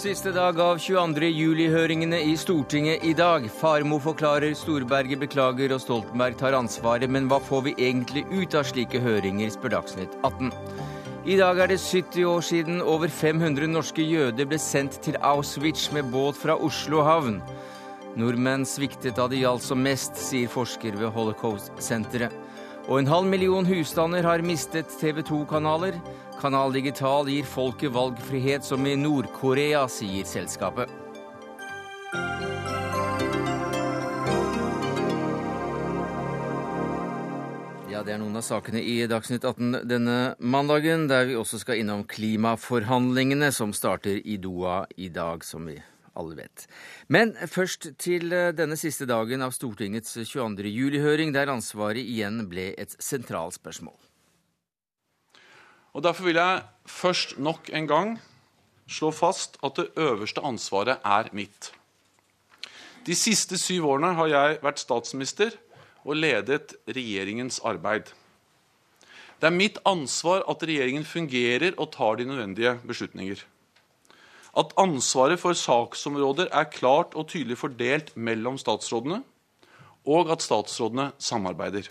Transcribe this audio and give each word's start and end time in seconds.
Siste 0.00 0.30
dag 0.32 0.56
av 0.64 0.78
22. 0.80 1.26
juli-høringene 1.28 2.22
i 2.24 2.30
Stortinget 2.40 3.02
i 3.04 3.10
dag. 3.12 3.44
Farmo 3.52 3.98
forklarer, 4.00 4.54
Storberget 4.56 5.20
beklager 5.20 5.74
og 5.74 5.82
Stoltenberg 5.82 6.38
tar 6.40 6.56
ansvaret. 6.56 7.10
Men 7.12 7.26
hva 7.28 7.36
får 7.44 7.66
vi 7.66 7.74
egentlig 7.76 8.22
ut 8.30 8.56
av 8.56 8.64
slike 8.64 8.96
høringer, 9.04 9.50
spør 9.52 9.74
Dagsnytt 9.74 10.14
18. 10.24 10.48
I 11.28 11.36
dag 11.36 11.60
er 11.60 11.68
det 11.74 11.76
70 11.82 12.24
år 12.30 12.46
siden 12.48 12.80
over 12.80 13.12
500 13.12 13.68
norske 13.68 14.06
jøder 14.08 14.48
ble 14.48 14.56
sendt 14.56 14.96
til 15.04 15.20
Auschwitz 15.20 15.90
med 15.92 16.08
båt 16.14 16.40
fra 16.40 16.56
Oslo 16.56 17.04
havn. 17.04 17.36
Nordmenn 18.16 18.64
sviktet 18.64 19.20
da 19.20 19.28
det 19.28 19.42
gjaldt 19.42 19.68
som 19.68 19.84
mest, 19.84 20.16
sier 20.16 20.48
forsker 20.48 20.96
ved 20.96 21.12
Holocaust-senteret. 21.12 22.32
Og 22.88 23.02
en 23.02 23.12
halv 23.12 23.28
million 23.28 23.68
husstander 23.68 24.24
har 24.24 24.40
mistet 24.48 24.96
TV 24.96 25.20
2-kanaler. 25.28 26.00
Kanal 26.40 26.72
Digital 26.72 27.28
gir 27.28 27.44
folket 27.44 27.92
valgfrihet 27.92 28.64
som 28.64 28.86
i 28.88 28.94
Nord-Korea, 28.96 29.82
sier 29.92 30.24
selskapet. 30.24 30.88
Ja, 37.92 38.00
Det 38.00 38.14
er 38.14 38.22
noen 38.22 38.40
av 38.40 38.46
sakene 38.46 38.80
i 38.80 39.04
Dagsnytt 39.04 39.44
18 39.44 39.84
denne 39.84 40.34
mandagen, 40.40 41.10
der 41.12 41.28
vi 41.28 41.36
også 41.36 41.60
skal 41.60 41.82
innom 41.82 42.06
klimaforhandlingene 42.08 43.52
som 43.52 43.76
starter 43.76 44.22
i 44.24 44.38
Doha 44.40 44.86
i 44.96 45.10
dag, 45.12 45.44
som 45.44 45.68
vi 45.68 45.76
alle 46.16 46.38
vet. 46.40 46.64
Men 47.08 47.34
først 47.36 47.92
til 48.00 48.32
eh, 48.32 48.54
denne 48.56 48.80
siste 48.80 49.04
dagen 49.04 49.44
av 49.44 49.52
Stortingets 49.52 50.16
22. 50.16 50.72
juli-høring, 50.72 51.36
der 51.36 51.52
ansvaret 51.52 52.00
igjen 52.00 52.46
ble 52.48 52.70
et 52.80 52.96
sentralt 52.96 53.60
spørsmål. 53.60 54.09
Og 55.92 56.02
Derfor 56.02 56.24
vil 56.24 56.38
jeg 56.38 56.62
først 56.86 57.38
nok 57.38 57.70
en 57.72 57.86
gang 57.90 58.14
slå 58.90 59.10
fast 59.14 59.58
at 59.64 59.76
det 59.76 59.90
øverste 59.96 60.42
ansvaret 60.44 60.98
er 61.04 61.30
mitt. 61.32 61.72
De 63.06 63.14
siste 63.16 63.58
syv 63.58 63.88
årene 63.88 64.14
har 64.14 64.28
jeg 64.30 64.58
vært 64.62 64.82
statsminister 64.82 65.54
og 66.04 66.16
ledet 66.16 66.74
regjeringens 66.88 67.60
arbeid. 67.64 68.10
Det 69.40 69.48
er 69.48 69.56
mitt 69.56 69.78
ansvar 69.88 70.44
at 70.52 70.62
regjeringen 70.68 71.06
fungerer 71.08 71.72
og 71.78 71.92
tar 71.94 72.18
de 72.20 72.26
nødvendige 72.28 72.74
beslutninger. 72.86 73.40
At 74.58 74.74
ansvaret 74.76 75.40
for 75.40 75.56
saksområder 75.56 76.50
er 76.52 76.68
klart 76.68 77.14
og 77.14 77.30
tydelig 77.30 77.56
fordelt 77.58 78.12
mellom 78.16 78.58
statsrådene, 78.58 79.22
og 80.04 80.30
at 80.32 80.42
statsrådene 80.42 81.12
samarbeider. 81.18 81.88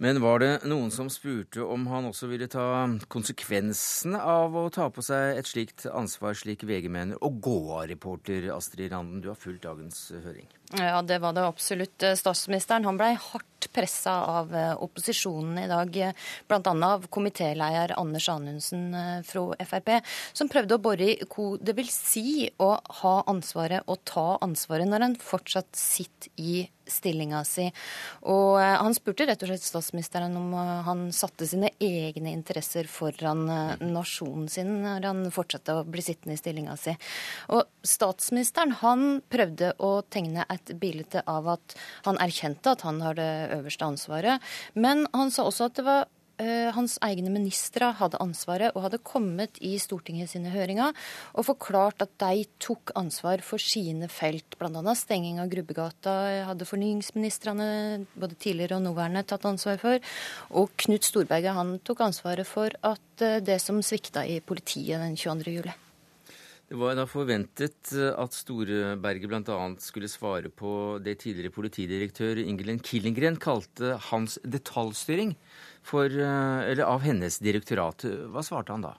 Men 0.00 0.16
var 0.24 0.40
det 0.40 0.52
noen 0.64 0.88
som 0.88 1.10
spurte 1.12 1.60
om 1.60 1.82
han 1.90 2.06
også 2.08 2.30
ville 2.30 2.46
ta 2.48 2.86
konsekvensene 3.12 4.16
av 4.16 4.54
å 4.56 4.62
ta 4.72 4.86
på 4.88 5.04
seg 5.04 5.36
et 5.36 5.50
slikt 5.50 5.84
ansvar, 5.92 6.32
slik 6.40 6.64
VG 6.64 6.88
mener? 6.88 7.20
Og 7.20 7.36
gå 7.44 7.58
av, 7.76 7.84
reporter 7.90 8.48
Astrid 8.54 8.94
Randen, 8.94 9.20
du 9.20 9.28
har 9.28 9.36
fulgt 9.36 9.66
dagens 9.66 10.06
høring. 10.24 10.48
Ja, 10.78 11.02
det 11.04 11.18
var 11.20 11.36
det 11.36 11.44
absolutt. 11.44 12.00
Statsministeren 12.16 12.88
han 12.88 12.96
ble 12.96 13.10
hardt 13.20 13.68
pressa 13.74 14.14
av 14.38 14.54
eh, 14.56 14.72
opposisjonen 14.80 15.58
i 15.66 15.68
dag, 15.68 15.96
bl.a. 16.48 16.74
av 16.88 17.04
komitéleder 17.12 17.92
Anders 18.00 18.28
Anundsen 18.32 18.88
eh, 18.96 19.14
fra 19.26 19.66
Frp, 19.66 19.92
som 20.32 20.48
prøvde 20.48 20.78
å 20.78 20.82
bore 20.82 21.12
i 21.12 21.18
hva 21.28 21.50
det 21.60 21.76
vil 21.76 21.90
si 21.92 22.48
å 22.56 22.72
ha 23.02 23.14
ansvaret 23.28 23.84
og 23.84 24.00
ta 24.08 24.28
ansvaret 24.40 24.88
når 24.88 25.10
en 25.10 25.20
fortsatt 25.20 25.74
sitter 25.76 26.32
i 26.40 26.62
stillinga 26.92 27.42
si. 27.48 27.68
Og 28.28 28.60
eh, 28.60 28.76
han 28.80 28.96
spurte 28.96 29.26
rett 29.28 29.42
og 29.44 29.52
slett 29.52 29.66
statsministeren 29.66 30.36
om 30.38 30.54
han 30.86 31.06
satte 31.14 31.48
sine 31.48 31.72
egne 31.80 32.34
interesser 32.34 32.88
foran 32.90 33.46
nasjonen 33.80 34.48
sin 34.50 34.80
når 34.84 35.06
han 35.06 35.24
fortsatte 35.34 35.80
å 35.80 35.86
bli 35.88 36.04
sittende 36.04 36.36
i 36.36 36.40
stillinga 36.40 36.76
si. 36.80 36.94
Og 37.54 37.64
statsministeren 37.86 38.76
han 38.82 39.20
prøvde 39.32 39.72
å 39.78 39.92
tegne 40.10 40.46
et 40.50 40.74
bilde 40.80 41.24
av 41.30 41.48
at 41.56 41.76
han 42.06 42.20
erkjente 42.22 42.74
at 42.74 42.84
han 42.86 43.00
har 43.04 43.18
det 43.18 43.30
øverste 43.56 43.86
ansvaret. 43.86 44.50
Men 44.74 45.06
han 45.14 45.32
sa 45.32 45.46
også 45.48 45.70
at 45.70 45.78
det 45.78 45.86
var 45.86 46.02
eh, 46.04 46.19
hans 46.74 46.96
egne 47.04 47.32
ministre 47.32 47.90
hadde 47.98 48.20
ansvaret 48.22 48.74
og 48.74 48.86
hadde 48.86 49.02
kommet 49.04 49.58
i 49.64 49.74
Stortinget 49.82 50.32
sine 50.32 50.52
høringer 50.52 50.94
og 51.34 51.46
forklart 51.48 52.04
at 52.04 52.12
de 52.22 52.44
tok 52.62 52.92
ansvar 52.98 53.42
for 53.44 53.62
sine 53.62 54.08
felt. 54.12 54.56
Bl.a. 54.60 54.94
stenging 54.98 55.40
av 55.42 55.50
Grubbegata 55.52 56.16
hadde 56.48 56.68
fornyingsministrene, 56.68 57.68
både 58.14 58.38
tidligere 58.40 58.78
og 58.78 58.86
nåværende, 58.88 59.24
tatt 59.26 59.46
ansvar 59.48 59.80
for. 59.82 60.10
Og 60.56 60.72
Knut 60.80 61.06
Storberget 61.06 61.56
han 61.56 61.76
tok 61.84 62.04
ansvaret 62.08 62.48
for 62.48 62.74
at 62.86 63.24
eh, 63.26 63.40
det 63.44 63.60
som 63.62 63.82
svikta 63.84 64.24
i 64.26 64.40
politiet 64.44 65.00
den 65.00 65.16
22. 65.18 65.56
juli. 65.60 65.76
Det 66.70 66.78
var 66.78 66.94
da 66.94 67.02
forventet 67.10 67.90
eh, 67.98 68.12
at 68.14 68.36
Storeberget 68.36 69.26
bl.a. 69.26 69.54
skulle 69.82 70.06
svare 70.06 70.52
på 70.54 71.00
det 71.02 71.16
tidligere 71.24 71.50
politidirektør 71.50 72.38
Ingelen 72.44 72.78
Killingren 72.78 73.40
kalte 73.42 73.96
hans 74.06 74.38
detaljstyring 74.46 75.34
for, 75.82 76.06
eh, 76.06 76.84
av 76.86 77.02
hennes 77.02 77.40
direktorat. 77.42 78.06
Hva 78.30 78.46
svarte 78.46 78.76
han 78.76 78.86
da? 78.86 78.94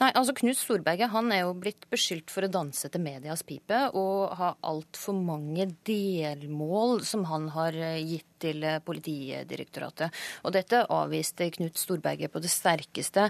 Nei, 0.00 0.10
altså 0.10 0.34
Knut 0.36 0.58
Storberget 0.58 1.12
han 1.12 1.30
er 1.34 1.44
jo 1.44 1.54
blitt 1.58 1.86
beskyldt 1.92 2.32
for 2.32 2.46
å 2.46 2.50
danse 2.52 2.88
til 2.90 3.02
medias 3.04 3.44
pipe 3.46 3.78
og 3.98 4.34
ha 4.38 4.52
altfor 4.68 5.16
mange 5.16 5.68
delmål 5.86 7.02
som 7.06 7.26
han 7.30 7.48
har 7.54 7.76
eh, 7.78 8.00
gitt 8.02 8.28
til 8.42 8.64
eh, 8.66 8.80
Politidirektoratet. 8.82 10.22
Og 10.42 10.54
Dette 10.56 10.82
avviste 10.92 11.50
Knut 11.56 11.78
Storberget 11.78 12.32
på 12.32 12.42
det 12.42 12.50
sterkeste 12.52 13.28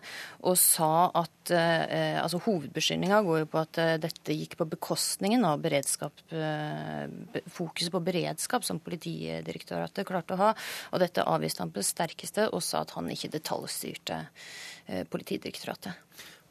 og 0.48 0.56
sa 0.60 1.10
at 1.20 1.52
eh, 1.54 2.18
altså 2.22 2.40
hovedbeskyldninga 2.46 3.22
går 3.26 3.42
jo 3.42 3.50
på 3.52 3.62
at 3.62 3.82
eh, 3.82 3.94
dette 4.02 4.36
gikk 4.36 4.56
på 4.60 4.68
bekostningen 4.72 5.44
av 5.48 5.62
beredskap, 5.64 6.24
eh, 6.32 7.06
fokuset 7.52 7.92
på 7.92 8.04
beredskap 8.04 8.66
som 8.66 8.80
Politidirektoratet 8.82 10.08
klarte 10.08 10.36
å 10.38 10.42
ha. 10.46 10.52
Og 10.92 11.02
dette 11.02 11.26
avviste 11.28 11.64
han 11.64 11.72
på 11.72 11.82
det 11.82 11.90
sterkeste 11.90 12.48
og 12.50 12.64
sa 12.64 12.86
at 12.86 12.96
han 12.96 13.10
ikke 13.12 13.34
detaljstyrte 13.36 14.22
eh, 14.24 14.70
Politidirektoratet. 15.12 15.94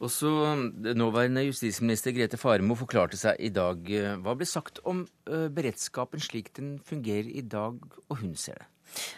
Også 0.02 0.26
nåværende 0.96 1.44
justisminister 1.46 2.14
Grete 2.16 2.40
Faremo 2.40 2.74
forklarte 2.74 3.20
seg 3.20 3.38
i 3.38 3.52
dag. 3.54 3.86
Hva 4.24 4.34
ble 4.34 4.48
sagt 4.48 4.80
om 4.88 5.04
beredskapen 5.28 6.22
slik 6.22 6.50
den 6.56 6.78
fungerer 6.82 7.28
i 7.30 7.44
dag, 7.46 7.78
og 8.08 8.22
hun 8.24 8.32
ser 8.34 8.58
det? 8.58 8.71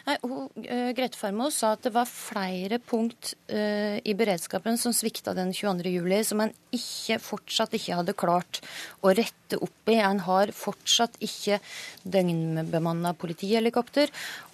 Nei, 0.05 0.17
uh, 0.23 0.91
Grete 0.95 1.17
Farmo 1.19 1.49
sa 1.53 1.71
at 1.75 1.83
det 1.85 1.91
var 1.95 2.07
flere 2.09 2.79
punkt 2.79 3.33
uh, 3.51 3.97
i 3.99 4.13
beredskapen 4.17 4.77
som 4.79 4.93
svikta 4.95 5.33
den 5.35 5.53
22. 5.53 5.89
juli, 5.91 6.23
som 6.27 6.41
en 6.43 6.53
ikke, 6.75 7.19
fortsatt 7.23 7.73
ikke 7.77 7.95
hadde 7.99 8.13
klart 8.17 8.61
å 9.03 9.07
rette 9.15 9.57
opp 9.61 9.89
i. 9.91 9.95
En 9.99 10.19
har 10.25 10.51
fortsatt 10.55 11.17
ikke 11.23 11.59
døgnbemanna 12.03 13.13
politihelikopter. 13.19 14.07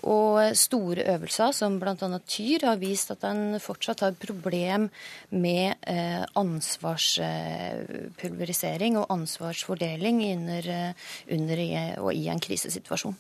Og 0.09 0.55
store 0.57 1.03
øvelser, 1.15 1.51
som 1.53 1.79
bl.a. 1.81 2.19
Tyr, 2.25 2.59
har 2.71 2.77
vist 2.81 3.11
at 3.13 3.23
en 3.27 3.59
fortsatt 3.61 3.99
har 4.05 4.13
problem 4.21 4.89
med 5.29 5.75
uh, 5.85 6.25
ansvarspulverisering 6.41 8.97
og 9.01 9.09
ansvarsfordeling 9.13 10.17
under, 10.31 10.63
under 11.31 11.57
og 12.01 12.13
i 12.15 12.27
en 12.31 12.39
krisesituasjon. 12.41 13.15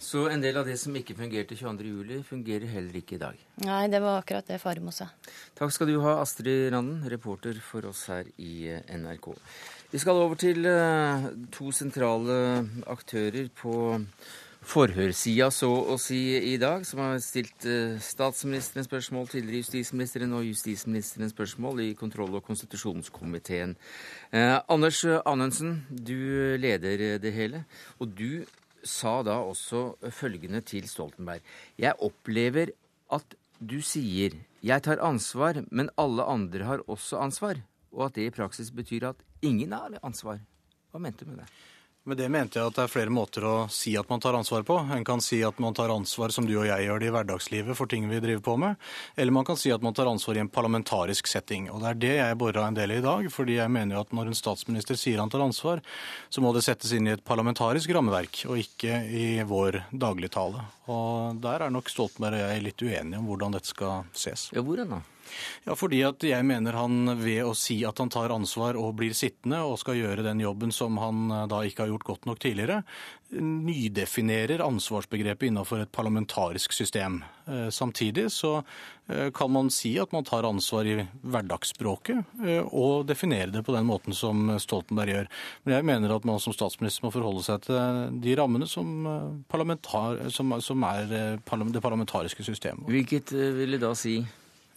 Så 0.00 0.24
en 0.32 0.40
del 0.40 0.56
av 0.56 0.64
det 0.64 0.78
som 0.80 0.94
ikke 0.96 1.12
fungerte 1.18 1.56
22.07, 1.58 2.22
fungerer 2.24 2.70
heller 2.72 2.94
ikke 3.02 3.18
i 3.18 3.20
dag? 3.20 3.40
Nei, 3.66 3.82
det 3.92 4.00
var 4.00 4.22
akkurat 4.22 4.48
det 4.48 4.56
Faremo 4.62 4.94
sa. 4.96 5.10
Takk 5.58 5.74
skal 5.76 5.90
du 5.92 5.98
ha, 6.00 6.16
Astrid 6.22 6.70
Randen, 6.72 7.02
reporter 7.12 7.58
for 7.60 7.84
oss 7.90 8.06
her 8.08 8.30
i 8.40 8.70
eh, 8.72 8.80
NRK. 8.96 9.28
Vi 9.92 10.00
skal 10.00 10.22
over 10.22 10.40
til 10.40 10.64
eh, 10.64 11.26
to 11.52 11.68
sentrale 11.76 12.38
aktører 12.88 13.50
på 13.52 13.74
forhørssida, 14.70 15.48
så 15.52 15.68
å 15.68 15.96
si, 16.00 16.20
i 16.36 16.54
dag, 16.60 16.84
som 16.88 17.02
har 17.04 17.20
stilt 17.24 17.64
eh, 17.68 18.00
statsministeren 18.00 18.86
spørsmål, 18.86 19.28
tidligere 19.28 19.64
justisministeren 19.64 20.32
og 20.36 20.46
justisministeren 20.48 21.32
spørsmål 21.32 21.84
i 21.84 21.90
kontroll- 21.98 22.38
og 22.40 22.44
konstitusjonskomiteen. 22.48 23.76
Eh, 24.32 24.56
Anders 24.64 25.04
Anundsen, 25.24 25.82
du 25.90 26.56
leder 26.60 27.20
det 27.20 27.34
hele. 27.36 27.64
Og 28.00 28.16
du 28.16 28.46
sa 28.84 29.22
da 29.26 29.38
også 29.44 29.96
følgende 30.10 30.60
til 30.66 30.88
Stoltenberg. 30.88 31.42
Jeg 31.78 31.98
opplever 32.00 32.72
at 33.12 33.34
du 33.60 33.80
sier 33.82 34.32
'jeg 34.62 34.82
tar 34.82 35.02
ansvar, 35.04 35.64
men 35.70 35.90
alle 35.98 36.22
andre 36.22 36.64
har 36.64 36.78
også 36.88 37.20
ansvar', 37.20 37.62
og 37.92 38.06
at 38.06 38.14
det 38.14 38.26
i 38.26 38.30
praksis 38.30 38.70
betyr 38.70 39.08
at 39.08 39.16
ingen 39.42 39.72
har 39.72 39.98
ansvar. 40.02 40.40
Hva 40.92 40.98
mente 40.98 41.24
du 41.24 41.30
med 41.30 41.38
det? 41.38 41.48
Med 42.10 42.18
det 42.18 42.26
mente 42.26 42.58
jeg 42.58 42.66
at 42.66 42.74
det 42.74 42.82
er 42.82 42.90
flere 42.90 43.12
måter 43.14 43.44
å 43.46 43.54
si 43.70 43.92
at 43.94 44.08
man 44.10 44.18
tar 44.18 44.34
ansvar 44.34 44.64
på. 44.66 44.80
En 44.90 45.04
kan 45.06 45.20
si 45.22 45.36
at 45.46 45.60
man 45.62 45.76
tar 45.78 45.92
ansvar 45.94 46.32
som 46.34 46.42
du 46.48 46.56
og 46.56 46.66
jeg 46.66 46.88
gjør 46.88 46.98
det 46.98 47.06
i 47.06 47.12
hverdagslivet 47.14 47.78
for 47.78 47.86
ting 47.86 48.08
vi 48.10 48.18
driver 48.18 48.42
på 48.48 48.56
med. 48.58 48.80
Eller 49.14 49.30
man 49.36 49.46
kan 49.46 49.54
si 49.60 49.70
at 49.70 49.84
man 49.86 49.94
tar 49.94 50.10
ansvar 50.10 50.34
i 50.34 50.42
en 50.42 50.50
parlamentarisk 50.50 51.30
setting. 51.30 51.68
Og 51.70 51.84
det 51.84 51.92
er 51.92 52.00
det 52.02 52.10
jeg 52.16 52.40
bora 52.40 52.64
en 52.66 52.74
del 52.74 52.96
i 52.96 52.98
i 52.98 53.04
dag. 53.04 53.30
fordi 53.30 53.60
jeg 53.60 53.70
mener 53.70 53.94
jo 53.94 54.02
at 54.02 54.10
når 54.16 54.32
en 54.32 54.40
statsminister 54.40 54.98
sier 54.98 55.22
han 55.22 55.30
tar 55.30 55.44
ansvar, 55.44 55.84
så 56.28 56.42
må 56.42 56.50
det 56.50 56.64
settes 56.66 56.90
inn 56.98 57.06
i 57.06 57.14
et 57.14 57.22
parlamentarisk 57.22 57.94
rammeverk, 57.94 58.42
og 58.50 58.58
ikke 58.58 59.04
i 59.06 59.26
vår 59.46 59.84
dagligtale. 59.94 60.66
Og 60.90 61.38
der 61.38 61.62
er 61.62 61.70
nok 61.70 61.94
Stoltenberg 61.94 62.42
og 62.42 62.50
jeg 62.50 62.66
litt 62.66 62.82
uenige 62.82 63.22
om 63.22 63.30
hvordan 63.30 63.54
dette 63.54 63.70
skal 63.70 64.10
ses. 64.10 64.48
Ja, 64.50 64.66
hvor 64.66 64.82
da? 64.82 65.04
Ja, 65.66 65.76
fordi 65.76 66.00
at 66.06 66.24
jeg 66.24 66.46
mener 66.46 66.76
han 66.78 67.14
ved 67.20 67.44
å 67.44 67.54
si 67.58 67.80
at 67.86 68.00
han 68.00 68.12
tar 68.12 68.32
ansvar 68.32 68.78
og 68.80 68.96
blir 69.00 69.14
sittende 69.16 69.60
og 69.66 69.78
skal 69.82 69.98
gjøre 69.98 70.24
den 70.26 70.40
jobben 70.42 70.72
som 70.74 70.96
han 71.00 71.26
eh, 71.30 71.48
da 71.50 71.62
ikke 71.66 71.84
har 71.84 71.92
gjort 71.92 72.08
godt 72.08 72.30
nok 72.30 72.40
tidligere, 72.42 72.80
nydefinerer 73.30 74.64
ansvarsbegrepet 74.64 75.50
innenfor 75.50 75.84
et 75.84 75.92
parlamentarisk 75.94 76.74
system. 76.74 77.20
Eh, 77.46 77.68
samtidig 77.70 78.26
så 78.34 78.56
eh, 79.12 79.28
kan 79.36 79.52
man 79.52 79.70
si 79.74 79.92
at 80.00 80.16
man 80.16 80.26
tar 80.26 80.48
ansvar 80.48 80.88
i 80.88 80.96
hverdagsspråket 81.20 82.34
og 82.72 83.06
definere 83.06 83.52
det 83.54 83.64
på 83.66 83.76
den 83.76 83.86
måten 83.86 84.16
som 84.16 84.48
Stoltenberg 84.58 85.14
gjør. 85.14 85.30
Men 85.64 85.76
jeg 85.76 85.88
mener 85.92 86.16
at 86.16 86.26
man 86.28 86.42
som 86.42 86.56
statsminister 86.56 87.06
må 87.06 87.14
forholde 87.14 87.44
seg 87.46 87.68
til 87.68 88.18
de 88.24 88.34
rammene 88.40 88.68
som, 88.70 89.06
som, 90.32 90.58
som 90.64 90.90
er 90.90 91.08
det 91.10 91.24
parlamentariske 91.46 92.46
systemet. 92.46 92.88
Hvilket 92.90 93.34
vil 93.36 93.76
det 93.76 93.84
da 93.84 93.94
si? 93.98 94.18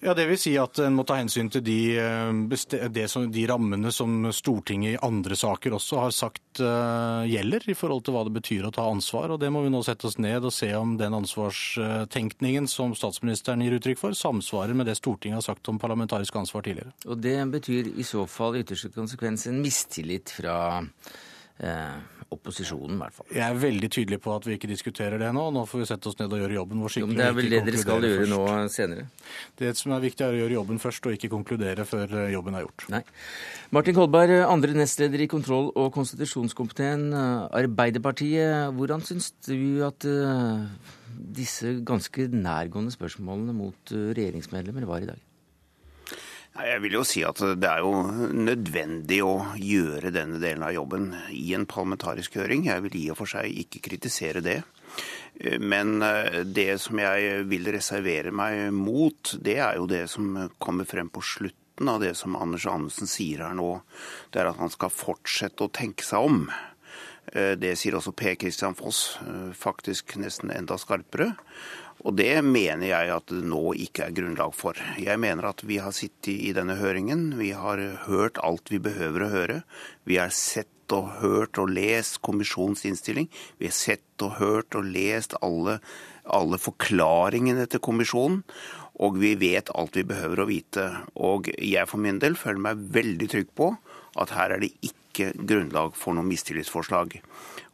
Ja, 0.04 0.14
Det 0.14 0.26
vil 0.28 0.40
si 0.40 0.52
at 0.60 0.80
en 0.84 0.98
må 0.98 1.06
ta 1.08 1.16
hensyn 1.16 1.48
til 1.52 1.62
de, 1.64 1.96
eh, 1.96 3.08
som, 3.08 3.30
de, 3.32 3.44
rammene 3.48 3.92
som 3.96 4.28
Stortinget 4.36 4.98
i 4.98 5.00
andre 5.00 5.38
saker 5.40 5.78
også 5.78 6.02
har 6.02 6.12
sagt 6.12 6.60
uh, 6.60 7.24
gjelder, 7.24 7.64
i 7.72 7.76
forhold 7.78 8.04
til 8.04 8.16
hva 8.16 8.26
det 8.28 8.34
betyr 8.36 8.68
å 8.68 8.74
ta 8.76 8.84
ansvar. 8.92 9.32
og 9.32 9.40
Det 9.40 9.52
må 9.54 9.64
vi 9.64 9.72
nå 9.72 9.80
sette 9.86 10.10
oss 10.10 10.20
ned 10.20 10.44
og 10.44 10.52
se 10.52 10.74
om 10.76 10.98
den 11.00 11.16
ansvarstenkningen 11.16 12.68
som 12.68 12.92
statsministeren 12.98 13.64
gir 13.64 13.78
uttrykk 13.78 14.02
for, 14.02 14.18
samsvarer 14.18 14.76
med 14.76 14.92
det 14.92 14.98
Stortinget 15.00 15.40
har 15.40 15.48
sagt 15.48 15.72
om 15.72 15.80
parlamentarisk 15.80 16.36
ansvar 16.36 16.68
tidligere. 16.68 16.92
Og 17.08 17.24
Det 17.24 17.38
betyr 17.56 17.94
i 17.96 18.04
så 18.04 18.28
fall 18.28 18.60
ytterste 18.60 18.92
konsekvens 18.92 19.48
en 19.48 19.64
mistillit 19.64 20.36
fra 20.36 20.58
eh, 21.64 22.23
opposisjonen, 22.34 22.98
i 22.98 23.02
hvert 23.04 23.16
fall. 23.18 23.28
Jeg 23.34 23.44
er 23.46 23.60
veldig 23.62 23.90
tydelig 23.96 24.20
på 24.24 24.34
at 24.36 24.48
vi 24.48 24.58
ikke 24.58 24.70
diskuterer 24.72 25.22
det 25.22 25.32
nå. 25.36 25.46
Nå 25.56 25.64
får 25.70 25.84
vi 25.84 25.88
sette 25.90 26.10
oss 26.12 26.18
ned 26.20 26.34
og 26.34 26.44
gjøre 26.44 26.58
jobben 26.58 26.84
vår 26.84 26.94
skikkelig. 26.96 27.06
Jo, 27.06 27.10
men 27.12 27.22
det 27.22 27.28
er 27.28 27.38
vel 27.38 27.50
det 27.54 27.62
dere 27.68 27.82
skal 27.82 28.08
gjøre 28.08 28.22
først. 28.24 28.34
nå 28.34 28.72
senere? 28.76 29.08
Det 29.62 29.74
som 29.80 29.96
er 29.96 30.06
viktig, 30.06 30.26
er 30.26 30.38
å 30.38 30.40
gjøre 30.42 30.58
jobben 30.58 30.82
først, 30.84 31.10
og 31.10 31.18
ikke 31.18 31.32
konkludere 31.34 31.88
før 31.90 32.16
eh, 32.22 32.32
jobben 32.36 32.60
er 32.60 32.66
gjort. 32.66 32.88
Nei. 32.94 33.04
Martin 33.76 33.98
Kolberg, 33.98 34.36
andre 34.46 34.78
nestleder 34.78 35.26
i 35.26 35.30
kontroll- 35.32 35.72
og 35.74 35.92
konstitusjonskomiteen, 35.96 37.10
Arbeiderpartiet. 37.14 38.74
Hvordan 38.78 39.04
syns 39.06 39.32
du 39.48 39.84
at 39.88 40.06
uh, 40.10 40.66
disse 41.38 41.78
ganske 41.86 42.30
nærgående 42.34 42.94
spørsmålene 42.94 43.56
mot 43.58 43.94
regjeringsmedlemmer 43.94 44.90
var 44.90 45.06
i 45.06 45.14
dag? 45.14 45.30
Jeg 46.54 46.84
vil 46.84 47.00
jo 47.00 47.02
si 47.08 47.24
at 47.26 47.40
det 47.58 47.66
er 47.66 47.82
jo 47.82 48.04
nødvendig 48.30 49.24
å 49.26 49.34
gjøre 49.58 50.12
denne 50.14 50.38
delen 50.42 50.66
av 50.68 50.76
jobben 50.76 51.08
i 51.34 51.48
en 51.58 51.66
parlamentarisk 51.66 52.38
høring. 52.38 52.68
Jeg 52.70 52.84
vil 52.86 52.98
i 53.00 53.08
og 53.10 53.18
for 53.24 53.32
seg 53.32 53.50
ikke 53.64 53.82
kritisere 53.88 54.44
det. 54.46 54.60
Men 55.60 55.96
eh, 56.06 56.44
det 56.46 56.76
som 56.84 57.00
jeg 57.02 57.48
vil 57.50 57.72
reservere 57.74 58.30
meg 58.36 58.68
mot, 58.76 59.34
det 59.42 59.58
er 59.66 59.80
jo 59.80 59.90
det 59.90 60.06
som 60.14 60.44
kommer 60.62 60.86
frem 60.86 61.10
på 61.10 61.24
slutten 61.26 61.90
av 61.90 62.04
det 62.04 62.14
som 62.20 62.38
Anders 62.38 62.68
Andersen 62.70 63.10
sier 63.10 63.42
her 63.48 63.58
nå. 63.58 63.72
Det 64.30 64.44
er 64.44 64.52
at 64.52 64.62
han 64.62 64.70
skal 64.70 64.94
fortsette 64.94 65.66
å 65.66 65.74
tenke 65.74 66.06
seg 66.06 66.30
om. 66.30 66.46
Eh, 67.34 67.56
det 67.58 67.74
sier 67.80 67.98
også 67.98 68.14
Per 68.14 68.38
Christian 68.38 68.78
Foss, 68.78 69.18
eh, 69.26 69.50
faktisk 69.58 70.18
nesten 70.22 70.54
enda 70.54 70.78
skarpere. 70.78 71.34
Og 72.04 72.18
det 72.20 72.44
mener 72.44 72.90
jeg 72.90 73.12
at 73.16 73.32
det 73.32 73.46
nå 73.48 73.72
ikke 73.80 74.10
er 74.10 74.16
grunnlag 74.16 74.52
for. 74.58 74.78
Jeg 75.00 75.20
mener 75.24 75.48
at 75.54 75.64
vi 75.64 75.80
har 75.80 75.96
sittet 75.96 76.36
i 76.36 76.52
denne 76.56 76.76
høringen, 76.80 77.38
vi 77.40 77.54
har 77.56 77.80
hørt 78.10 78.42
alt 78.44 78.72
vi 78.74 78.82
behøver 78.84 79.24
å 79.24 79.32
høre. 79.32 79.60
Vi 80.04 80.20
har 80.20 80.34
sett 80.36 80.68
og 80.94 81.14
hørt 81.22 81.58
og 81.62 81.72
lest 81.72 82.20
kommisjonens 82.26 82.84
innstilling. 82.90 83.30
Vi 83.58 83.70
har 83.70 83.76
sett 83.78 84.26
og 84.26 84.36
hørt 84.42 84.76
og 84.76 84.90
lest 84.92 85.38
alle, 85.40 85.80
alle 86.28 86.60
forklaringene 86.60 87.70
til 87.72 87.82
kommisjonen. 87.84 88.44
Og 89.02 89.18
vi 89.24 89.34
vet 89.40 89.72
alt 89.74 89.96
vi 89.98 90.06
behøver 90.06 90.44
å 90.44 90.50
vite. 90.50 90.90
Og 91.16 91.48
jeg 91.56 91.88
for 91.90 92.04
min 92.04 92.20
del 92.22 92.36
føler 92.38 92.62
meg 92.68 92.84
veldig 92.94 93.32
trygg 93.32 93.56
på 93.58 93.72
at 94.22 94.36
her 94.36 94.54
er 94.54 94.62
det 94.62 94.76
ikke 94.86 95.32
grunnlag 95.40 95.96
for 95.98 96.14
noe 96.14 96.28
mistillitsforslag. 96.28 97.18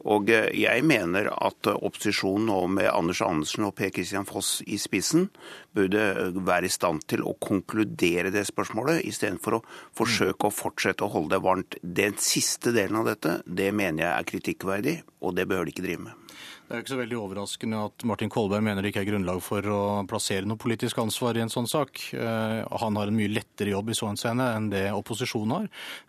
Og 0.08 0.30
eh, 0.32 0.48
jeg 0.62 0.84
mener 0.88 1.28
at 1.34 1.68
opposisjonen 1.72 2.48
nå 2.48 2.60
med 2.78 2.88
Anders 2.92 3.20
Andersen 3.24 3.66
og 3.68 3.74
Per 3.78 3.92
Christian 3.94 4.28
Foss 4.28 4.60
i 4.66 4.78
spissen 4.80 5.28
burde 5.76 6.30
være 6.40 6.68
i 6.68 6.72
stand 6.72 7.04
til 7.10 7.24
å 7.26 7.36
konkludere 7.40 8.32
det 8.32 8.46
spørsmålet, 8.48 9.04
istedenfor 9.10 9.58
å 9.58 9.64
forsøke 9.96 10.48
å 10.48 10.54
fortsette 10.54 11.04
å 11.06 11.12
holde 11.12 11.36
det 11.36 11.44
varmt. 11.44 11.78
Den 11.82 12.16
siste 12.20 12.72
delen 12.76 13.02
av 13.02 13.10
dette, 13.12 13.40
det 13.44 13.70
mener 13.76 14.06
jeg 14.06 14.12
er 14.14 14.30
kritikkverdig, 14.32 14.96
og 15.20 15.36
det 15.36 15.48
bør 15.50 15.66
de 15.66 15.74
ikke 15.74 15.86
drive 15.86 16.08
med. 16.08 16.29
Det 16.70 16.76
er 16.76 16.84
ikke 16.84 16.92
så 16.92 16.96
veldig 17.00 17.16
overraskende 17.18 17.78
at 17.82 18.02
Martin 18.06 18.30
Kolberg 18.30 18.62
mener 18.62 18.84
det 18.86 18.92
ikke 18.92 19.00
er 19.02 19.08
grunnlag 19.08 19.40
for 19.42 19.66
å 19.74 19.78
plassere 20.06 20.46
noe 20.46 20.60
politisk 20.62 21.00
ansvar 21.02 21.34
i 21.34 21.40
en 21.42 21.50
sånn 21.50 21.66
sak. 21.66 21.98
Eh, 22.14 22.60
han 22.62 22.98
har 23.00 23.10
en 23.10 23.16
mye 23.16 23.32
lettere 23.32 23.72
jobb 23.72 23.88
i 23.90 23.96
så 23.98 24.06
henseende 24.06 24.44
enn 24.54 24.68
det 24.70 24.84
opposisjonen 24.94 25.54
har. 25.56 25.64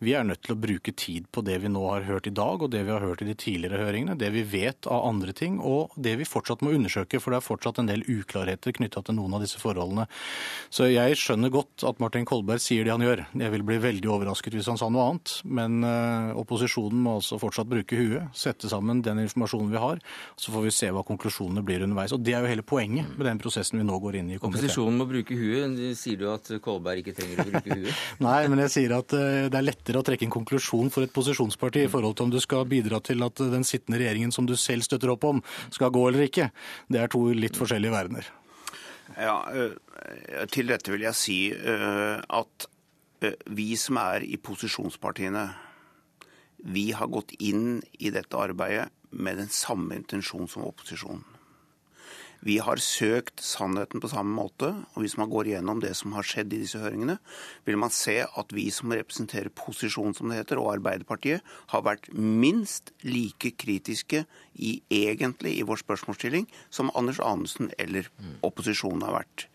Vi 0.06 0.14
er 0.14 0.28
nødt 0.28 0.44
til 0.46 0.54
å 0.54 0.60
bruke 0.62 0.94
tid 0.94 1.26
på 1.34 1.42
det 1.48 1.56
vi 1.64 1.72
nå 1.74 1.82
har 1.88 2.06
hørt 2.06 2.30
i 2.30 2.34
dag, 2.38 2.62
og 2.62 2.70
det 2.76 2.84
vi 2.86 2.94
har 2.94 3.02
hørt 3.02 3.24
i 3.26 3.30
de 3.32 3.34
tidligere 3.42 3.80
høringene. 3.82 4.14
Det 4.22 4.30
vi 4.36 4.44
vet 4.52 4.86
av 4.86 5.08
andre 5.08 5.34
ting, 5.34 5.56
og 5.66 5.98
det 5.98 6.14
vi 6.20 6.28
fortsatt 6.30 6.62
må 6.62 6.76
undersøke, 6.78 7.18
for 7.18 7.34
det 7.34 7.42
er 7.42 7.48
fortsatt 7.48 7.82
en 7.82 7.90
del 7.90 8.06
uklarheter 8.06 8.78
knytta 8.78 9.02
til 9.08 9.18
noen 9.18 9.40
av 9.40 9.42
disse 9.42 9.58
forholdene. 9.64 10.06
Så 10.70 10.92
jeg 10.92 11.18
skjønner 11.18 11.56
godt 11.58 11.88
at 11.90 12.06
Martin 12.06 12.30
Kolberg 12.30 12.62
sier 12.62 12.86
det 12.86 12.94
han 12.94 13.08
gjør. 13.08 13.26
Jeg 13.34 13.56
vil 13.58 13.66
bli 13.66 13.80
veldig 13.82 14.14
overrasket 14.14 14.60
hvis 14.60 14.70
han 14.70 14.78
sa 14.78 14.94
noe 14.94 15.10
annet. 15.10 15.40
Men 15.42 15.82
uh, 15.82 16.38
opposisjonen 16.46 17.02
må 17.02 17.18
altså 17.18 17.42
fortsatt 17.42 17.74
bruke 17.74 17.98
huet, 17.98 18.30
sette 18.38 18.70
sammen 18.70 19.02
den 19.02 19.26
informasjonen 19.26 19.74
vi 19.74 19.82
har. 19.82 20.06
Så 20.38 20.51
så 20.52 20.58
får 20.58 20.66
vi 20.68 20.72
se 20.76 20.90
hva 20.92 21.04
konklusjonene 21.08 21.64
blir 21.64 21.84
underveis. 21.86 22.12
Og 22.12 22.20
Det 22.20 22.34
er 22.36 22.44
jo 22.44 22.50
hele 22.52 22.66
poenget 22.68 23.08
med 23.16 23.28
den 23.28 23.40
prosessen 23.40 23.80
vi 23.80 23.86
nå 23.88 23.98
går 24.04 24.18
inn 24.20 24.34
i. 24.34 24.40
Opposisjonen 24.42 25.00
må 25.00 25.08
bruke 25.08 25.38
huet. 25.38 25.78
Sier 25.98 26.20
du 26.20 26.28
at 26.32 26.50
Kolberg 26.64 27.00
ikke 27.00 27.16
trenger 27.16 27.40
å 27.40 27.48
bruke 27.48 27.78
huet? 27.80 28.02
Nei, 28.28 28.42
men 28.52 28.64
jeg 28.66 28.74
sier 28.76 28.96
at 28.98 29.16
eh, 29.16 29.48
det 29.48 29.60
er 29.60 29.68
lettere 29.68 30.02
å 30.02 30.06
trekke 30.08 30.28
en 30.28 30.36
konklusjon 30.36 30.92
for 30.92 31.08
et 31.08 31.16
posisjonsparti 31.16 31.86
i 31.86 31.92
forhold 31.92 32.18
til 32.18 32.28
om 32.28 32.36
du 32.36 32.40
skal 32.44 32.68
bidra 32.68 33.00
til 33.06 33.24
at 33.24 33.40
den 33.54 33.66
sittende 33.68 34.02
regjeringen 34.02 34.36
som 34.36 34.50
du 34.50 34.58
selv 34.60 34.84
støtter 34.88 35.16
opp 35.16 35.26
om, 35.30 35.42
skal 35.72 35.94
gå 35.96 36.04
eller 36.10 36.28
ikke. 36.28 36.52
Det 36.92 37.00
er 37.00 37.12
to 37.12 37.24
litt 37.32 37.60
forskjellige 37.60 37.96
verdener. 37.96 38.28
Ja, 39.16 39.40
eh, 39.56 40.46
Til 40.52 40.72
dette 40.72 40.92
vil 40.92 41.08
jeg 41.08 41.16
si 41.16 41.42
eh, 41.56 42.16
at 42.20 42.70
vi 43.54 43.72
som 43.78 44.00
er 44.02 44.26
i 44.26 44.40
posisjonspartiene, 44.42 45.46
vi 46.72 46.90
har 46.94 47.10
gått 47.10 47.36
inn 47.40 47.80
i 48.02 48.10
dette 48.14 48.38
arbeidet 48.38 48.90
med 49.12 49.38
den 49.42 49.52
samme 49.52 49.96
intensjon 50.00 50.50
som 50.50 50.66
opposisjonen. 50.68 51.24
Vi 52.42 52.56
har 52.58 52.80
søkt 52.82 53.44
sannheten 53.46 54.02
på 54.02 54.10
samme 54.10 54.34
måte, 54.34 54.72
og 54.96 55.04
hvis 55.04 55.14
man 55.20 55.30
går 55.30 55.52
igjennom 55.52 55.78
det 55.84 55.92
som 56.00 56.16
har 56.18 56.26
skjedd 56.26 56.56
i 56.56 56.64
disse 56.64 56.80
høringene, 56.82 57.20
vil 57.70 57.78
man 57.78 57.94
se 57.94 58.16
at 58.26 58.56
vi 58.58 58.64
som 58.74 58.90
representerer 58.96 59.54
posisjonen, 59.54 60.16
som 60.18 60.32
det 60.32 60.40
heter, 60.40 60.58
og 60.58 60.72
Arbeiderpartiet, 60.74 61.46
har 61.70 61.84
vært 61.86 62.10
minst 62.18 62.90
like 63.06 63.54
kritiske 63.62 64.24
i 64.58 64.72
egentlig 64.90 65.54
i 65.60 65.66
vår 65.70 65.84
spørsmålsstilling 65.84 66.48
som 66.74 66.90
Anders 66.98 67.22
Anundsen 67.22 67.70
eller 67.78 68.10
opposisjonen 68.42 69.06
har 69.06 69.20
vært. 69.20 69.46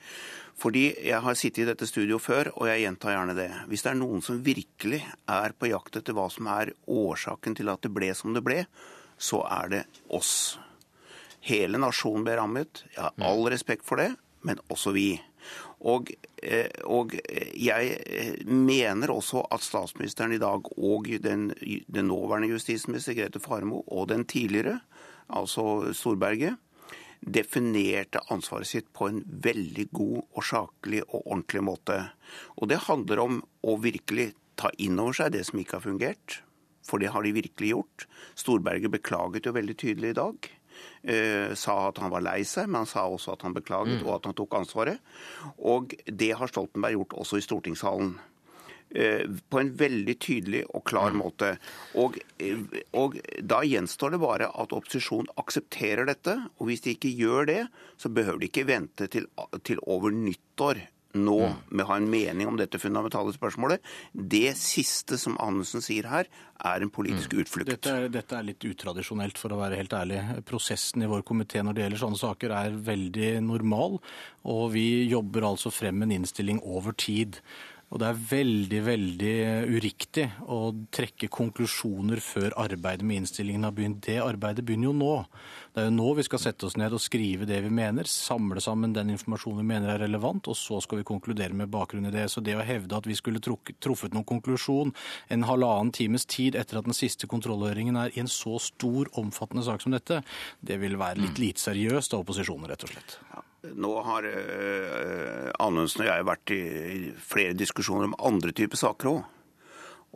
Fordi 0.57 0.87
jeg 1.05 1.19
har 1.21 1.37
sittet 1.37 1.65
i 1.65 1.69
dette 1.69 1.89
studioet 1.91 2.23
før, 2.23 2.53
og 2.55 2.71
jeg 2.71 2.85
gjentar 2.87 3.17
gjerne 3.17 3.35
det. 3.37 3.49
Hvis 3.67 3.83
det 3.83 3.91
er 3.93 3.99
noen 3.99 4.23
som 4.25 4.39
virkelig 4.47 5.03
er 5.27 5.57
på 5.59 5.73
jakt 5.73 5.99
etter 5.99 6.15
hva 6.17 6.31
som 6.33 6.47
er 6.55 6.71
årsaken 6.87 7.59
til 7.59 7.75
at 7.75 7.83
det 7.83 7.91
ble 7.93 8.15
som 8.17 8.31
det 8.33 8.47
ble, 8.47 8.63
så 9.19 9.43
er 9.49 9.73
det 9.73 9.83
oss. 10.15 10.59
Hele 11.47 11.79
nasjonen 11.81 12.25
ble 12.27 12.37
rammet. 12.39 12.85
Jeg 12.95 13.03
har 13.05 13.15
all 13.23 13.45
mm. 13.45 13.51
respekt 13.55 13.87
for 13.87 14.03
det, 14.03 14.13
men 14.47 14.61
også 14.73 14.93
vi. 14.97 15.11
Og, 15.87 16.11
eh, 16.43 16.71
og, 16.91 17.13
jeg 17.55 17.97
eh, 18.03 18.45
mener 18.49 19.13
også 19.13 19.45
at 19.53 19.63
statsministeren 19.63 20.35
i 20.35 20.41
dag 20.43 20.71
og 20.77 21.11
den, 21.23 21.51
den 21.87 22.09
nåværende 22.11 22.51
justisminister 22.51 23.15
Grete 23.15 23.43
Farmo 23.43 23.85
og 23.87 24.09
den 24.11 24.25
tidligere, 24.27 24.81
altså 25.29 25.93
Storberget, 25.95 26.57
definerte 27.21 28.21
ansvaret 28.31 28.69
sitt 28.69 28.91
på 28.95 29.09
en 29.11 29.23
veldig 29.25 29.87
god 29.95 30.19
og 30.37 30.45
saklig 30.45 31.05
og 31.07 31.23
ordentlig 31.23 31.63
måte. 31.65 32.01
Og 32.57 32.69
det 32.71 32.85
handler 32.89 33.23
om 33.23 33.39
å 33.63 33.79
virkelig 33.83 34.33
ta 34.57 34.73
inn 34.83 34.99
over 35.01 35.17
seg 35.17 35.35
det 35.37 35.47
som 35.49 35.61
ikke 35.61 35.79
har 35.79 35.87
fungert 35.87 36.41
for 36.87 37.03
det 37.03 37.13
har 37.15 37.27
de 37.27 37.35
virkelig 37.37 37.73
gjort. 37.73 38.07
Storberget 38.39 38.95
beklaget 38.95 39.49
jo 39.49 39.57
veldig 39.57 39.77
tydelig 39.79 40.15
i 40.15 40.21
dag. 40.21 40.49
Eh, 41.03 41.55
sa 41.55 41.77
at 41.89 41.99
han 42.03 42.13
var 42.13 42.25
lei 42.25 42.41
seg, 42.45 42.69
men 42.69 42.83
han 42.83 42.91
sa 42.91 43.07
også 43.09 43.37
at 43.37 43.45
han 43.47 43.57
beklaget 43.57 44.01
mm. 44.01 44.07
og 44.07 44.17
at 44.19 44.31
han 44.31 44.37
tok 44.39 44.57
ansvaret. 44.59 45.13
Og 45.57 45.95
det 46.07 46.33
har 46.37 46.51
Stoltenberg 46.51 46.99
gjort 46.99 47.21
også 47.25 47.41
i 47.41 47.47
stortingssalen. 47.47 48.17
på 49.51 49.59
en 49.59 49.71
veldig 49.77 50.15
tydelig 50.23 50.61
og 50.71 50.85
klar 50.87 51.11
måte. 51.11 51.57
Og, 51.99 52.15
og, 52.95 53.17
da 53.43 53.59
gjenstår 53.67 54.15
det 54.15 54.21
bare 54.23 54.47
at 54.47 54.73
opposisjonen 54.73 55.27
aksepterer 55.37 56.07
dette. 56.07 56.37
Og 56.61 56.71
hvis 56.71 56.85
de 56.85 56.95
ikke 56.95 57.11
gjør 57.19 57.49
det, 57.51 57.63
så 57.99 58.09
behøver 58.09 58.39
de 58.39 58.47
ikke 58.47 58.69
vente 58.69 59.09
til, 59.11 59.27
til 59.67 59.83
over 59.83 60.15
nyttår 60.15 60.85
nå 61.19 61.39
med 61.71 61.85
å 61.85 61.89
ha 61.91 61.99
en 62.01 62.09
mening 62.11 62.51
om 62.51 62.59
dette 62.59 62.81
fundamentale 62.81 63.35
spørsmålet. 63.35 63.85
Det 64.13 64.55
siste 64.59 65.19
som 65.21 65.39
Anundsen 65.43 65.85
sier 65.85 66.09
her, 66.11 66.31
er 66.65 66.83
en 66.83 66.93
politisk 66.93 67.35
mm. 67.35 67.41
utflukt. 67.43 67.69
Dette 67.69 67.93
er, 67.93 68.09
dette 68.13 68.37
er, 68.39 68.47
litt 68.49 68.65
utradisjonelt, 68.65 69.39
for 69.41 69.53
å 69.53 69.61
være 69.61 69.79
helt 69.81 69.95
ærlig. 69.97 70.23
Prosessen 70.49 71.05
i 71.05 71.11
vår 71.11 71.25
komité 71.29 71.63
når 71.65 71.77
det 71.77 71.87
gjelder 71.87 72.03
sånne 72.05 72.23
saker, 72.23 72.57
er 72.57 72.83
veldig 72.91 73.33
normal. 73.45 73.99
Og 74.49 74.69
vi 74.77 74.87
jobber 75.11 75.51
altså 75.51 75.73
frem 75.75 76.05
en 76.07 76.15
innstilling 76.17 76.63
over 76.65 76.97
tid. 76.97 77.41
Og 77.95 78.01
det 78.03 78.07
er 78.09 78.23
veldig, 78.33 78.79
veldig 78.83 79.35
uriktig 79.71 80.25
å 80.51 80.73
trekke 80.91 81.29
konklusjoner 81.31 82.19
før 82.25 82.57
arbeidet 82.59 83.07
med 83.07 83.23
innstillingen 83.23 83.63
har 83.63 83.77
begynt. 83.77 84.01
Det 84.03 84.17
arbeidet 84.19 84.65
begynner 84.67 84.91
jo 84.91 84.97
nå. 84.99 85.13
Det 85.71 85.85
er 85.85 85.87
jo 85.87 85.95
nå 85.95 86.09
vi 86.19 86.25
skal 86.27 86.43
sette 86.43 86.67
oss 86.67 86.75
ned 86.81 86.97
og 86.97 87.03
skrive 87.05 87.47
det 87.47 87.61
vi 87.63 87.71
mener, 87.71 88.11
samle 88.11 88.63
sammen 88.65 88.97
den 88.97 89.15
informasjonen 89.15 89.63
vi 89.63 89.69
mener 89.71 89.95
er 89.95 90.03
relevant, 90.03 90.51
og 90.51 90.59
så 90.59 90.81
skal 90.83 91.01
vi 91.01 91.07
konkludere 91.07 91.55
med 91.55 91.71
bakgrunn 91.71 92.11
i 92.11 92.15
det. 92.15 92.27
Så 92.33 92.43
det 92.43 92.59
å 92.59 92.67
hevde 92.67 92.99
at 92.99 93.07
vi 93.07 93.15
skulle 93.19 93.43
truffet 93.45 94.17
noen 94.17 94.27
konklusjon 94.27 94.91
en 95.31 95.47
halvannen 95.47 95.95
times 95.95 96.27
tid 96.27 96.59
etter 96.59 96.83
at 96.83 96.91
den 96.91 96.97
siste 96.97 97.31
kontrollhøringen 97.31 98.03
er 98.03 98.17
i 98.17 98.25
en 98.25 98.31
så 98.31 98.59
stor, 98.63 99.13
omfattende 99.15 99.63
sak 99.67 99.87
som 99.87 99.95
dette, 99.95 100.25
det 100.59 100.83
vil 100.83 100.99
være 100.99 101.23
litt 101.23 101.39
lite 101.39 101.63
seriøst 101.63 102.19
av 102.19 102.27
opposisjonen, 102.27 102.67
rett 102.73 102.83
og 102.83 102.97
slett. 102.97 103.21
Ja. 103.31 103.46
Nå 103.75 103.93
har 104.07 104.27
uh, 104.29 105.49
Anundsen 105.63 106.05
og 106.05 106.11
jeg 106.11 106.27
vært 106.29 106.53
i 106.55 106.61
flere 107.19 107.57
diskusjoner 107.59 108.11
om 108.11 108.21
andre 108.31 108.55
typer 108.57 108.79
saker 108.81 109.11
òg. 109.11 109.25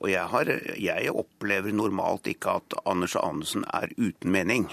Og 0.01 0.09
jeg, 0.09 0.27
har, 0.33 0.49
jeg, 0.81 1.11
opplever 1.13 1.75
normalt 1.77 2.31
ikke 2.31 2.55
at 2.61 2.77
Anders 2.89 3.17
Anundsen 3.21 3.67
er 3.69 3.93
uten 3.99 4.33
mening. 4.33 4.71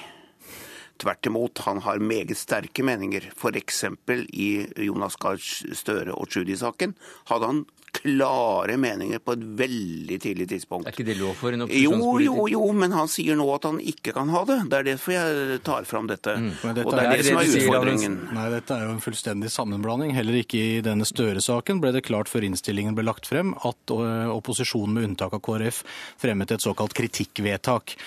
Tvert 0.97 1.27
imot, 1.27 1.61
han 1.67 1.81
har 1.83 1.99
meget 1.99 2.37
sterke 2.39 2.85
meninger. 2.85 3.27
F.eks. 3.35 3.83
i 4.31 4.49
Jonas 4.87 5.17
Gahr 5.19 5.41
Støre 5.41 6.15
og 6.15 6.31
Tschudi-saken 6.31 6.95
hadde 7.29 7.51
han 7.51 7.65
klare 7.97 8.77
meninger 8.77 9.19
på 9.23 9.33
et 9.37 9.43
veldig 9.59 10.17
tidlig 10.21 10.47
tidspunkt. 10.51 10.87
Er 10.89 10.95
ikke 10.95 11.07
det 11.07 11.17
lov 11.19 11.33
for 11.39 11.55
en 11.55 11.65
opposisjonspolitiker? 11.65 12.37
Jo, 12.37 12.47
jo, 12.47 12.67
jo, 12.67 12.75
men 12.77 12.95
han 12.95 13.09
sier 13.11 13.39
nå 13.39 13.47
at 13.55 13.67
han 13.69 13.79
ikke 13.81 14.13
kan 14.15 14.31
ha 14.33 14.43
det. 14.49 14.59
Det 14.71 14.79
er 14.79 14.87
derfor 14.91 15.15
jeg 15.15 15.59
tar 15.67 15.87
fram 15.89 16.09
dette. 16.11 16.35
Mm. 16.37 16.51
dette 16.61 16.85
og 16.85 16.93
det 16.93 17.03
er, 17.03 17.09
er 17.09 17.21
det, 17.23 17.27
som 17.29 17.41
er 17.41 17.51
utfordringen. 17.61 18.19
Nei, 18.37 18.45
dette 18.53 18.77
er 18.77 18.85
jo 18.87 18.93
en 18.95 19.03
fullstendig 19.03 19.51
sammenblanding. 19.53 20.13
Heller 20.17 20.39
ikke 20.43 20.61
i 20.77 20.79
denne 20.85 21.07
Støre-saken 21.07 21.81
ble 21.83 21.93
det 21.95 22.05
klart 22.07 22.31
før 22.31 22.47
innstillingen 22.47 22.97
ble 22.97 23.07
lagt 23.07 23.29
frem 23.29 23.55
at 23.67 23.95
opposisjonen 23.97 24.97
med 24.97 25.11
unntak 25.11 25.37
av 25.37 25.43
KrF 25.47 25.83
fremmet 26.21 26.53
et 26.53 26.63
såkalt 26.63 26.95
kritikkvedtak. 26.97 27.97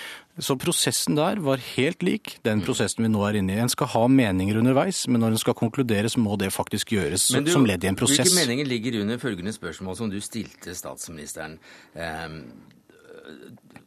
Så 0.41 0.57
prosessen 0.61 1.19
der 1.19 1.41
var 1.45 1.61
helt 1.75 2.05
lik 2.07 2.37
den 2.47 2.63
prosessen 2.65 3.05
vi 3.05 3.13
nå 3.13 3.23
er 3.29 3.41
inne 3.41 3.57
i. 3.57 3.61
En 3.63 3.73
skal 3.73 3.91
ha 3.95 4.07
meninger 4.11 4.61
underveis, 4.61 5.05
men 5.09 5.23
når 5.25 5.37
en 5.37 5.43
skal 5.45 5.57
konkluderes, 5.59 6.17
må 6.21 6.39
det 6.41 6.53
faktisk 6.55 6.95
gjøres 6.97 7.29
du, 7.31 7.53
som 7.53 7.69
ledd 7.69 7.85
i 7.85 7.91
en 7.93 7.99
prosess. 7.99 8.25
Hvilke 8.25 8.41
meninger 8.41 8.69
ligger 8.69 9.01
under 9.03 9.21
følgende 9.21 9.55
spørsmål 9.57 9.99
som 10.01 10.13
du 10.13 10.21
stilte 10.25 10.75
statsministeren? 10.77 11.59
Eh, 11.95 12.29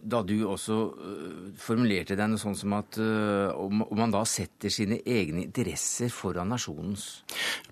da 0.04 0.20
du 0.26 0.36
også 0.48 0.78
uh, 0.92 1.52
formulerte 1.60 2.18
deg 2.20 2.32
noe 2.32 2.42
sånn 2.42 2.58
som 2.60 2.74
at 2.76 2.98
uh, 3.00 3.54
om, 3.56 3.86
man 3.96 4.12
da 4.12 4.24
setter 4.28 4.72
sine 4.74 5.00
egne 5.00 5.46
interesser 5.46 6.12
foran 6.12 6.52
nasjonens? 6.52 7.24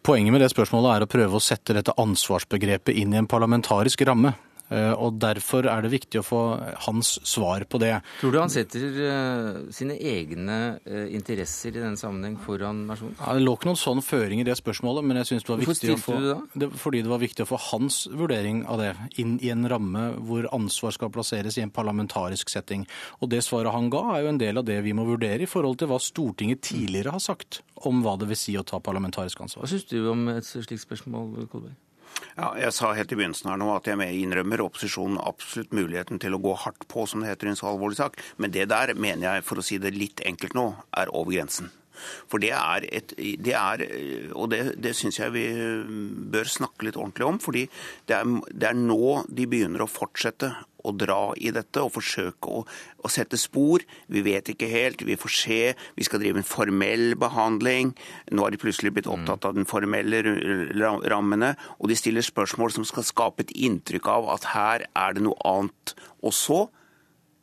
Poenget 0.05 0.35
med 0.35 0.43
det 0.43 0.51
spørsmålet 0.53 0.93
er 0.93 1.05
å 1.05 1.11
prøve 1.11 1.39
å 1.39 1.43
sette 1.43 1.75
dette 1.75 1.95
ansvarsbegrepet 1.99 2.95
inn 3.03 3.15
i 3.15 3.19
en 3.19 3.29
parlamentarisk 3.31 4.05
ramme. 4.07 4.33
Eh, 4.71 4.93
og 4.95 5.19
Derfor 5.21 5.67
er 5.67 5.83
det 5.83 5.91
viktig 5.91 6.21
å 6.21 6.25
få 6.25 6.41
hans 6.87 7.13
svar 7.27 7.65
på 7.69 7.79
det. 7.81 7.93
Tror 8.21 8.33
du 8.33 8.39
han 8.39 8.51
setter 8.51 8.85
uh, 9.03 9.71
sine 9.73 9.97
egne 9.99 10.57
uh, 10.85 11.07
interesser 11.11 11.75
i 11.75 11.83
den 11.83 11.97
sammenheng 11.99 12.37
foran 12.41 12.85
nasjonen? 12.87 13.17
Ja, 13.19 13.35
det 13.35 13.43
lå 13.43 13.55
ikke 13.57 13.69
noen 13.69 13.81
sånn 13.81 14.03
føring 14.05 14.41
i 14.41 14.47
det 14.47 14.55
spørsmålet, 14.59 15.05
men 15.07 15.19
jeg 15.21 15.31
synes 15.31 15.45
det 15.45 15.53
var 15.53 15.61
Hvorfor 15.61 15.75
viktig 15.75 15.93
å 15.97 15.99
få 16.01 16.17
du? 16.23 16.29
Det, 16.63 16.71
fordi 16.81 17.03
det 17.03 17.11
var 17.11 17.23
viktig 17.23 17.45
å 17.45 17.49
få 17.51 17.59
hans 17.67 17.99
vurdering 18.07 18.63
av 18.71 18.81
det 18.81 18.93
inn 19.21 19.35
i 19.43 19.51
en 19.53 19.67
ramme 19.71 20.07
hvor 20.23 20.47
ansvar 20.55 20.95
skal 20.95 21.11
plasseres 21.13 21.59
i 21.59 21.65
en 21.65 21.73
parlamentarisk 21.73 22.51
setting. 22.53 22.87
Og 23.19 23.31
det 23.33 23.43
svaret 23.45 23.75
han 23.75 23.91
ga, 23.93 24.05
er 24.15 24.25
jo 24.25 24.33
en 24.33 24.41
del 24.41 24.61
av 24.61 24.67
det 24.67 24.79
vi 24.85 24.95
må 24.97 25.05
vurdere 25.09 25.45
i 25.45 25.51
forhold 25.51 25.81
til 25.81 25.91
hva 25.91 25.99
Stortinget 26.01 26.63
tidligere 26.71 27.17
har 27.17 27.23
sagt 27.23 27.61
om 27.87 28.01
hva 28.05 28.15
det 28.19 28.29
vil 28.31 28.39
si 28.39 28.55
å 28.57 28.65
ta 28.67 28.79
parlamentarisk 28.83 29.43
ansvar. 29.43 29.65
Hva 29.65 29.73
syns 29.73 29.87
du 29.91 29.99
om 30.11 30.27
et 30.31 30.47
slikt 30.47 30.85
spørsmål, 30.85 31.47
Kolberg? 31.51 31.77
Ja, 32.37 32.53
jeg 32.59 32.71
sa 32.75 32.93
helt 32.95 33.11
i 33.11 33.17
begynnelsen 33.19 33.51
her 33.51 33.59
nå 33.59 33.69
at 33.75 33.89
jeg 33.89 34.21
innrømmer 34.21 34.63
opposisjonen 34.63 35.19
absolutt 35.21 35.75
muligheten 35.75 36.21
til 36.21 36.37
å 36.37 36.41
gå 36.41 36.55
hardt 36.63 36.87
på, 36.91 37.05
som 37.09 37.23
det 37.23 37.33
heter 37.33 37.49
i 37.49 37.53
en 37.53 37.59
så 37.59 37.71
alvorlig 37.73 37.99
sak. 37.99 38.17
Men 38.37 38.55
det 38.55 38.69
der 38.71 38.95
mener 38.95 39.27
jeg, 39.27 39.45
for 39.47 39.59
å 39.59 39.65
si 39.65 39.81
det 39.81 39.93
litt 39.97 40.23
enkelt 40.25 40.55
nå, 40.57 40.71
er 40.97 41.11
over 41.11 41.35
grensen. 41.35 41.71
For 42.31 42.41
det 42.43 42.53
er 42.57 42.87
et 42.91 43.13
det 43.17 43.53
er, 43.57 43.85
Og 44.35 44.49
det, 44.53 44.61
det 44.81 44.95
syns 44.97 45.19
jeg 45.19 45.33
vi 45.35 45.45
bør 46.31 46.47
snakke 46.47 46.87
litt 46.87 46.99
ordentlig 46.99 47.27
om. 47.27 47.39
fordi 47.39 47.67
det 48.07 48.17
er, 48.17 48.27
det 48.51 48.69
er 48.69 48.77
nå 48.77 49.23
de 49.29 49.47
begynner 49.49 49.83
å 49.83 49.91
fortsette 49.91 50.51
å 50.83 50.93
dra 50.97 51.31
i 51.37 51.51
dette 51.53 51.81
og 51.83 51.93
forsøke 51.95 52.49
å, 52.49 52.63
å, 52.65 53.11
sette 53.11 53.37
spor. 53.39 53.83
Vi 54.11 54.23
vet 54.25 54.51
ikke 54.53 54.69
helt, 54.71 55.03
vi 55.05 55.19
får 55.19 55.35
se. 55.35 55.59
Vi 55.97 56.07
skal 56.07 56.23
drive 56.23 56.41
en 56.41 56.47
formell 56.47 57.15
behandling. 57.21 57.93
Nå 58.31 58.45
har 58.45 58.53
de 58.53 58.61
plutselig 58.61 58.93
blitt 58.95 59.09
opptatt 59.11 59.45
av 59.47 59.57
den 59.57 59.69
formelle 59.69 60.23
rammene. 61.11 61.53
Og 61.79 61.91
de 61.91 61.99
stiller 61.99 62.25
spørsmål 62.25 62.73
som 62.75 62.87
skal 62.87 63.07
skape 63.07 63.45
et 63.45 63.55
inntrykk 63.55 64.11
av 64.11 64.31
at 64.37 64.51
her 64.55 64.87
er 64.89 65.17
det 65.17 65.25
noe 65.25 65.37
annet. 65.47 65.95
Og 66.25 66.35
så 66.35 66.63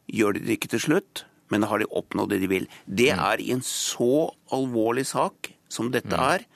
gjør 0.09 0.39
de 0.39 0.47
det 0.47 0.59
ikke 0.59 0.73
til 0.73 0.87
slutt, 0.89 1.28
men 1.53 1.67
har 1.69 1.81
de 1.81 1.89
oppnådd 1.89 2.35
det 2.35 2.43
de 2.43 2.51
vil. 2.51 2.69
Det 2.85 3.13
mm. 3.15 3.25
er 3.31 3.43
i 3.45 3.51
en 3.55 3.65
så 3.65 4.29
alvorlig 4.55 5.07
sak 5.11 5.53
som 5.73 5.91
dette 5.95 6.13
mm. 6.13 6.25
er, 6.25 6.47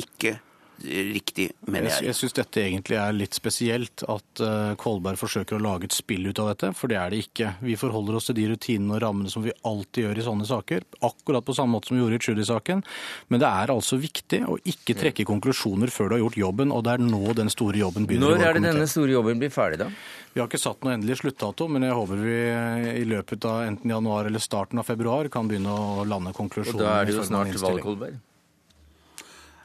ikke 0.00 0.38
riktig, 0.84 1.50
mener 1.66 1.90
jeg. 1.90 1.96
Jeg, 2.00 2.06
jeg 2.08 2.18
syns 2.18 2.36
dette 2.36 2.62
egentlig 2.62 2.96
er 3.00 3.16
litt 3.16 3.36
spesielt, 3.36 4.04
at 4.10 4.42
uh, 4.44 4.72
Kolberg 4.80 5.18
forsøker 5.20 5.58
å 5.58 5.62
lage 5.62 5.88
et 5.88 5.96
spill 5.96 6.28
ut 6.30 6.40
av 6.42 6.50
dette, 6.52 6.70
for 6.76 6.92
det 6.92 6.98
er 7.00 7.12
det 7.12 7.20
ikke. 7.26 7.52
Vi 7.64 7.76
forholder 7.80 8.18
oss 8.18 8.30
til 8.30 8.38
de 8.38 8.46
rutinene 8.52 8.96
og 8.96 9.02
rammene 9.04 9.32
som 9.32 9.44
vi 9.44 9.54
alltid 9.68 10.06
gjør 10.06 10.20
i 10.20 10.26
sånne 10.26 10.48
saker, 10.48 10.86
akkurat 11.10 11.46
på 11.46 11.56
samme 11.56 11.76
måte 11.76 11.90
som 11.90 11.98
vi 11.98 12.04
gjorde 12.04 12.20
i 12.20 12.24
Tschudi-saken. 12.24 12.84
Men 13.28 13.42
det 13.42 13.50
er 13.50 13.74
altså 13.74 14.00
viktig 14.00 14.42
å 14.48 14.56
ikke 14.72 14.96
trekke 15.02 15.28
konklusjoner 15.28 15.92
før 15.92 16.10
du 16.10 16.16
har 16.16 16.24
gjort 16.24 16.40
jobben, 16.44 16.74
og 16.74 16.86
det 16.86 16.96
er 16.96 17.04
nå 17.04 17.36
den 17.38 17.52
store 17.52 17.82
jobben 17.82 18.08
begynner. 18.08 18.36
Når 18.36 18.48
er 18.48 18.58
det 18.58 18.66
denne 18.70 18.88
store 18.90 19.16
jobben 19.18 19.42
blir 19.42 19.52
ferdig, 19.54 19.82
da? 19.84 19.90
Vi 20.30 20.38
har 20.38 20.46
ikke 20.46 20.62
satt 20.62 20.84
noe 20.86 20.94
endelig 20.94 21.20
sluttdato, 21.20 21.66
men 21.66 21.84
jeg 21.88 21.96
håper 21.98 22.20
vi 22.22 22.40
i 23.00 23.06
løpet 23.08 23.46
av 23.50 23.64
enten 23.66 23.90
januar 23.90 24.30
eller 24.30 24.42
starten 24.42 24.78
av 24.78 24.86
februar 24.86 25.28
kan 25.32 25.50
begynne 25.50 25.74
å 25.74 26.08
lande 26.08 26.32
konklusjoner. 26.36 26.78
Og 26.78 26.86
da 26.86 26.98
er 27.00 27.08
det 27.10 27.16
jo 27.18 27.24
snart 27.26 27.56
valg, 27.58 27.82
Kolberg? 27.84 28.20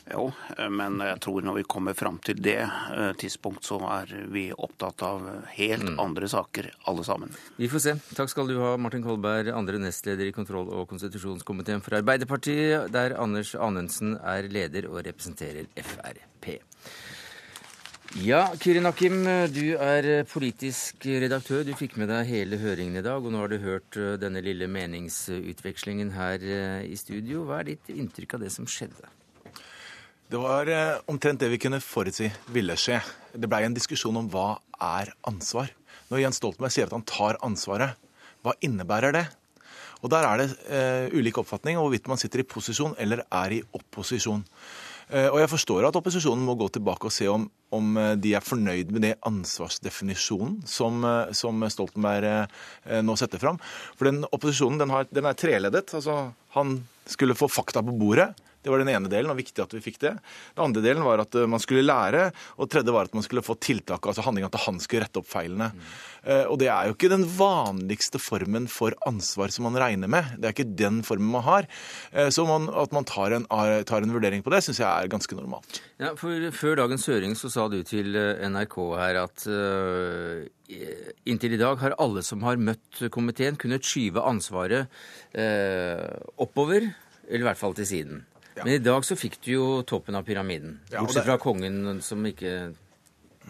Jo, 0.06 0.28
men 0.70 1.00
jeg 1.02 1.18
tror 1.26 1.46
når 1.46 1.56
vi 1.58 1.64
kommer 1.66 1.96
fram 1.98 2.20
til 2.22 2.38
det 2.46 2.60
eh, 2.62 3.14
tidspunkt, 3.18 3.66
så 3.66 3.80
er 3.90 4.12
vi 4.30 4.44
opptatt 4.54 5.02
av 5.08 5.24
helt 5.56 5.88
mm. 5.88 5.98
andre 6.04 6.30
saker, 6.30 6.70
alle 6.92 7.06
sammen. 7.08 7.34
Vi 7.58 7.70
får 7.72 7.84
se. 7.88 7.96
Takk 8.14 8.30
skal 8.30 8.52
du 8.52 8.60
ha, 8.62 8.76
Martin 8.78 9.02
Kolberg, 9.06 9.50
andre 9.50 9.82
nestleder 9.82 10.30
i 10.30 10.36
kontroll- 10.36 10.70
og 10.70 10.86
konstitusjonskomiteen 10.94 11.82
for 11.82 11.98
Arbeiderpartiet, 11.98 12.92
der 12.94 13.18
Anders 13.18 13.56
Anundsen 13.58 14.14
er 14.22 14.46
leder 14.52 14.92
og 14.92 15.02
representerer 15.10 15.66
Frp. 15.74 16.54
Ja, 18.22 18.46
Kyrin 18.62 18.86
Nakim, 18.86 19.26
du 19.52 19.74
er 19.82 20.24
politisk 20.30 21.04
redaktør. 21.04 21.66
Du 21.66 21.74
fikk 21.76 21.98
med 22.00 22.14
deg 22.14 22.30
hele 22.30 22.62
høringen 22.62 23.02
i 23.02 23.04
dag, 23.04 23.26
og 23.26 23.34
nå 23.34 23.42
har 23.42 23.52
du 23.52 23.58
hørt 23.66 23.98
eh, 23.98 24.16
denne 24.22 24.46
lille 24.46 24.70
meningsutvekslingen 24.72 26.14
her 26.16 26.46
eh, 26.46 26.86
i 26.86 26.96
studio. 26.96 27.48
Hva 27.50 27.64
er 27.64 27.74
ditt 27.74 27.96
inntrykk 27.98 28.38
av 28.38 28.46
det 28.46 28.54
som 28.54 28.70
skjedde? 28.70 29.10
Det 30.26 30.40
var 30.42 30.70
eh, 30.74 30.98
omtrent 31.06 31.38
det 31.38 31.52
vi 31.52 31.60
kunne 31.62 31.78
forutsi 31.84 32.32
ville 32.54 32.74
skje. 32.82 32.98
Det 33.38 33.46
blei 33.50 33.62
en 33.68 33.76
diskusjon 33.76 34.16
om 34.18 34.30
hva 34.34 34.56
er 34.82 35.12
ansvar. 35.30 35.70
Når 36.10 36.24
Jens 36.24 36.40
Stoltenberg 36.42 36.74
sier 36.74 36.90
at 36.90 36.96
han 36.96 37.06
tar 37.06 37.38
ansvaret, 37.46 37.94
hva 38.42 38.56
innebærer 38.66 39.14
det? 39.14 39.26
Og 40.02 40.10
Der 40.10 40.26
er 40.26 40.42
det 40.42 40.48
eh, 40.66 41.14
ulik 41.14 41.38
oppfatning 41.42 41.78
om 41.78 41.86
hvorvidt 41.86 42.10
man 42.10 42.18
sitter 42.22 42.42
i 42.42 42.48
posisjon 42.50 42.96
eller 43.02 43.22
er 43.30 43.54
i 43.54 43.60
opposisjon. 43.78 44.42
Eh, 45.14 45.28
og 45.30 45.38
Jeg 45.44 45.52
forstår 45.54 45.86
at 45.86 46.00
opposisjonen 46.02 46.46
må 46.46 46.58
gå 46.58 46.72
tilbake 46.74 47.06
og 47.06 47.14
se 47.14 47.30
om, 47.30 47.46
om 47.70 47.94
de 48.18 48.34
er 48.34 48.46
fornøyd 48.46 48.90
med 48.96 49.06
det 49.06 49.14
ansvarsdefinisjonen 49.30 50.58
som, 50.70 51.06
uh, 51.06 51.30
som 51.38 51.62
Stoltenberg 51.70 52.50
nå 53.06 53.18
setter 53.20 53.42
fram. 53.42 53.62
For 53.94 54.10
den 54.10 54.26
opposisjonen 54.26 54.82
den, 54.82 54.94
har, 54.94 55.06
den 55.14 55.30
er 55.30 55.38
treleddet. 55.38 55.94
altså 55.94 56.32
Han 56.58 56.80
skulle 57.06 57.38
få 57.38 57.50
fakta 57.52 57.86
på 57.86 57.94
bordet. 57.94 58.32
Det 58.66 58.74
var 58.74 58.82
den 58.82 58.92
ene 58.92 59.12
delen, 59.12 59.32
og 59.32 59.38
viktig 59.40 59.62
at 59.64 59.76
vi 59.78 59.84
fikk 59.86 60.02
det. 60.02 60.16
Den 60.58 60.66
andre 60.68 60.84
delen 60.84 61.06
var 61.06 61.22
at 61.24 61.38
man 61.50 61.62
skulle 61.62 61.86
lære, 61.86 62.32
og 62.58 62.70
tredje 62.74 62.94
var 62.96 63.10
at 63.10 63.16
man 63.18 63.26
skulle 63.26 63.46
få 63.46 63.58
tiltak, 63.62 64.06
altså 64.06 64.26
handling 64.26 64.48
at 64.48 64.58
han 64.66 64.82
skulle 64.82 65.06
rette 65.06 65.22
opp 65.22 65.30
feilene. 65.30 65.72
Mm. 65.76 65.86
Og 66.50 66.58
det 66.58 66.72
er 66.74 66.88
jo 66.90 66.96
ikke 66.96 67.12
den 67.12 67.28
vanligste 67.38 68.18
formen 68.18 68.66
for 68.72 68.96
ansvar 69.06 69.54
som 69.54 69.68
man 69.68 69.78
regner 69.78 70.10
med. 70.10 70.32
Det 70.40 70.50
er 70.50 70.56
ikke 70.56 70.78
den 70.82 71.04
formen 71.06 71.30
man 71.36 71.46
har. 71.46 71.68
Så 72.34 72.48
man, 72.50 72.66
at 72.74 72.96
man 72.96 73.06
tar 73.06 73.36
en, 73.38 73.46
tar 73.86 74.02
en 74.02 74.16
vurdering 74.16 74.42
på 74.42 74.54
det, 74.54 74.64
syns 74.66 74.82
jeg 74.82 74.90
er 74.90 75.12
ganske 75.12 75.38
normalt. 75.38 75.82
Ja, 76.02 76.16
for 76.18 76.50
Før 76.56 76.80
dagens 76.82 77.06
høring 77.10 77.36
så 77.38 77.52
sa 77.54 77.68
du 77.72 77.78
til 77.88 78.16
NRK 78.50 78.78
her 79.00 79.20
at 79.22 79.46
uh, 79.48 80.44
inntil 81.30 81.56
i 81.56 81.62
dag 81.62 81.80
har 81.82 81.98
alle 82.02 82.24
som 82.26 82.44
har 82.46 82.60
møtt 82.62 83.06
komiteen, 83.14 83.60
kunnet 83.60 83.86
skyve 83.86 84.24
ansvaret 84.26 84.90
uh, 85.38 86.16
oppover, 86.42 86.90
eller 87.26 87.46
i 87.46 87.50
hvert 87.50 87.62
fall 87.62 87.78
til 87.78 87.90
siden. 87.90 88.26
Men 88.64 88.74
i 88.74 88.82
dag 88.84 89.06
så 89.06 89.18
fikk 89.20 89.40
du 89.44 89.52
jo 89.52 89.66
toppen 89.88 90.16
av 90.16 90.26
pyramiden. 90.28 90.80
Bortsett 90.94 91.28
fra 91.28 91.38
kongen 91.42 92.00
som 92.06 92.24
ikke 92.28 92.54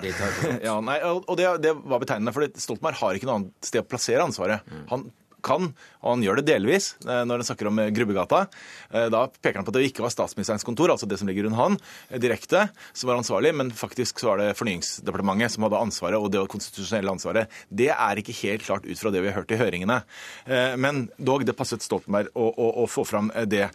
deltar. 0.01 0.39
ja, 0.67 0.79
nei, 0.83 0.97
og 1.05 1.35
det, 1.39 1.49
det 1.63 1.75
var 1.77 2.01
betegnende, 2.03 2.33
for 2.35 2.47
Stoltenberg 2.61 2.99
har 3.01 3.17
ikke 3.17 3.29
noe 3.29 3.37
annet 3.41 3.69
sted 3.69 3.83
å 3.83 3.87
plassere 3.89 4.25
ansvaret. 4.25 4.65
Mm. 4.71 4.83
Han 4.91 5.05
kan, 5.45 5.69
og 6.01 6.09
han 6.09 6.23
gjør 6.25 6.39
det 6.39 6.47
delvis 6.49 6.91
eh, 7.05 7.23
når 7.27 7.41
han 7.41 7.47
snakker 7.49 7.69
om 7.69 7.81
eh, 7.81 7.91
Grubbegata. 7.95 8.45
Eh, 8.91 9.07
da 9.13 9.25
peker 9.29 9.59
han 9.59 9.67
på 9.67 9.73
at 9.73 9.79
det 9.79 9.89
ikke 9.89 10.05
var 10.05 10.13
statsministerens 10.13 10.65
kontor, 10.67 10.93
altså 10.93 11.09
det 11.09 11.19
som 11.21 11.29
ligger 11.29 11.47
rundt 11.47 11.59
han, 11.59 11.77
direkte, 12.21 12.65
som 12.93 13.09
var 13.09 13.19
ansvarlig, 13.19 13.53
men 13.57 13.71
faktisk 13.75 14.21
så 14.21 14.31
var 14.31 14.41
det 14.41 14.55
Fornyingsdepartementet 14.59 15.55
som 15.55 15.67
hadde 15.67 15.81
ansvaret, 15.87 16.19
og 16.19 16.31
det 16.33 16.45
konstitusjonelle 16.51 17.15
ansvaret. 17.15 17.51
Det 17.69 17.91
er 17.93 18.21
ikke 18.21 18.37
helt 18.41 18.65
klart 18.65 18.87
ut 18.87 19.01
fra 19.01 19.13
det 19.13 19.23
vi 19.23 19.31
har 19.31 19.39
hørt 19.39 19.53
i 19.53 19.59
høringene. 19.59 19.97
Men 20.81 21.05
dog, 21.17 21.45
det 21.47 21.55
passet 21.57 21.83
Stoltenberg 21.83 22.31
å, 22.33 22.47
å, 22.49 22.69
å 22.83 22.87
få 22.89 23.05
fram 23.07 23.31
det. 23.49 23.67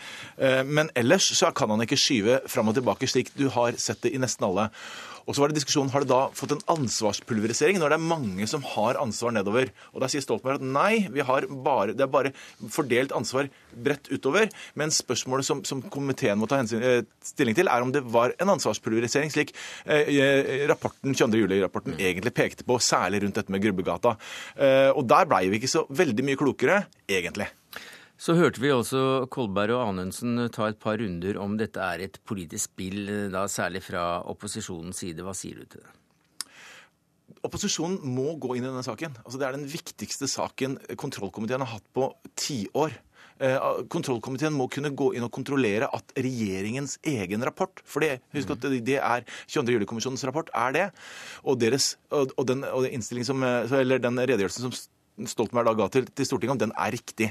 Men 0.67 0.91
ellers 0.99 1.31
så 1.37 1.51
kan 1.57 1.73
han 1.73 1.85
ikke 1.85 1.99
skyve 2.01 2.41
fram 2.51 2.71
og 2.73 2.79
tilbake 2.79 3.09
slik 3.11 3.33
du 3.37 3.49
har 3.55 3.79
sett 3.81 4.03
det 4.05 4.15
i 4.15 4.23
nesten 4.23 4.49
alle. 4.49 4.71
Og 5.31 5.37
så 5.37 5.45
var 5.45 5.53
det 5.53 5.61
diskusjonen 5.61 5.93
har 5.95 6.03
det 6.03 6.11
da 6.11 6.25
fått 6.35 6.57
en 6.57 6.65
ansvarspulverisering 6.75 7.77
når 7.79 7.93
det 7.93 7.99
er 8.01 8.09
mange 8.11 8.47
som 8.51 8.65
har 8.67 8.99
ansvar 8.99 9.31
nedover. 9.37 9.69
Og 9.95 10.03
der 10.03 10.11
sier 10.11 10.25
Stoltenberg 10.25 10.59
at 10.59 10.65
nei, 10.67 11.05
vi 11.15 11.23
har 11.23 11.47
bare, 11.47 11.95
det 11.95 12.03
er 12.03 12.11
bare 12.11 12.33
fordelt 12.75 13.15
ansvar 13.15 13.47
bredt 13.71 14.11
utover. 14.11 14.51
Men 14.75 14.91
spørsmålet 14.91 15.47
som, 15.47 15.63
som 15.69 15.85
komiteen 15.87 16.41
må 16.41 16.51
ta 16.51 16.59
hensyn, 16.59 16.83
eh, 16.83 17.05
stilling 17.23 17.55
til, 17.55 17.71
er 17.71 17.87
om 17.87 17.95
det 17.95 18.03
var 18.11 18.35
en 18.43 18.57
ansvarspulverisering, 18.57 19.31
slik 19.31 19.55
eh, 19.87 20.11
eh 20.11 20.67
rapporten, 20.71 21.15
22. 21.15 21.45
juli-rapporten 21.45 21.95
mm. 21.95 22.03
egentlig 22.11 22.35
pekte 22.35 22.67
på, 22.67 22.81
særlig 22.83 23.23
rundt 23.23 23.39
dette 23.39 23.55
med 23.55 23.63
Grubbegata. 23.63 24.17
Eh, 24.59 24.91
og 24.91 25.07
der 25.15 25.31
blei 25.31 25.47
vi 25.47 25.63
ikke 25.63 25.71
så 25.79 25.87
veldig 25.87 26.27
mye 26.27 26.43
klokere, 26.43 26.83
egentlig. 27.07 27.47
Så 28.21 28.35
hørte 28.37 28.61
vi 28.61 28.69
også 28.69 29.25
Kolberg 29.33 29.79
og 29.79 29.95
Anundsen 29.95 30.37
ta 30.53 30.67
et 30.69 30.81
par 30.83 30.99
runder 31.01 31.39
om 31.41 31.55
dette 31.57 31.81
er 31.81 32.03
et 32.05 32.19
politisk 32.29 32.69
spill, 32.75 33.09
da 33.33 33.47
særlig 33.49 33.81
fra 33.87 34.21
opposisjonens 34.29 35.01
side. 35.01 35.25
Hva 35.25 35.33
sier 35.37 35.63
du 35.63 35.71
til 35.73 35.81
det? 35.81 35.95
Opposisjonen 37.49 37.97
må 38.05 38.35
gå 38.37 38.59
inn 38.59 38.67
i 38.67 38.69
denne 38.69 38.85
saken. 38.85 39.17
Altså, 39.23 39.41
det 39.41 39.47
er 39.49 39.57
den 39.57 39.65
viktigste 39.73 40.29
saken 40.29 40.77
kontrollkomiteen 41.01 41.65
har 41.65 41.79
hatt 41.79 41.89
på 41.97 42.11
tiår. 42.37 42.99
Eh, 43.41 43.57
kontrollkomiteen 43.89 44.53
må 44.53 44.69
kunne 44.69 44.93
gå 44.93 45.15
inn 45.17 45.25
og 45.25 45.33
kontrollere 45.33 45.89
at 45.89 46.13
regjeringens 46.13 46.99
egen 47.09 47.41
rapport 47.47 47.81
For 47.89 48.05
det, 48.05 48.19
husk 48.37 48.53
at 48.53 48.69
det 48.69 48.99
er 49.01 49.25
22. 49.49 49.79
juli-kommisjonens 49.79 50.29
rapport 50.29 50.53
er 50.53 50.77
det. 50.77 50.89
Og, 51.41 51.57
deres, 51.63 51.95
og, 52.13 52.37
den, 52.45 52.69
og 52.69 52.85
som, 53.25 53.49
eller 53.81 54.03
den 54.03 54.21
redegjørelsen 54.21 54.69
som 54.69 54.77
Stoltenberg 55.29 55.69
da 55.69 55.75
ga 55.77 55.89
til, 55.93 56.07
til, 56.09 56.27
Stortinget, 56.29 56.55
om 56.55 56.61
den 56.63 56.73
er 56.79 56.95
riktig. 56.95 57.31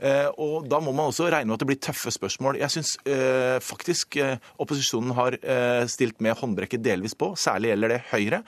Eh, 0.00 0.28
og 0.40 0.68
Da 0.70 0.80
må 0.80 0.92
man 0.96 1.10
også 1.10 1.28
regne 1.32 1.50
med 1.50 1.56
at 1.56 1.64
det 1.64 1.68
blir 1.70 1.80
tøffe 1.82 2.12
spørsmål. 2.14 2.58
Jeg 2.60 2.72
syns 2.72 2.94
eh, 3.04 3.58
faktisk 3.64 4.16
eh, 4.22 4.38
opposisjonen 4.62 5.14
har 5.16 5.36
eh, 5.40 5.84
stilt 5.90 6.20
med 6.24 6.36
håndbrekket 6.40 6.84
delvis 6.84 7.16
på. 7.18 7.34
Særlig 7.36 7.72
gjelder 7.72 7.94
det 7.94 8.00
Høyre. 8.12 8.42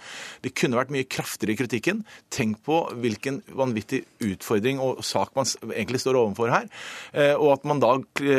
Det 0.44 0.54
kunne 0.56 0.80
vært 0.80 0.94
mye 0.94 1.08
kraftigere 1.08 1.56
i 1.56 1.61
kritikken. 1.61 2.02
Tenk 2.35 2.62
på 2.66 2.80
hvilken 3.02 3.42
vanvittig 3.58 4.04
utfordring 4.25 4.80
og 4.85 5.02
sak 5.06 5.35
man 5.38 5.49
egentlig 5.73 6.02
står 6.04 6.20
overfor 6.23 6.52
her. 6.54 6.68
Eh, 7.12 7.35
og 7.37 7.58
at 7.58 7.68
man 7.68 7.82
da 7.85 7.94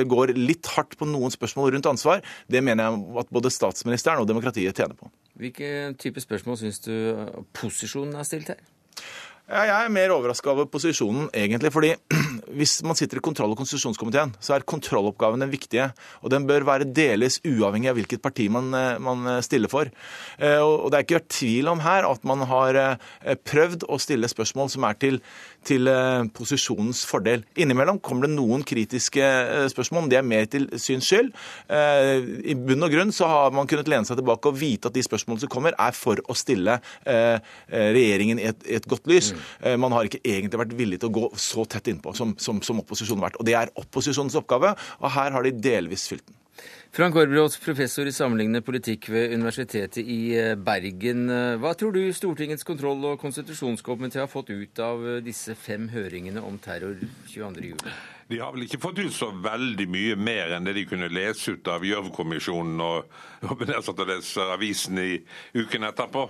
går 0.09 0.33
litt 0.37 0.69
hardt 0.75 0.97
på 0.99 1.07
noen 1.09 1.33
spørsmål 1.33 1.75
rundt 1.75 1.89
ansvar, 1.89 2.23
det 2.49 2.63
mener 2.65 2.87
jeg 2.87 3.21
at 3.23 3.33
både 3.33 3.53
statsministeren 3.53 4.23
og 4.23 4.29
demokratiet 4.29 4.77
tjener 4.77 4.97
på. 4.97 5.11
Hvilke 5.39 5.93
type 6.01 6.19
spørsmål 6.19 6.57
syns 6.59 6.81
du 6.83 6.93
posisjonen 7.55 8.17
har 8.19 8.27
stilt 8.27 8.51
her? 8.51 8.59
Jeg 9.49 9.85
er 9.85 9.89
mer 9.89 10.11
overraska 10.13 10.51
over 10.51 10.67
posisjonen, 10.69 11.29
egentlig. 11.33 11.71
fordi 11.73 11.93
hvis 12.57 12.79
man 12.85 12.97
sitter 12.97 13.19
i 13.19 13.23
kontroll- 13.23 13.53
og 13.53 13.59
konstitusjonskomiteen, 13.59 14.33
så 14.43 14.55
er 14.55 14.67
kontrolloppgaven 14.67 15.43
den 15.43 15.51
viktige. 15.51 15.89
Og 16.23 16.33
den 16.33 16.47
bør 16.49 16.67
være 16.67 16.87
deles 16.87 17.39
uavhengig 17.47 17.91
av 17.91 17.99
hvilket 17.99 18.23
parti 18.23 18.49
man, 18.51 18.71
eh, 18.75 18.99
man 19.03 19.25
eh, 19.27 19.41
stiller 19.45 19.71
for. 19.71 19.89
Eh, 20.37 20.59
og 20.59 20.89
det 20.91 20.99
er 20.99 21.05
ikke 21.05 21.19
vært 21.19 21.31
tvil 21.35 21.71
om 21.71 21.83
her 21.83 22.07
at 22.09 22.25
man 22.27 22.43
har 22.49 22.77
prøvd 23.47 23.85
å 23.91 23.97
stille 24.01 24.27
spørsmål 24.29 24.69
som 24.71 24.85
er 24.87 24.97
til, 24.99 25.17
til 25.67 25.87
posisjonens 26.35 27.01
fordel. 27.07 27.43
Innimellom 27.59 27.99
kommer 28.03 28.25
det 28.25 28.33
noen 28.33 28.63
kritiske 28.67 29.25
spørsmål, 29.73 30.05
men 30.05 30.11
det 30.11 30.19
er 30.19 30.27
mer 30.27 30.47
til 30.51 30.67
syns 30.81 31.07
skyld. 31.09 31.31
I 31.69 32.55
bunn 32.57 32.85
og 32.85 32.93
grunn 32.93 33.13
så 33.15 33.29
har 33.29 33.55
man 33.55 33.69
kunnet 33.69 33.89
lene 33.91 34.07
seg 34.07 34.19
tilbake 34.19 34.51
og 34.51 34.59
vite 34.59 34.89
at 34.89 34.97
de 34.97 35.03
spørsmålene 35.05 35.43
som 35.43 35.51
kommer, 35.51 35.75
er 35.79 35.95
for 35.97 36.21
å 36.29 36.37
stille 36.37 36.79
regjeringen 37.05 38.41
i 38.41 38.49
et, 38.51 38.65
et 38.79 38.89
godt 38.89 39.09
lys. 39.09 39.31
Mm. 39.33 39.79
Man 39.85 39.95
har 39.95 40.09
ikke 40.09 40.23
egentlig 40.23 40.63
vært 40.63 40.77
villig 40.79 41.01
til 41.01 41.11
å 41.11 41.17
gå 41.19 41.31
så 41.39 41.65
tett 41.69 41.91
innpå 41.91 42.13
som, 42.19 42.35
som, 42.41 42.61
som 42.65 42.83
opposisjonen 42.83 43.23
har 43.23 43.31
vært. 43.31 43.39
Og 43.41 43.49
det 43.49 43.57
er 43.57 43.73
opposisjonens 43.79 44.37
oppgave, 44.39 44.75
og 44.99 45.15
her 45.15 45.35
har 45.35 45.47
de 45.47 45.55
delvis 45.69 46.09
fylt 46.11 46.27
den. 46.27 46.39
Frank 46.91 47.15
Aarbrot, 47.15 47.53
professor 47.61 48.07
i 48.09 48.11
sammenlignende 48.11 48.63
politikk 48.65 49.11
ved 49.13 49.35
Universitetet 49.37 50.01
i 50.09 50.33
eh, 50.33 50.55
Bergen. 50.57 51.27
Hva 51.61 51.75
tror 51.77 51.93
du 51.93 52.01
Stortingets 52.17 52.65
kontroll- 52.65 53.05
og 53.11 53.19
konstitusjonskomité 53.21 54.17
har 54.23 54.31
fått 54.31 54.49
ut 54.49 54.81
av 54.81 55.05
eh, 55.05 55.19
disse 55.21 55.53
fem 55.53 55.85
høringene 55.93 56.41
om 56.41 56.57
terror 56.57 56.97
22.07? 57.29 57.85
De 58.33 58.39
har 58.41 58.55
vel 58.55 58.65
ikke 58.65 58.81
fått 58.81 59.03
ut 59.03 59.13
så 59.13 59.29
veldig 59.29 59.85
mye 59.89 60.17
mer 60.17 60.55
enn 60.57 60.65
det 60.65 60.73
de 60.79 60.87
kunne 60.89 61.11
lese 61.13 61.53
ut 61.53 61.69
av 61.69 61.85
Gjørv-kommisjonen 61.85 62.81
og, 62.81 63.13
og 63.45 63.63
nedsatt 63.69 64.01
å 64.01 64.09
lese 64.09 64.49
avisen 64.57 64.97
i 65.01 65.11
uken 65.61 65.85
etterpå. 65.91 66.25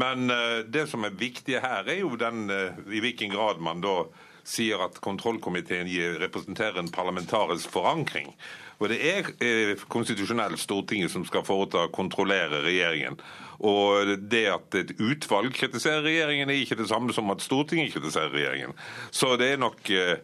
Men 0.00 0.32
uh, 0.32 0.64
det 0.64 0.86
som 0.88 1.04
er 1.04 1.16
viktig 1.18 1.60
her, 1.60 1.84
er 1.84 2.00
jo 2.00 2.12
den, 2.16 2.44
i 2.88 3.00
hvilken 3.04 3.32
grad 3.32 3.60
man 3.60 3.84
da 3.84 4.04
sier 4.50 4.82
at 4.82 4.98
kontrollkomiteen 5.04 5.88
representerer 6.20 6.80
en 6.80 6.90
parlamentarisk 6.92 7.70
forankring. 7.70 8.34
Og 8.80 8.88
Det 8.88 8.98
er 9.04 9.26
eh, 9.44 9.76
konstitusjonelt 9.92 10.58
Stortinget 10.58 11.12
som 11.12 11.24
skal 11.28 11.44
foreta 11.44 11.84
kontrollere 11.92 12.62
regjeringen. 12.64 13.18
Og 13.60 14.14
det 14.32 14.46
at 14.48 14.74
et 14.78 14.94
utvalg 15.04 15.52
kritiserer 15.52 16.00
regjeringen, 16.06 16.48
er 16.48 16.62
ikke 16.62 16.78
det 16.80 16.88
samme 16.88 17.12
som 17.12 17.28
at 17.30 17.44
Stortinget 17.44 17.92
kritiserer 17.92 18.32
regjeringen. 18.32 18.72
Så 19.12 19.34
det 19.36 19.52
er 19.52 19.60
nok 19.60 19.90
eh, 19.90 20.16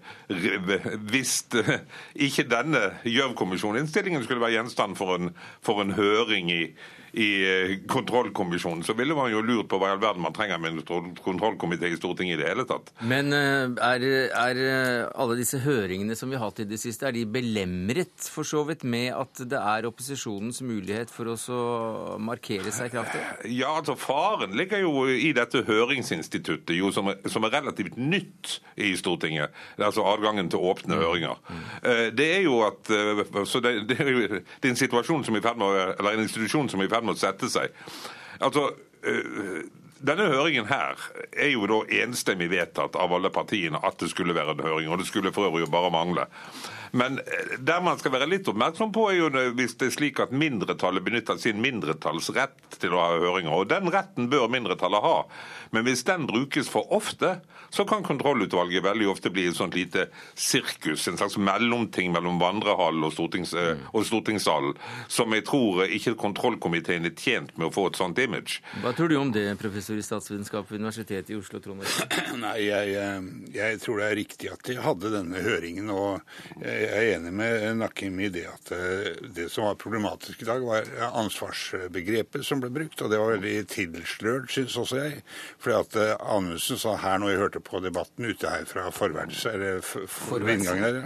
Hvis 1.12 1.44
eh, 1.52 1.84
ikke 2.14 2.48
denne 2.48 2.96
Gjørv-kommisjoninnstillingen 3.04 4.24
skulle 4.24 4.40
være 4.40 4.56
gjenstand 4.56 4.96
for 4.96 5.18
en, 5.18 5.34
for 5.60 5.84
en 5.84 5.92
høring 5.92 6.48
i, 6.50 6.62
i 7.16 7.28
eh, 7.48 7.78
kontrollkommisjonen, 7.88 8.82
så 8.84 8.92
ville 8.92 9.14
man 9.16 9.30
jo 9.32 9.40
lurt 9.40 9.70
på 9.70 9.78
hva 9.80 9.88
i 9.88 9.94
all 9.94 10.02
verden 10.02 10.20
man 10.20 10.34
trenger 10.36 10.60
med 10.60 10.74
en 10.74 11.14
kontrollkomité 11.24 11.88
i 11.88 11.96
Stortinget 11.96 12.36
i 12.36 12.42
det 12.42 12.50
hele 12.50 12.66
tatt. 12.68 12.90
Men 13.08 13.32
eh, 13.32 13.70
er, 13.86 14.04
er, 14.36 14.60
eh, 14.60 15.04
alle 15.16 15.38
disse 15.38 15.62
høringene 15.64 16.16
som 16.18 16.28
vi 16.28 16.36
har 16.36 16.50
hatt 16.50 16.60
i 16.60 16.66
det 16.68 16.76
siste, 16.82 17.08
er 17.08 17.16
de 17.16 17.24
belemret 17.24 18.28
for 18.28 18.44
så 18.44 18.60
vidt 18.68 18.84
med 18.84 19.14
at 19.16 19.40
det 19.48 19.56
er 19.56 19.88
opposisjonens 19.88 20.60
mulighet 20.66 21.12
for 21.12 21.32
å 21.32 22.18
markere 22.20 22.74
seg 22.74 22.92
kraftig? 22.92 23.22
Ja, 23.48 23.72
altså 23.78 23.96
Faren 23.96 24.52
ligger 24.58 24.84
jo 24.84 25.06
i 25.08 25.32
dette 25.36 25.64
høringsinstituttet, 25.64 26.74
jo, 26.76 26.92
som, 26.92 27.08
er, 27.14 27.24
som 27.32 27.48
er 27.48 27.56
relativt 27.56 27.96
nytt 27.96 28.58
i 28.76 28.92
Stortinget. 29.00 29.56
Altså 29.80 30.04
adgangen 30.04 30.52
til 30.52 30.60
åpne 30.60 30.98
mm. 30.98 31.00
høringer. 31.00 31.40
Mm. 31.48 31.64
Det 32.20 32.28
er 32.34 32.44
jo 32.44 32.60
at 32.66 32.92
så 33.48 33.64
det, 33.64 33.74
det, 33.88 33.98
er 34.04 34.12
det 34.36 34.68
er 34.68 34.72
en 34.74 34.78
situasjon 34.78 35.24
som 35.24 35.36
er 35.36 35.40
i 35.40 35.44
ferd 35.48 35.64
med, 35.64 35.80
eller 35.96 36.12
en 36.12 36.26
institusjon 36.26 36.68
som 36.68 36.82
er 36.82 36.90
i 36.90 36.92
ferd 36.92 37.05
med 37.05 37.05
å 37.12 37.18
sette 37.18 37.50
seg. 37.52 37.74
Altså, 38.40 38.68
eh, 39.06 39.66
denne 40.06 40.28
høringen 40.28 40.68
her 40.68 41.00
er 41.32 41.52
jo 41.54 41.66
da 41.70 41.80
enstemmig 42.02 42.50
vedtatt 42.52 42.98
av 43.00 43.14
alle 43.16 43.30
partiene 43.32 43.80
at 43.86 43.98
det 44.02 44.10
skulle 44.12 44.36
være 44.36 44.56
en 44.56 44.66
høring, 44.66 44.90
og 44.92 45.00
det 45.00 45.08
skulle 45.08 45.32
for 45.32 45.48
øvrig 45.48 45.70
bare 45.72 45.92
mangle. 45.94 46.26
Men 46.92 47.18
eh, 47.18 47.56
der 47.58 47.82
man 47.84 47.98
skal 48.00 48.14
være 48.16 48.28
litt 48.30 48.48
oppmerksom 48.50 48.92
på, 48.94 49.08
er 49.10 49.20
jo 49.20 49.30
hvis 49.56 49.76
det 49.80 49.90
er 49.90 49.96
slik 49.96 50.22
at 50.22 50.34
mindretallet 50.34 51.04
benytter 51.06 51.40
sin 51.40 51.60
mindretallsrett 51.64 52.78
til 52.80 52.96
å 52.96 53.02
ha 53.02 53.20
høringer. 53.20 53.54
Og 53.54 53.70
den 53.72 53.90
retten 53.92 54.30
bør 54.32 54.50
mindretallet 54.52 55.04
ha. 55.04 55.18
Men 55.74 55.86
hvis 55.86 56.04
den 56.06 56.26
brukes 56.30 56.70
for 56.70 56.88
ofte, 56.94 57.38
så 57.70 57.84
kan 57.84 58.02
kontrollutvalget 58.02 58.84
veldig 58.84 59.08
ofte 59.10 59.30
bli 59.30 59.46
et 59.50 59.56
sånt 59.58 59.74
lite 59.74 60.06
sirkus. 60.34 61.08
En 61.08 61.18
slags 61.18 61.36
mellomting 61.36 62.12
mellom 62.14 62.38
vandrehallen 62.40 63.04
og, 63.04 63.12
stortings, 63.14 63.54
eh, 63.54 63.74
mm. 63.74 63.88
og 63.92 64.06
stortingssalen. 64.06 64.76
Som 65.12 65.34
jeg 65.34 65.44
tror 65.48 65.84
ikke 65.86 66.16
kontrollkomiteen 66.20 67.08
er 67.08 67.16
tjent 67.18 67.56
med 67.58 67.68
å 67.68 67.74
få 67.74 67.88
et 67.90 68.00
sånt 68.00 68.18
image. 68.22 68.60
Hva 68.84 68.94
tror 68.96 69.10
du 69.10 69.18
om 69.20 69.32
det, 69.34 69.48
professor 69.60 69.98
i 69.98 70.04
statsvitenskap 70.06 70.70
ved 70.70 70.80
Universitetet 70.84 71.34
i 71.34 71.38
Oslo, 71.38 71.60
Trond 71.60 71.84
Nei, 72.44 72.56
jeg, 72.68 72.94
eh, 72.96 73.30
jeg, 73.56 73.82
tror 73.82 74.00
det 74.00 74.10
er 74.10 74.18
riktig 74.20 74.52
at 74.52 74.64
de 74.68 74.78
hadde 74.80 75.12
denne 75.12 75.42
høringen. 75.44 75.90
og 75.90 76.22
Jeg 76.76 76.92
er 76.92 77.14
enig 77.16 77.32
med 77.32 77.78
Nakim 77.80 78.18
i 78.20 78.28
det 78.32 78.44
at 78.50 78.70
eh, 78.76 79.06
det 79.36 79.48
som 79.52 79.64
var 79.68 79.78
problematisk 79.80 80.42
i 80.42 80.48
dag, 80.48 80.64
var 80.66 80.88
ansvarsbegrepet 81.22 82.44
som 82.46 82.60
ble 82.60 82.70
brukt. 82.74 83.00
Og 83.00 83.12
det 83.12 83.20
var 83.20 83.34
veldig 83.36 83.54
tilslørt, 83.72 84.50
syns 84.52 84.76
også 84.80 85.00
jeg. 85.00 85.22
Fordi 85.62 85.76
at 85.78 85.98
eh, 86.02 86.12
Anundsen 86.34 86.80
sa 86.80 86.96
her 87.00 87.20
når 87.22 87.32
jeg 87.32 87.42
hørte 87.44 87.62
på 87.64 87.80
debatten 87.84 88.28
ute 88.28 88.50
her 88.52 88.66
fra 88.68 88.88
forværelset, 88.94 89.54
eller 89.54 89.80
for 89.82 90.42
inngangen 90.42 90.84
her, 90.84 90.98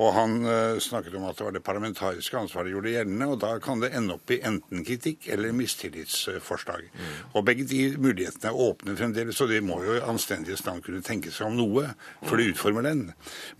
og 0.00 0.12
han 0.16 0.34
snakket 0.82 1.14
om 1.18 1.26
at 1.28 1.38
det 1.38 1.46
var 1.46 1.54
det 1.54 1.62
parlamentariske 1.64 2.38
ansvaret 2.38 2.72
gjorde 2.72 2.92
gjeldende, 2.94 3.28
og 3.30 3.40
da 3.42 3.52
kan 3.62 3.82
det 3.82 3.92
ende 3.96 4.16
opp 4.16 4.32
i 4.34 4.40
enten 4.46 4.84
kritikk 4.86 5.28
eller 5.32 5.54
mistillitsforslag. 5.56 6.88
Mm. 6.90 7.12
Og 7.32 7.46
begge 7.46 7.66
de 7.70 7.82
mulighetene 8.00 8.50
er 8.50 8.62
åpne 8.66 8.96
fremdeles, 8.98 9.40
og 9.44 9.52
de 9.52 9.60
må 9.64 9.80
jo 9.84 9.98
anstendighetsnavn 10.10 10.82
kunne 10.84 11.04
tenke 11.06 11.32
seg 11.34 11.48
om 11.48 11.58
noe 11.58 11.90
før 12.24 12.40
de 12.40 12.50
utformer 12.52 12.88
den. 12.88 13.04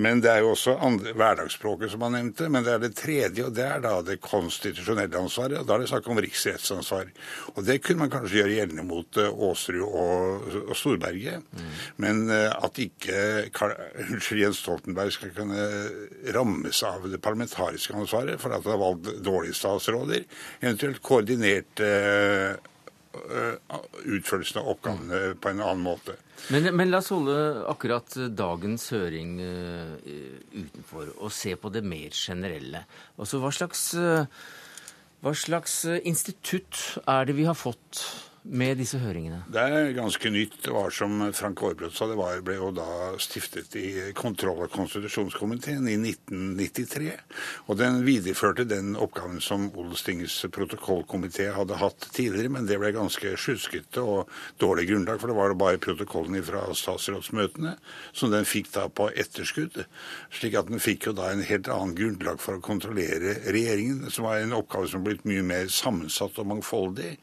Men 0.01 0.23
det 0.25 0.33
er 0.33 0.43
jo 0.45 0.53
også 0.55 0.77
andre, 0.85 1.15
hverdagsspråket 1.45 1.91
som 1.91 2.03
han 2.03 2.13
nevnte. 2.13 2.49
Men 2.49 2.65
det 2.65 2.73
er 2.73 2.83
det 2.83 2.95
tredje, 2.97 3.45
og 3.45 3.55
det 3.55 3.65
er 3.67 3.83
da 3.85 4.01
det 4.03 4.21
konstitusjonelle 4.25 5.19
ansvaret. 5.19 5.59
og 5.61 5.67
Da 5.67 5.75
er 5.75 5.85
det 5.85 5.91
snakk 5.91 6.09
om 6.09 6.21
riksrettsansvar. 6.21 7.11
Og 7.55 7.65
det 7.65 7.81
kunne 7.85 8.05
man 8.05 8.13
kanskje 8.13 8.41
gjøre 8.41 8.57
gjeldende 8.59 8.87
mot 8.87 9.21
uh, 9.21 9.31
Aasrud 9.49 9.83
og, 9.85 10.49
og, 10.65 10.75
Storberget. 10.77 11.45
Mm. 11.53 11.73
Men 11.97 12.25
uh, 12.31 12.51
at 12.65 12.79
ikke 12.79 13.49
unnskyld, 14.09 14.43
Jens 14.43 14.63
Stoltenberg 14.65 15.15
skal 15.15 15.35
kunne 15.37 15.69
rammes 16.35 16.83
av 16.87 17.09
det 17.11 17.23
parlamentariske 17.23 17.97
ansvaret 17.97 18.41
for 18.41 18.55
at 18.55 18.65
han 18.65 18.77
har 18.77 18.83
valgt 18.83 19.25
dårlige 19.25 19.59
statsråder, 19.59 20.25
eventuelt 20.63 21.03
koordinert 21.05 21.85
uh, 21.85 22.55
utførelsen 24.05 24.61
av 24.61 24.71
oppgavene 24.75 25.21
på 25.41 25.53
en 25.53 25.63
annen 25.63 25.85
måte. 25.85 26.17
Men, 26.53 26.69
men, 26.77 26.91
la 26.91 27.01
oss 27.01 27.13
holde 27.15 27.37
akkurat 27.71 28.17
dagens 28.37 28.89
høring 28.93 29.39
uh, 29.41 29.95
utenfor 30.53 31.15
og 31.15 31.33
se 31.33 31.55
på 31.57 31.71
det 31.75 31.85
mer 31.87 32.15
generelle. 32.15 32.85
Altså, 33.17 33.41
hva 33.43 33.53
slags, 33.55 33.87
uh, 33.97 34.27
hva 35.25 35.35
slags 35.39 35.83
institutt 36.03 37.01
er 37.07 37.31
det 37.31 37.39
vi 37.39 37.47
har 37.49 37.59
fått 37.59 38.03
med 38.45 38.77
disse 38.77 38.99
høringene? 39.01 39.41
Det 39.53 39.63
er 39.63 39.95
ganske 39.97 40.31
nytt. 40.33 40.59
Det 40.67 40.73
var 40.75 40.93
som 40.93 41.17
Frank 41.33 41.63
Aarbrot 41.65 41.95
sa, 41.97 42.07
det 42.11 42.17
var, 42.19 42.43
ble 42.45 42.59
jo 42.59 42.71
da 42.77 43.15
stiftet 43.23 43.73
i 43.81 44.13
kontroll- 44.17 44.67
og 44.67 44.73
konstitusjonskomiteen 44.75 45.89
i 45.89 45.97
1993. 45.97 47.15
Og 47.73 47.79
den 47.81 48.03
videreførte 48.05 48.67
den 48.69 48.93
oppgaven 49.01 49.41
som 49.45 49.71
Odelstingets 49.73 50.37
protokollkomité 50.53 51.49
hadde 51.57 51.79
hatt 51.81 52.09
tidligere, 52.13 52.53
men 52.53 52.69
det 52.69 52.79
ble 52.83 52.93
ganske 52.95 53.33
sjuskete 53.41 54.05
og 54.05 54.31
dårlig 54.61 54.91
grunnlag, 54.93 55.23
for 55.23 55.33
det 55.33 55.39
var 55.39 55.57
bare 55.59 55.81
protokollen 55.81 56.45
fra 56.45 56.67
statsrådsmøtene 56.77 57.77
som 58.13 58.33
den 58.35 58.45
fikk 58.49 58.71
da 58.77 58.91
på 58.93 59.09
etterskudd. 59.09 59.81
Slik 60.35 60.59
at 60.61 60.69
den 60.69 60.85
fikk 60.85 61.09
jo 61.09 61.17
da 61.17 61.33
en 61.33 61.45
helt 61.47 61.73
annen 61.73 61.97
grunnlag 61.97 62.43
for 62.45 62.59
å 62.59 62.65
kontrollere 62.65 63.39
regjeringen, 63.49 64.11
som 64.13 64.29
var 64.29 64.43
en 64.43 64.57
oppgave 64.57 64.93
som 64.93 65.05
blitt 65.07 65.25
mye 65.29 65.45
mer 65.47 65.73
sammensatt 65.73 66.37
og 66.43 66.51
mangfoldig 66.53 67.15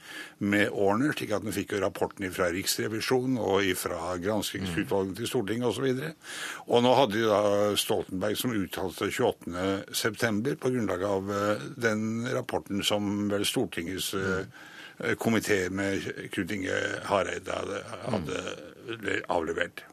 med 0.42 0.74
årene 0.74 1.11
slik 1.16 1.34
at 1.36 1.46
den 1.46 1.56
fikk 1.56 1.76
jo 1.76 1.82
rapporten 1.84 2.32
fra 2.34 2.50
Riksrevisjonen 2.54 3.38
og 3.42 3.68
fra 3.80 4.16
granskingsutvalget 4.22 5.20
til 5.20 5.30
Stortinget 5.30 5.70
osv. 5.70 5.88
Og, 5.92 6.02
så 6.02 6.66
og 6.68 6.84
nå 6.86 6.96
hadde 6.98 7.18
de 7.18 7.28
da 7.30 7.42
Stoltenberg 7.80 8.40
som 8.40 8.56
uttalte 8.58 9.10
28.9. 9.12 10.56
på 10.62 10.74
grunnlag 10.74 11.06
av 11.08 11.32
eh, 11.38 11.66
den 11.88 12.28
rapporten 12.34 12.84
som 12.88 13.30
vel 13.32 13.46
Stortingets 13.48 14.14
eh, 14.18 15.16
komité 15.22 15.64
med 15.74 16.06
Knut 16.34 16.52
Inge 16.54 16.78
Hareide 17.10 17.56
hadde, 17.58 17.84
hadde 18.06 19.22
avlevert. 19.32 19.86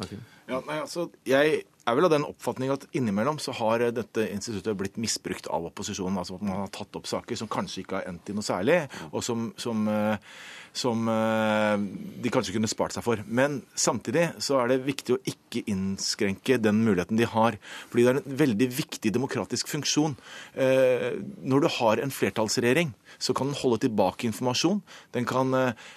Okay. 0.00 0.18
Ja, 0.50 0.58
nei, 0.66 0.80
altså, 0.82 1.06
jeg 1.28 1.62
er 1.90 1.98
vel 1.98 2.08
av 2.08 2.14
den 2.14 2.26
oppfatning 2.28 2.72
at 2.74 2.86
innimellom 2.96 3.40
så 3.42 3.54
har 3.58 3.84
dette 3.94 4.26
instituttet 4.30 4.78
blitt 4.78 5.00
misbrukt 5.00 5.50
av 5.50 5.68
opposisjonen. 5.70 6.18
altså 6.22 6.38
at 6.38 6.46
Man 6.46 6.64
har 6.64 6.72
tatt 6.74 6.96
opp 6.96 7.10
saker 7.10 7.38
som 7.38 7.50
kanskje 7.50 7.84
ikke 7.84 8.00
har 8.00 8.08
endt 8.10 8.30
i 8.30 8.36
noe 8.36 8.46
særlig, 8.46 8.80
og 9.10 9.24
som, 9.26 9.50
som 9.60 9.86
uh, 9.90 10.16
som 10.72 11.08
eh, 11.10 11.76
de 12.22 12.30
kanskje 12.32 12.54
kunne 12.54 12.70
spart 12.70 12.94
seg 12.94 13.04
for. 13.04 13.22
Men 13.26 13.60
samtidig 13.78 14.28
så 14.42 14.60
er 14.60 14.70
det 14.70 14.84
viktig 14.86 15.16
å 15.16 15.20
ikke 15.28 15.64
innskrenke 15.70 16.60
den 16.62 16.82
muligheten 16.84 17.18
de 17.18 17.26
har. 17.28 17.58
Fordi 17.90 18.06
det 18.06 18.12
er 18.12 18.20
en 18.20 18.38
veldig 18.44 18.68
viktig 18.76 19.12
demokratisk 19.14 19.70
funksjon. 19.70 20.16
Eh, 20.54 21.18
når 21.42 21.64
du 21.64 21.70
har 21.80 22.02
en 22.02 22.14
flertallsregjering, 22.14 22.94
så 23.18 23.34
kan 23.36 23.50
den 23.50 23.58
holde 23.58 23.82
tilbake 23.86 24.28
informasjon. 24.30 24.82
Den 25.16 25.26
kan 25.28 25.54
eh, 25.58 25.88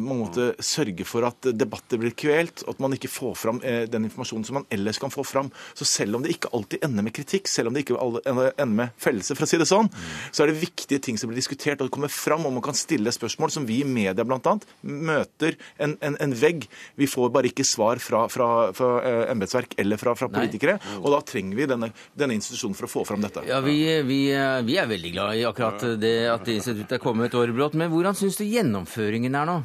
måte 0.00 0.52
sørge 0.64 1.04
for 1.08 1.26
at 1.28 1.50
debatter 1.52 2.00
blir 2.00 2.14
kvelt, 2.18 2.62
at 2.68 2.80
man 2.82 2.94
ikke 2.96 3.10
får 3.12 3.34
fram 3.38 3.60
den 3.60 4.06
informasjonen 4.08 4.46
som 4.46 4.58
man 4.60 4.66
ellers 4.72 5.00
kan 5.00 5.12
få 5.12 5.24
fram. 5.26 5.50
Så 5.76 5.86
selv 5.88 6.18
om 6.18 6.24
det 6.24 6.34
ikke 6.34 6.50
alltid 6.56 6.84
ender 6.86 7.04
med 7.06 7.14
kritikk, 7.16 7.50
selv 7.50 7.70
om 7.70 7.76
det 7.76 7.84
ikke 7.84 7.98
ender 8.24 8.72
med 8.72 8.94
fellelse, 9.00 9.36
for 9.36 9.46
å 9.46 9.50
si 9.50 9.60
det 9.60 9.68
sånn, 9.68 9.90
så 10.32 10.44
er 10.44 10.52
det 10.52 10.62
viktige 10.62 11.02
ting 11.04 11.18
som 11.20 11.30
blir 11.30 11.38
diskutert, 11.40 11.80
og 11.80 11.88
det 11.88 11.94
kommer 11.94 12.12
fram, 12.12 12.46
og 12.46 12.54
man 12.56 12.64
kan 12.64 12.76
stille 12.76 13.12
spørsmål 13.14 13.52
som 13.54 13.66
vi 13.68 13.80
i 13.82 13.88
media 13.88 14.24
bl.a. 14.24 14.54
møter 14.82 15.56
en, 15.76 15.96
en, 16.04 16.16
en, 16.20 16.34
vegg. 16.38 16.66
Vi 16.98 17.08
får 17.10 17.32
bare 17.34 17.50
ikke 17.50 17.66
svar 17.66 18.00
fra, 18.02 18.24
fra, 18.32 18.48
fra 18.76 18.90
uh, 19.02 19.24
embetsverk 19.32 19.76
eller 19.80 20.00
fra, 20.00 20.14
fra 20.18 20.30
politikere. 20.32 20.78
Nei. 20.78 21.00
Og 21.02 21.12
da 21.14 21.22
trenger 21.26 21.58
vi 21.58 21.68
denne, 21.70 21.90
denne, 22.18 22.38
institusjonen 22.38 22.76
for 22.78 22.88
å 22.88 22.92
få 22.92 23.04
fram 23.08 23.24
dette. 23.24 23.44
Ja, 23.48 23.60
vi, 23.64 23.78
vi, 24.06 24.20
vi 24.68 24.78
er 24.78 24.90
veldig 24.90 25.14
glad 25.14 25.38
i 25.40 25.46
akkurat 25.48 25.86
det 26.00 26.14
at 26.30 26.46
det 26.46 26.58
instituttet 26.60 26.98
er 26.98 27.02
kommet, 27.02 27.34
Aarbrot. 27.34 27.76
Men 27.78 27.92
hvordan 27.92 28.16
syns 28.18 28.38
du 28.40 28.46
gjennomføringen 28.46 29.38
er 29.38 29.48
nå? 29.48 29.57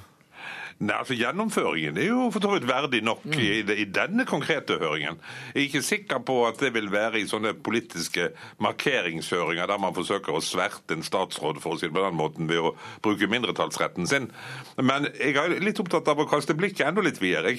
Nei, 0.84 0.96
altså 1.00 1.16
Gjennomføringen 1.16 1.98
er 2.02 2.10
jo 2.10 2.28
for 2.34 2.44
så 2.44 2.52
vidt 2.52 2.66
verdig 2.68 3.00
nok 3.06 3.24
mm. 3.24 3.38
i, 3.40 3.50
i, 3.80 3.86
denne 3.88 4.26
konkrete 4.28 4.76
høringen. 4.82 5.20
Jeg 5.54 5.62
er 5.62 5.68
ikke 5.70 5.84
sikker 5.86 6.24
på 6.28 6.36
at 6.48 6.60
det 6.60 6.74
vil 6.76 6.90
være 6.92 7.22
i 7.22 7.28
sånne 7.30 7.54
politiske 7.56 8.30
markeringshøringer 8.64 9.70
der 9.70 9.80
man 9.80 9.96
forsøker 9.96 10.36
å 10.36 10.44
sverte 10.44 10.98
en 10.98 11.06
statsråd 11.06 11.62
for 11.64 11.76
å 11.76 11.80
si 11.80 11.88
det 11.88 11.96
på 11.96 12.04
den 12.04 12.20
måten 12.20 12.52
ved 12.52 12.60
å 12.60 12.74
bruke 13.06 13.30
mindretallsretten 13.32 14.10
sin. 14.10 14.30
Men 14.82 15.08
jeg 15.16 15.38
er 15.40 15.56
litt 15.64 15.80
opptatt 15.80 16.10
av 16.12 16.20
å 16.20 16.28
kaste 16.30 16.58
blikket 16.58 16.90
enda 16.90 17.06
litt 17.06 17.22
videre. 17.24 17.56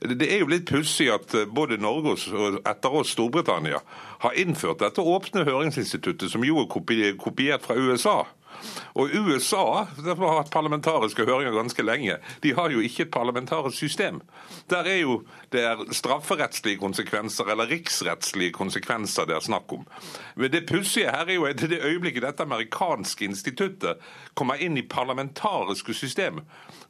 Det 0.00 0.28
er 0.30 0.44
jo 0.44 0.50
litt 0.52 0.68
pussig 0.70 1.10
at 1.12 1.34
både 1.50 1.80
Norge 1.80 2.14
og 2.38 2.60
etter 2.62 3.00
oss 3.02 3.16
Storbritannia 3.16 3.82
har 4.22 4.36
innført 4.38 4.84
dette 4.84 5.02
åpne 5.02 5.42
høringsinstituttet, 5.48 6.30
som 6.30 6.44
jo 6.46 6.62
er 6.62 6.70
kopiert 6.70 7.66
fra 7.66 7.76
USA. 7.76 8.20
Og 8.94 9.10
USA 9.14 9.86
det 9.96 10.16
har 10.18 10.36
hatt 10.40 10.52
parlamentariske 10.52 11.24
høringer 11.26 11.54
ganske 11.54 11.84
lenge. 11.84 12.16
De 12.42 12.54
har 12.56 12.72
jo 12.72 12.82
ikke 12.84 13.06
et 13.06 13.12
parlamentarisk 13.14 13.76
system. 13.76 14.20
Der 14.70 14.88
er 14.88 15.00
jo 15.02 15.20
det 15.52 15.62
er 15.66 15.84
strafferettslige 15.94 16.78
konsekvenser 16.78 17.50
eller 17.50 17.70
riksrettslige 17.70 18.54
konsekvenser 18.54 19.26
det 19.26 19.36
er 19.36 19.46
snakk 19.46 19.72
om. 19.74 19.86
Men 20.36 20.52
det 20.52 20.66
pussige 20.68 21.10
her 21.10 21.26
er 21.26 21.38
jo 21.38 21.46
at 21.48 21.62
det 21.70 21.82
øyeblikket 21.84 22.22
dette 22.22 22.46
amerikanske 22.46 23.24
instituttet 23.24 24.02
kommer 24.34 24.60
inn 24.62 24.78
i 24.78 24.86
parlamentariske 24.86 25.94
system, 25.94 26.40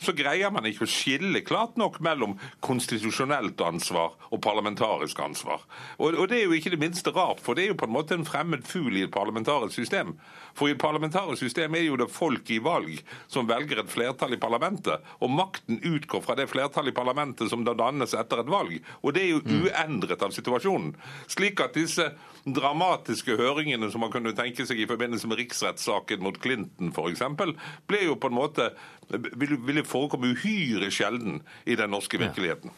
så 0.01 0.13
greier 0.17 0.53
man 0.53 0.67
ikke 0.69 0.85
å 0.87 0.91
skille 0.91 1.43
klart 1.45 1.77
nok 1.81 2.01
mellom 2.05 2.37
konstitusjonelt 2.65 3.61
ansvar 3.65 4.17
og 4.31 4.43
parlamentarisk 4.45 5.19
ansvar. 5.25 5.65
Og, 5.99 6.15
og 6.15 6.29
det 6.29 6.41
er 6.41 6.49
jo 6.49 6.57
ikke 6.57 6.75
det 6.75 6.83
minste 6.83 7.13
rart, 7.17 7.41
for 7.41 7.57
det 7.57 7.65
er 7.65 7.73
jo 7.75 7.81
på 7.81 7.89
en 7.89 7.97
måte 7.97 8.17
en 8.17 8.29
fremmed 8.29 8.65
fugl 8.69 8.97
i 8.97 9.05
et 9.07 9.15
parlamentarisk 9.15 9.77
system. 9.77 10.17
For 10.55 10.69
i 10.69 10.75
et 10.75 10.81
parlamentarisk 10.81 11.45
system 11.45 11.77
er 11.79 11.87
jo 11.87 11.99
det 12.01 12.11
folk 12.13 12.51
i 12.51 12.61
valg 12.63 13.01
som 13.31 13.49
velger 13.49 13.83
et 13.83 13.93
flertall 13.93 14.35
i 14.37 14.41
parlamentet, 14.41 15.05
og 15.21 15.33
makten 15.35 15.81
utgår 15.87 16.25
fra 16.25 16.37
det 16.39 16.49
flertallet 16.51 16.95
i 16.95 16.97
parlamentet 16.97 17.51
som 17.53 17.65
da 17.67 17.75
dannes 17.79 18.15
etter 18.17 18.43
et 18.43 18.53
valg. 18.53 18.77
Og 19.03 19.15
det 19.17 19.25
er 19.25 19.33
jo 19.35 19.45
mm. 19.45 19.63
uendret 19.69 20.27
av 20.27 20.35
situasjonen. 20.35 20.95
Slik 21.31 21.63
at 21.65 21.77
disse 21.79 22.11
dramatiske 22.45 23.37
høringene 23.41 23.91
som 23.93 24.05
man 24.05 24.13
kunne 24.15 24.35
tenke 24.37 24.67
seg 24.69 24.81
i 24.81 24.89
forbindelse 24.91 25.29
med 25.31 25.43
riksrettssaken 25.43 26.23
mot 26.25 26.39
Clinton 26.41 26.95
f.eks., 26.95 27.25
ble 27.91 28.05
jo 28.07 28.17
på 28.21 28.31
en 28.31 28.39
måte 28.39 28.71
ville 29.11 29.85
forekomme 29.85 30.31
uhyre 30.35 30.91
sjelden 30.91 31.41
i 31.65 31.75
den 31.77 31.91
norske 31.91 32.19
virkeligheten. 32.19 32.71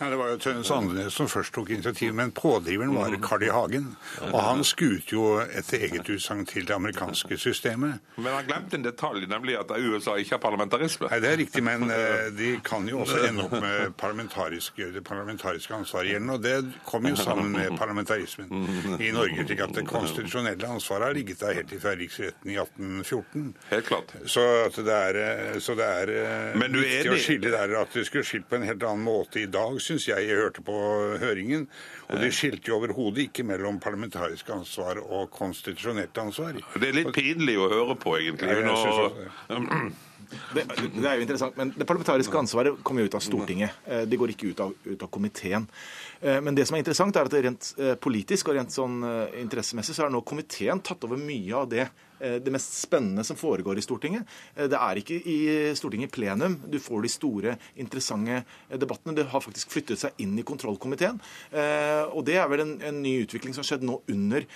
Ja, 0.00 0.10
Det 0.10 0.16
var 0.16 0.28
jo 0.28 0.38
Tønne 0.42 0.64
Sandnes 0.64 1.14
som 1.14 1.28
først 1.28 1.52
tok 1.54 1.70
initiativ, 1.70 2.14
men 2.14 2.32
pådriveren 2.34 2.94
var 2.94 3.14
Carl 3.22 3.42
I. 3.42 3.48
Hagen. 3.48 3.96
Og 4.32 4.40
han 4.42 4.64
skuet 4.64 5.12
jo 5.12 5.38
etter 5.40 5.84
eget 5.86 6.08
utsagn 6.10 6.44
til 6.46 6.66
det 6.66 6.74
amerikanske 6.74 7.38
systemet. 7.38 8.02
Men 8.16 8.34
han 8.34 8.48
glemte 8.48 8.76
en 8.76 8.84
detalj, 8.84 9.26
nemlig 9.30 9.56
at 9.58 9.70
USA 9.78 10.16
ikke 10.18 10.36
har 10.36 10.42
parlamentarisme. 10.42 11.08
Nei, 11.10 11.20
Det 11.20 11.30
er 11.30 11.36
riktig, 11.40 11.62
men 11.64 11.86
uh, 11.90 12.28
de 12.40 12.50
kan 12.64 12.88
jo 12.88 13.04
også 13.04 13.22
ende 13.28 13.46
opp 13.46 13.56
med 13.60 13.94
parlamentarisk, 13.96 14.76
det 14.76 15.04
parlamentariske 15.04 15.74
ansvaret 15.74 16.12
igjen. 16.12 16.30
Og 16.30 16.42
det 16.42 16.56
kom 16.84 17.06
jo 17.06 17.16
sammen 17.16 17.52
med 17.54 17.78
parlamentarismen 17.78 18.98
i 18.98 19.12
Norge. 19.18 19.46
slik 19.48 19.62
at 19.64 19.74
det 19.76 19.84
konstitusjonelle 19.88 20.70
ansvaret 20.78 21.08
har 21.08 21.16
ligget 21.16 21.42
der 21.42 21.58
helt 21.58 21.74
fra 21.82 21.94
riksretten 21.98 22.52
i 22.52 22.58
1814. 22.60 23.46
Helt 23.70 23.86
klart. 23.90 24.14
Så 24.24 24.44
det 24.76 24.96
er, 24.96 25.20
eh, 25.24 25.58
så 25.62 25.76
det 25.78 25.86
er 25.86 26.14
uh, 26.54 26.66
viktig 26.78 27.12
å 27.12 27.20
skille 27.20 27.52
der 27.54 27.76
at 27.82 27.94
det 27.94 28.06
skulle 28.08 28.26
skilt 28.28 28.48
på 28.48 28.58
en 28.58 28.66
helt 28.68 28.82
annen 28.82 29.04
måte 29.06 29.42
i 29.42 29.48
dag, 29.50 29.80
syns 29.82 30.08
jeg 30.08 30.28
jeg 30.28 30.40
hørte 30.40 30.64
på 30.64 30.76
høringen. 31.22 31.68
Og 32.08 32.22
de 32.24 32.28
skilte 32.32 32.70
jo 32.70 32.78
overhodet 32.78 33.26
ikke 33.28 33.44
mellom 33.44 33.78
parlamentarisk 33.84 34.48
ansvar 34.54 35.00
og 35.02 35.28
konstitusjonelt 35.34 36.16
ansvar. 36.22 36.56
Det 36.80 36.88
er 36.88 37.00
litt 37.02 37.12
pinlig 37.12 37.58
å 37.60 37.68
høre 37.68 37.96
på, 38.00 38.16
egentlig. 38.20 38.60
Ja, 38.64 39.58
Det, 40.28 40.64
det, 40.92 41.04
er 41.08 41.14
jo 41.16 41.24
interessant, 41.24 41.54
men 41.56 41.70
det 41.72 41.86
parlamentariske 41.88 42.36
ansvaret 42.36 42.82
kommer 42.84 43.00
jo 43.00 43.08
ut 43.08 43.16
av 43.16 43.22
Stortinget. 43.24 43.78
Eh, 43.88 44.02
det 44.08 44.18
går 44.20 44.34
ikke 44.34 44.50
ut 44.52 44.60
av, 44.60 44.74
ut 44.84 45.04
av 45.06 45.08
komiteen. 45.12 45.64
Eh, 46.20 46.36
men 46.44 46.56
det 46.56 46.66
som 46.68 46.76
er 46.76 46.82
interessant, 46.82 47.16
er 47.16 47.30
at 47.30 47.36
rent 47.46 47.70
eh, 47.80 47.94
politisk 47.96 48.50
og 48.50 48.58
rent 48.58 48.74
sånn 48.74 48.98
interessemessig 49.40 49.96
så 49.96 50.04
har 50.04 50.12
nå 50.12 50.20
komiteen 50.28 50.82
tatt 50.84 51.06
over 51.08 51.20
mye 51.20 51.54
av 51.56 51.70
det 51.72 51.88
det 52.18 52.52
mest 52.54 52.74
spennende 52.80 53.24
som 53.26 53.38
foregår 53.38 53.78
i 53.78 53.84
Stortinget. 53.84 54.28
Det 54.54 54.78
er 54.78 55.00
ikke 55.00 55.18
i 55.18 55.38
Stortinget 55.78 56.12
plenum 56.14 56.56
du 56.68 56.78
får 56.82 57.04
de 57.04 57.10
store, 57.12 57.56
interessante 57.80 58.40
debattene. 58.80 59.16
Det 59.16 59.28
har 59.30 59.44
faktisk 59.44 59.72
flyttet 59.74 60.00
seg 60.00 60.24
inn 60.24 60.34
i 60.38 60.46
kontrollkomiteen. 60.46 61.20
Og 62.12 62.24
det 62.26 62.38
er 62.40 62.48
vel 62.50 62.64
en, 62.64 62.74
en 62.84 63.02
ny 63.04 63.18
utvikling 63.24 63.54
som 63.54 63.64
har 63.64 63.70
skjedd 63.72 63.86
nå 63.86 64.00
under 64.10 64.48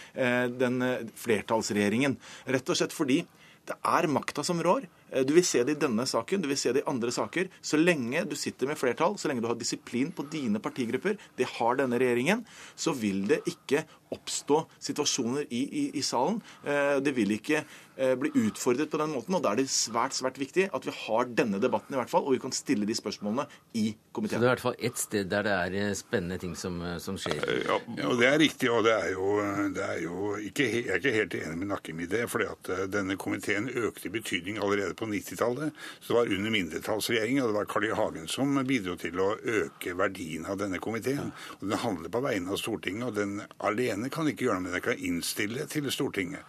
den 0.58 0.80
flertallsregjeringen. 1.22 2.18
Rett 2.50 2.74
og 2.74 2.78
slett 2.78 2.96
fordi 2.96 3.22
det 3.68 3.78
er 3.86 4.10
makta 4.10 4.44
som 4.46 4.60
rår. 4.62 4.88
Eh, 5.12 5.24
du 5.28 5.34
vil 5.36 5.44
se 5.44 5.62
det 5.64 5.76
i 5.76 5.80
denne 5.86 6.06
saken, 6.08 6.42
du 6.42 6.48
vil 6.50 6.58
se 6.60 6.72
det 6.72 6.82
i 6.82 6.88
andre 6.90 7.12
saker. 7.14 7.48
Så 7.62 7.78
lenge 7.80 8.24
du 8.28 8.36
sitter 8.36 8.66
med 8.70 8.80
flertall, 8.80 9.18
så 9.20 9.28
lenge 9.30 9.44
du 9.44 9.50
har 9.50 9.58
disiplin 9.60 10.10
på 10.12 10.24
dine 10.32 10.58
partigrupper, 10.62 11.18
det 11.38 11.48
har 11.58 11.76
denne 11.76 12.00
regjeringen, 12.00 12.44
så 12.76 12.94
vil 12.96 13.26
det 13.30 13.42
ikke 13.50 13.84
oppstå 14.12 14.58
situasjoner 14.84 15.46
i, 15.48 15.62
i, 15.64 15.84
i 15.96 16.02
salen. 16.04 16.42
Eh, 16.68 16.98
det 17.00 17.14
vil 17.16 17.30
ikke 17.32 17.62
eh, 17.62 18.12
bli 18.20 18.28
utfordret 18.42 18.90
på 18.92 18.98
den 19.00 19.14
måten. 19.14 19.36
og 19.38 19.40
Da 19.44 19.54
er 19.54 19.62
det 19.62 19.70
svært 19.72 20.12
svært 20.16 20.36
viktig 20.40 20.66
at 20.68 20.84
vi 20.84 20.92
har 21.06 21.30
denne 21.32 21.60
debatten, 21.62 21.94
i 21.96 22.00
hvert 22.00 22.12
fall, 22.12 22.26
og 22.28 22.34
vi 22.36 22.40
kan 22.42 22.52
stille 22.52 22.84
de 22.88 22.96
spørsmålene 22.98 23.46
i 23.80 23.94
komiteen. 24.12 24.36
Så 24.36 24.42
det 24.44 24.48
er 24.48 24.50
i 24.50 24.54
hvert 24.56 24.64
fall 24.66 24.76
ett 24.90 25.00
sted 25.00 25.30
der 25.32 25.48
det 25.48 25.54
er 25.80 25.94
spennende 25.96 26.36
ting 26.42 26.52
som, 26.60 26.76
som 27.00 27.16
skjer? 27.20 27.40
Ja, 27.64 27.78
og 28.10 28.18
Det 28.20 28.28
er 28.28 28.38
riktig. 28.42 28.68
og 28.70 28.84
det 28.84 28.92
er 28.98 29.08
jo, 29.14 29.30
det 29.76 29.86
er 29.86 30.02
jo 30.04 30.34
ikke, 30.44 30.68
Jeg 30.72 30.92
er 30.92 31.00
ikke 31.00 31.16
helt 31.16 31.38
enig 31.40 31.56
med 31.62 31.72
Nakkim 31.72 32.00
i 32.04 32.10
det. 32.12 32.26
fordi 32.28 32.50
at 32.52 32.72
denne 32.92 33.16
komiteen 33.16 33.70
økte 33.72 34.10
i 34.10 34.12
betydning 34.12 34.60
allerede 34.60 34.92
på 34.94 35.01
90-tallet. 35.10 35.74
Så 36.00 36.12
det 36.12 36.18
var 36.18 36.32
under 36.36 36.54
mindretallsregjeringen, 36.54 37.42
og 37.44 37.52
det 37.52 37.58
var 37.58 37.70
Carl 37.70 37.88
I. 37.88 37.92
Hagen 37.96 38.28
som 38.30 38.56
bidro 38.66 38.96
til 39.00 39.20
å 39.20 39.34
øke 39.36 39.96
verdien 39.98 40.46
av 40.48 40.58
denne 40.60 40.80
komiteen. 40.82 41.32
Og 41.60 41.68
Den 41.68 41.82
handler 41.84 42.12
på 42.12 42.24
vegne 42.24 42.52
av 42.54 42.60
Stortinget, 42.60 43.08
og 43.10 43.18
den 43.18 43.42
alene 43.58 44.10
kan 44.12 44.28
ikke 44.30 44.48
gjøre 44.48 44.60
noe 44.60 44.68
med 44.68 44.76
det. 44.76 44.80
Den 44.80 44.88
kan 44.90 45.06
innstille 45.10 45.68
til 45.70 45.90
Stortinget. 45.92 46.46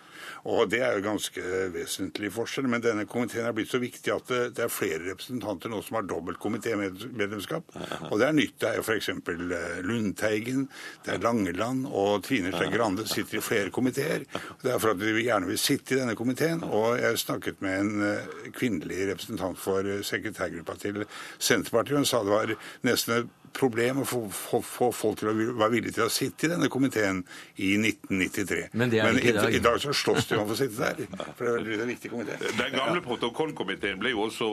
Og 0.49 0.69
Det 0.69 0.81
er 0.83 0.97
jo 0.97 1.03
ganske 1.05 1.41
vesentlig 1.73 2.31
forskjell. 2.35 2.67
Men 2.71 2.83
denne 2.83 3.05
komiteen 3.09 3.47
er 3.47 3.55
blitt 3.55 3.71
så 3.71 3.79
viktig 3.81 4.11
at 4.13 4.31
det 4.55 4.65
er 4.65 4.71
flere 4.71 5.01
representanter 5.05 5.71
nå 5.71 5.81
som 5.85 5.99
har 5.99 6.07
dobbelt 6.07 6.41
komitémedlemskap. 6.43 7.75
Og 8.09 8.17
det 8.19 8.27
er 8.27 8.35
nytt. 8.37 8.57
Det 8.59 8.69
er 8.69 8.79
jo 8.79 8.85
f.eks. 8.85 9.09
Eh, 9.13 9.77
Lundteigen, 9.87 10.67
det 11.05 11.15
er 11.15 11.23
Langeland 11.23 11.87
og 11.89 12.23
Trine 12.27 12.51
Skei 12.53 12.71
Grande 12.73 13.07
sitter 13.09 13.39
i 13.39 13.43
flere 13.43 13.73
komiteer. 13.73 14.27
Det 14.63 14.73
er 14.73 14.81
for 14.81 14.93
at 14.93 15.01
de 15.01 15.13
gjerne 15.15 15.49
vil 15.49 15.61
sitte 15.61 15.95
i 15.95 16.01
denne 16.01 16.17
komiteen. 16.19 16.63
Og 16.67 16.99
jeg 16.99 17.21
snakket 17.23 17.63
med 17.63 17.79
en 17.79 18.09
eh, 18.09 18.51
kvinnelig 18.55 19.07
representant 19.13 19.59
for 19.59 19.87
eh, 19.87 20.03
sekretærgruppa 20.05 20.77
til 20.81 21.05
Senterpartiet. 21.39 21.95
og 21.95 22.03
Hun 22.03 22.09
sa 22.09 22.23
det 22.23 22.35
var 22.35 22.55
nesten 22.83 23.31
problem 23.53 24.01
å 24.01 24.05
få, 24.07 24.19
få, 24.33 24.59
få, 24.65 24.89
folk 24.95 25.19
til 25.19 25.29
å 25.29 25.33
være 25.35 25.69
villige 25.75 25.97
til 25.97 26.05
å 26.07 26.11
sitte 26.13 26.47
i 26.47 26.51
denne 26.51 26.69
komiteen 26.73 27.21
i 27.55 27.73
1993. 27.77 28.61
Men, 28.73 28.91
det 28.91 29.01
er 29.01 29.09
Men 29.09 29.19
i, 29.21 29.33
dag. 29.35 29.53
i, 29.53 29.61
dag 29.63 29.79
så 29.83 29.93
slåss 29.95 30.29
de 30.29 30.39
om 30.39 30.45
å 30.45 30.49
få 30.51 30.57
sitte 30.59 30.89
der. 30.93 31.29
For 31.37 31.59
det 31.61 31.77
er 31.77 31.83
en 31.85 31.91
viktig 31.93 32.11
komité. 32.13 32.39
Den 32.59 32.77
gamle 32.77 33.03
protokollkomiteen 33.05 34.01
ble 34.01 34.13
jo 34.15 34.25
også 34.27 34.49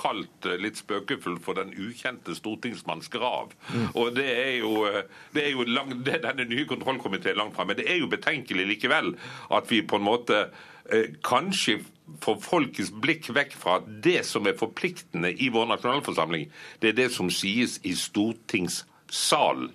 kalt 0.00 0.50
eh, 0.50 0.58
litt 0.60 0.80
spøkefullt 0.82 1.44
for 1.44 1.60
Den 1.60 1.72
ukjente 1.76 2.34
stortingsmanns 2.38 3.10
grav. 3.12 3.54
Mm. 3.70 3.86
Og 3.94 4.12
det 4.16 4.28
er 4.32 4.52
jo, 4.58 4.74
eh, 4.88 5.02
det 5.36 5.46
er 5.46 5.54
jo 5.54 5.68
lang, 5.68 5.94
det 6.04 6.18
er 6.18 6.26
denne 6.30 6.48
nye 6.50 6.66
kontrollkomiteen 6.70 7.38
langt 7.38 7.56
fra. 7.56 7.68
Men 7.68 7.78
det 7.80 7.88
er 7.90 8.00
jo 8.02 8.10
betenkelig 8.10 8.68
likevel 8.74 9.14
at 9.50 9.70
vi 9.70 9.82
på 9.86 10.00
en 10.00 10.06
måte 10.06 10.44
eh, 10.90 11.16
kanskje 11.26 11.80
får 12.24 12.40
folkets 12.44 12.92
blikk 13.02 13.30
vekk 13.34 13.56
fra 13.58 13.78
at 13.80 13.90
det 14.04 14.22
som 14.28 14.46
er 14.46 14.58
forpliktende 14.58 15.32
i 15.32 15.50
vår 15.52 15.68
nasjonalforsamling, 15.72 16.48
det 16.82 16.92
er 16.92 16.98
det 17.04 17.10
som 17.14 17.30
sies 17.32 17.78
i 17.86 17.94
stortingssalen 17.98 19.70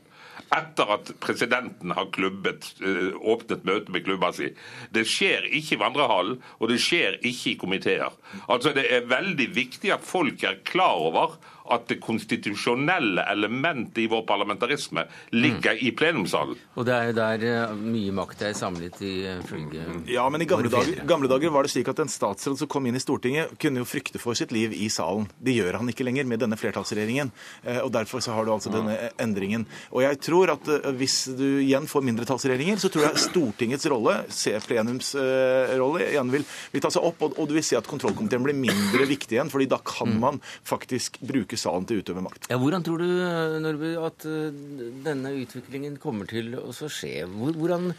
etter 0.54 0.92
at 0.96 1.12
presidenten 1.24 1.94
har 1.96 2.12
klubbet, 2.14 2.68
øh, 2.82 3.16
åpnet 3.18 3.66
møte 3.66 3.92
med 3.92 4.06
klubba 4.06 4.32
si. 4.36 4.52
Det 4.94 5.06
skjer 5.10 5.48
ikke 5.50 5.76
i 5.76 5.82
vandrehallen, 5.82 6.42
og 6.60 6.70
det 6.70 6.80
skjer 6.84 7.20
ikke 7.22 7.54
i 7.54 7.60
komiteer. 7.60 8.14
Altså 8.48 8.74
Det 8.76 8.86
er 8.94 9.10
veldig 9.10 9.50
viktig 9.56 9.92
at 9.94 10.06
folk 10.06 10.44
er 10.44 10.62
klar 10.64 11.02
over 11.02 11.38
at 11.74 11.88
det 11.90 11.98
konstitusjonelle 12.04 13.24
elementet 13.32 14.04
i 14.04 14.08
vår 14.12 14.22
parlamentarisme 14.28 15.06
ligger 15.34 15.78
mm. 15.78 15.82
i 15.88 15.92
plenumssalen. 15.98 16.60
Og 16.76 16.86
det 16.88 16.96
er 16.96 17.10
jo 17.10 17.16
der 17.18 17.46
eh, 17.50 17.76
mye 17.80 18.14
makt 18.16 18.44
er 18.50 18.56
samlet 18.58 19.02
ifølge 19.02 19.82
eh, 19.82 20.14
Ja, 20.16 20.28
men 20.30 20.44
i 20.44 20.50
gamle 20.50 20.72
dager, 20.72 21.02
gamle 21.08 21.30
dager, 21.32 21.54
var 21.54 21.66
det 21.66 21.74
slik 21.74 21.90
at 21.92 22.02
en 22.04 22.12
statsråd 22.12 22.60
som 22.62 22.72
kom 22.72 22.86
inn 22.88 22.98
i 22.98 23.04
Stortinget, 23.04 23.56
kunne 23.62 23.82
jo 23.82 23.90
frykte 23.90 24.22
for 24.22 24.38
sitt 24.38 24.54
liv 24.56 24.74
i 24.76 24.90
salen. 24.94 25.28
Det 25.38 25.56
gjør 25.56 25.80
han 25.82 25.92
ikke 25.92 26.06
lenger 26.08 26.30
med 26.30 26.44
denne 26.44 26.60
flertallsregjeringen. 26.60 27.34
Eh, 27.64 27.82
og 27.84 27.92
Derfor 27.96 28.22
så 28.22 28.36
har 28.36 28.46
du 28.46 28.52
altså 28.54 28.74
denne 28.74 28.98
endringen. 29.22 29.66
Og 29.96 30.04
jeg 30.04 30.20
tror 30.26 30.52
at 30.56 30.68
hvis 31.00 31.18
du 31.38 31.46
igjen 31.64 31.88
får 31.90 32.04
mindretallsregjeringer, 32.10 32.80
så 32.82 32.92
tror 32.92 33.08
jeg 33.08 33.24
Stortingets 33.30 33.88
rolle, 33.92 34.18
se 34.34 34.54
plenumsrolle, 34.66 36.10
igjen 36.10 36.34
vil, 36.34 36.46
vil 36.74 36.84
ta 36.84 36.92
seg 36.94 37.08
opp. 37.08 37.24
Og, 37.26 37.38
og 37.40 37.50
du 37.50 37.56
vil 37.58 37.66
se 37.66 37.78
at 37.80 37.88
kontrollkomiteen 37.90 38.44
blir 38.46 38.58
mindre 38.58 39.08
viktig 39.10 39.38
igjen, 39.38 39.52
fordi 39.54 39.70
da 39.72 39.80
kan 39.86 40.12
mm. 40.12 40.20
man 40.22 40.42
faktisk 40.68 41.22
bruke 41.26 41.55
bruke 41.56 41.62
salen 41.62 41.88
til 41.88 42.00
å 42.00 42.04
utøve 42.04 42.24
makt. 42.24 42.50
Ja, 42.52 42.58
hvordan 42.60 42.84
tror 42.84 43.00
du 43.00 43.08
Norby, 43.64 43.96
at 44.00 44.26
eh, 44.28 44.52
denne 45.06 45.32
utviklingen 45.40 45.98
kommer 46.02 46.28
til 46.28 46.56
å 46.60 46.72
skje? 46.74 47.26
Hvordan, 47.26 47.94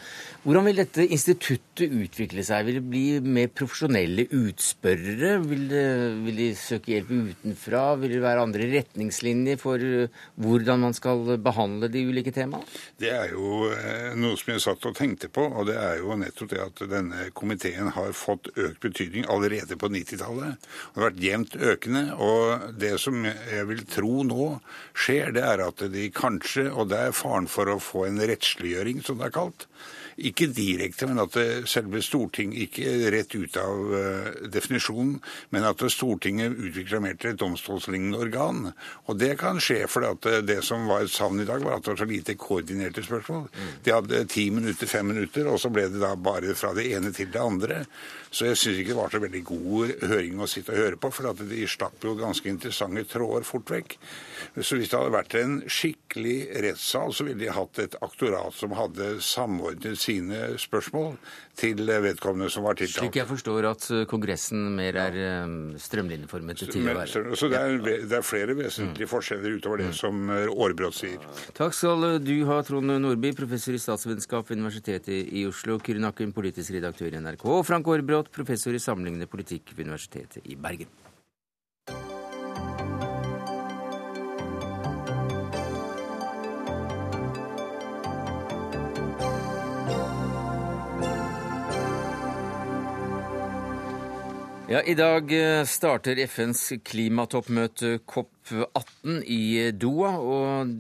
hvordan, 0.45 0.66
vil 0.66 0.81
dette 0.83 1.07
instituttet 1.07 1.90
utvikle 1.90 2.45
seg? 2.45 2.66
Vil 2.66 2.81
det 2.81 2.85
bli 2.87 3.05
mer 3.21 3.49
profesjonelle 3.49 4.29
utspørrere? 4.31 5.40
Vil, 5.47 5.66
det, 5.71 5.87
vil 6.27 6.40
de 6.42 6.51
søke 6.59 6.95
hjelp 6.95 7.11
utenfra? 7.11 7.85
Vil 8.01 8.16
det 8.16 8.23
være 8.25 8.45
andre 8.47 8.69
retningslinjer 8.73 9.61
for 9.61 9.81
eh, 9.81 10.12
hvordan 10.37 10.87
man 10.87 10.97
skal 10.97 11.37
behandle 11.42 11.90
de 11.92 12.05
ulike 12.07 12.35
temaene? 12.35 12.66
Det 13.01 13.12
er 13.12 13.33
jo 13.35 13.71
eh, 13.73 14.12
noe 14.19 14.37
som 14.38 14.55
jeg 14.55 14.64
satt 14.64 14.88
og 14.88 14.97
tenkte 14.99 15.31
på, 15.33 15.47
og 15.47 15.69
det 15.71 15.79
er 15.81 16.01
jo 16.03 16.16
nettopp 16.21 16.53
det 16.53 16.62
at 16.62 16.85
denne 16.90 17.31
komiteen 17.37 17.92
har 17.97 18.12
fått 18.16 18.51
økt 18.55 18.83
betydning 18.85 19.27
allerede 19.33 19.79
på 19.81 19.90
90-tallet. 19.92 20.57
Det 20.57 21.01
har 21.01 21.09
vært 21.09 21.23
jevnt 21.25 21.57
økende. 21.57 22.05
og 22.16 22.75
det 22.77 22.97
som 23.01 23.25
jeg 23.50 23.68
vil 23.70 23.82
tro 23.90 24.22
nå 24.26 24.48
skjer, 24.96 25.32
det 25.37 25.44
er 25.46 25.62
at 25.66 25.85
de 25.92 26.09
kanskje, 26.14 26.68
og 26.72 26.90
det 26.92 27.00
er 27.09 27.16
faren 27.16 27.48
for 27.50 27.70
å 27.70 27.78
få 27.82 28.06
en 28.09 28.22
rettsliggjøring, 28.22 29.02
som 29.06 29.20
det 29.20 29.30
er 29.30 29.37
kalt, 29.37 29.68
ikke 30.16 30.48
direkte, 30.55 31.09
men 31.11 31.20
at 31.20 31.37
selve 31.68 32.00
Stortinget 32.05 32.66
ikke 32.66 33.11
rett 33.12 33.35
ut 33.37 33.59
av 33.61 33.92
uh, 33.92 34.29
definisjonen, 34.52 35.18
men 35.52 35.66
at 35.68 35.83
Stortinget 35.92 36.57
utvikler 36.57 37.02
mer 37.05 37.18
til 37.20 37.35
et 37.35 37.40
domstolslignende 37.40 38.20
organ. 38.24 38.70
Og 39.07 39.18
det 39.20 39.35
kan 39.40 39.61
skje, 39.62 39.83
for 39.90 40.07
det 40.46 40.61
som 40.64 40.88
var 40.88 41.05
et 41.05 41.12
savn 41.12 41.42
i 41.42 41.48
dag, 41.48 41.64
var 41.64 41.79
at 41.79 41.85
det 41.85 41.92
var 41.92 42.02
så 42.02 42.09
lite 42.09 42.37
koordinerte 42.40 43.05
spørsmål. 43.05 43.48
Mm. 43.52 43.72
De 43.85 43.96
hadde 43.96 44.22
ti 44.33 44.48
minutter, 44.55 44.90
fem 44.90 45.11
minutter, 45.12 45.50
og 45.50 45.61
så 45.61 45.72
ble 45.72 45.88
det 45.92 46.02
da 46.02 46.14
bare 46.16 46.57
fra 46.59 46.72
det 46.76 46.88
ene 46.96 47.12
til 47.16 47.29
det 47.33 47.42
andre. 47.42 47.83
Så 48.37 48.50
jeg 48.50 48.59
syns 48.61 48.81
ikke 48.81 48.92
det 48.92 48.98
var 48.98 49.12
så 49.12 49.20
veldig 49.22 49.42
god 49.48 49.92
høring 50.11 50.40
å 50.42 50.48
sitte 50.50 50.74
og 50.74 50.81
høre 50.83 50.98
på, 51.00 51.11
for 51.14 51.31
at 51.31 51.40
de 51.48 51.68
slapp 51.70 52.05
jo 52.05 52.16
ganske 52.18 52.50
interessante 52.50 53.07
tråder 53.09 53.46
fort 53.48 53.70
vekk. 53.72 53.96
Så 54.61 54.76
hvis 54.76 54.90
det 54.90 54.98
hadde 54.98 55.14
vært 55.14 55.37
en 55.40 55.55
skikkelig 55.70 56.38
rettssal, 56.66 57.14
så 57.16 57.26
ville 57.26 57.40
de 57.44 57.55
hatt 57.55 57.81
et 57.81 57.96
aktorat 58.05 58.57
som 58.57 58.74
hadde 58.76 59.14
samordnet 59.24 60.00
sine 60.07 60.40
spørsmål 60.61 61.16
til 61.57 61.81
vedkommende 61.87 62.51
som 62.53 62.66
var 62.66 62.79
tiltalt. 62.79 63.07
Slik 63.07 63.19
jeg 63.21 63.29
forstår 63.29 63.69
at 63.71 63.87
eh, 63.95 64.05
Kongressen 64.09 64.66
mer 64.77 64.99
er 65.01 65.19
eh, 65.21 65.55
strømlinjeformet 65.83 66.62
til 66.62 66.83
å 66.83 66.97
være. 67.01 67.35
Så 67.38 67.51
det 67.53 67.61
er, 67.61 67.79
det 68.11 68.19
er 68.21 68.27
flere 68.27 68.57
vesentlige 68.59 69.09
mm. 69.09 69.12
forskjeller 69.12 69.57
utover 69.59 69.83
det 69.85 69.90
mm. 69.92 69.97
som 70.01 70.31
eh, 70.35 70.47
Aarbrot 70.53 70.99
sier. 70.99 71.27
Takk 71.57 71.77
skal 71.77 72.07
du 72.25 72.37
ha, 72.51 72.61
Trond 72.66 72.97
Nordby, 73.03 73.33
professor 73.38 73.77
i 73.77 73.83
statsvitenskap 73.83 74.51
ved 74.51 74.61
Universitetet 74.61 75.33
i 75.33 75.47
Oslo, 75.49 75.81
Kyrre 75.83 76.05
Nakken, 76.05 76.35
politisk 76.37 76.77
redaktør 76.77 77.12
i 77.14 77.25
NRK, 77.25 77.49
og 77.57 77.66
Frank 77.69 77.88
Aarbrot, 77.90 78.33
professor 78.35 78.77
i 78.77 78.83
sammenlignende 78.83 79.31
politikk 79.31 79.75
ved 79.77 79.88
Universitetet 79.88 80.45
i 80.45 80.59
Bergen. 80.61 81.06
Ja, 94.66 94.81
I 94.83 94.96
dag 94.98 95.31
eh, 95.31 95.62
starter 95.62 96.18
FNs 96.26 96.72
klimatoppmøte 96.83 98.00
COP18 98.02 99.20
i 99.31 99.70
Doha. 99.70 100.16
Og 100.18 100.72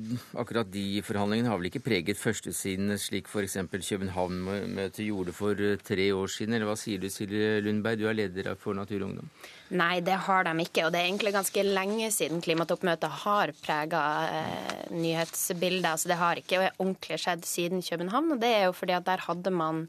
akkurat 0.42 0.72
de 0.74 1.04
forhandlingene 1.06 1.52
har 1.52 1.60
vel 1.60 1.68
ikke 1.68 1.84
preget 1.84 2.18
førstesiden 2.18 2.96
slik 2.98 3.30
f.eks. 3.30 3.54
København-møtet 3.70 5.04
gjorde 5.06 5.36
for 5.36 5.62
eh, 5.62 5.78
tre 5.78 6.08
år 6.16 6.34
siden. 6.34 6.56
Eller 6.58 6.66
hva 6.66 6.74
sier 6.80 6.98
du 6.98 7.06
Silje 7.14 7.60
Lundberg, 7.62 8.02
du 8.02 8.10
er 8.10 8.18
leder 8.18 8.50
for 8.58 8.74
Naturungdom? 8.74 9.30
Nei, 9.78 10.00
det 10.02 10.18
har 10.26 10.50
de 10.50 10.66
ikke. 10.66 10.88
Og 10.88 10.90
det 10.90 11.04
er 11.04 11.06
egentlig 11.06 11.36
ganske 11.38 11.66
lenge 11.70 12.10
siden 12.18 12.42
klimatoppmøtet 12.42 13.22
har 13.22 13.54
prega 13.62 14.02
eh, 14.40 14.76
nyhetsbildet. 14.98 15.92
Altså 15.92 16.10
det 16.10 16.18
har 16.24 16.42
ikke 16.42 16.72
ordentlig 16.74 17.22
skjedd 17.22 17.46
siden 17.46 17.86
København. 17.86 18.34
Og 18.34 18.42
det 18.42 18.50
er 18.50 18.66
jo 18.66 18.74
fordi 18.82 18.98
at 18.98 19.06
der 19.06 19.28
hadde 19.30 19.54
man 19.54 19.86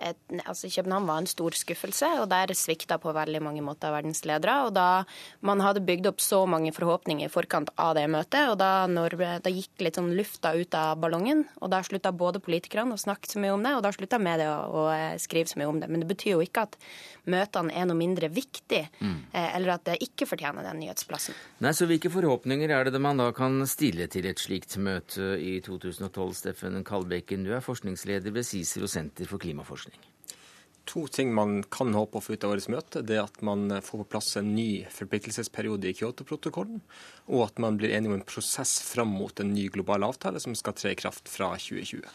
et, 0.00 0.18
altså 0.44 0.68
København 0.70 1.06
var 1.08 1.22
en 1.22 1.28
stor 1.28 1.56
skuffelse, 1.56 2.08
og 2.22 2.28
der 2.30 2.52
svikta 2.56 2.98
på 3.02 3.12
veldig 3.14 3.40
mange 3.42 3.62
måter 3.64 3.92
verdens 3.92 4.22
ledere. 4.28 4.54
Og 4.68 4.74
da 4.76 5.04
man 5.46 5.62
hadde 5.64 5.82
bygd 5.86 6.08
opp 6.12 6.22
så 6.22 6.44
mange 6.50 6.72
forhåpninger 6.76 7.26
i 7.26 7.32
forkant 7.32 7.72
av 7.80 7.96
det 7.98 8.06
møtet, 8.10 8.52
og 8.52 8.58
da, 8.60 8.86
når, 8.90 9.18
da 9.44 9.52
gikk 9.52 9.82
litt 9.84 9.98
sånn 9.98 10.14
lufta 10.18 10.54
ut 10.54 10.76
av 10.78 11.00
ballongen, 11.02 11.44
og 11.58 11.72
da 11.72 11.82
slutta 11.86 12.12
både 12.14 12.42
politikerne 12.44 12.94
å 12.94 13.00
snakke 13.00 13.30
så 13.30 13.42
mye 13.42 13.56
om 13.56 13.66
det, 13.66 13.74
og 13.76 13.84
da 13.86 13.92
slutta 13.94 14.20
media 14.22 14.54
å, 14.60 14.86
å 14.86 15.18
skrive 15.20 15.50
så 15.50 15.60
mye 15.60 15.70
om 15.72 15.82
det. 15.82 15.90
Men 15.90 16.04
det 16.04 16.10
betyr 16.12 16.36
jo 16.36 16.44
ikke 16.46 16.68
at 16.68 16.78
møtene 17.28 17.74
er 17.74 17.88
noe 17.88 17.98
mindre 17.98 18.30
viktig, 18.32 18.84
mm. 19.00 19.16
Eh, 19.34 19.50
eller 19.58 19.74
at 19.74 19.84
det 19.84 19.98
ikke 20.04 20.28
fortjener 20.30 20.64
den 20.64 20.78
nyhetsplassen. 20.84 21.36
Nei, 21.64 21.74
så 21.76 21.88
Hvilke 21.88 22.10
forhåpninger 22.12 22.70
er 22.70 22.90
det 22.92 23.00
man 23.00 23.18
da 23.18 23.30
kan 23.34 23.62
stille 23.68 24.06
til 24.12 24.28
et 24.28 24.40
slikt 24.40 24.76
møte 24.80 25.34
i 25.40 25.56
2012, 25.64 26.34
Steffen 26.36 26.84
Kalbekken? 26.86 27.46
Du 27.46 27.54
er 27.56 27.64
forskningsleder 27.64 28.34
ved 28.34 28.46
CICERO 28.46 28.88
senter 28.90 29.28
for 29.28 29.40
klimaforskning 29.42 29.87
to 30.88 31.04
ting 31.12 31.34
man 31.36 31.60
kan 31.70 31.92
håpe 31.94 32.18
å 32.18 32.24
få 32.24 32.36
ut 32.36 32.46
av 32.46 32.54
årets 32.54 32.70
møte. 32.72 33.02
Det 33.04 33.18
er 33.18 33.26
at 33.26 33.42
man 33.44 33.68
får 33.84 34.02
på 34.02 34.10
plass 34.14 34.32
en 34.40 34.54
ny 34.56 34.86
forpliktelsesperiode 34.94 35.90
i 35.90 35.96
Kyoto-protokollen, 35.98 36.80
og 37.28 37.44
at 37.50 37.60
man 37.62 37.76
blir 37.80 37.92
enig 37.96 38.10
om 38.10 38.16
en 38.18 38.28
prosess 38.28 38.78
fram 38.88 39.12
mot 39.12 39.42
en 39.42 39.52
ny 39.52 39.68
global 39.74 40.08
avtale 40.08 40.40
som 40.42 40.56
skal 40.58 40.76
tre 40.78 40.94
i 40.96 40.98
kraft 40.98 41.28
fra 41.30 41.52
2020. 41.60 42.06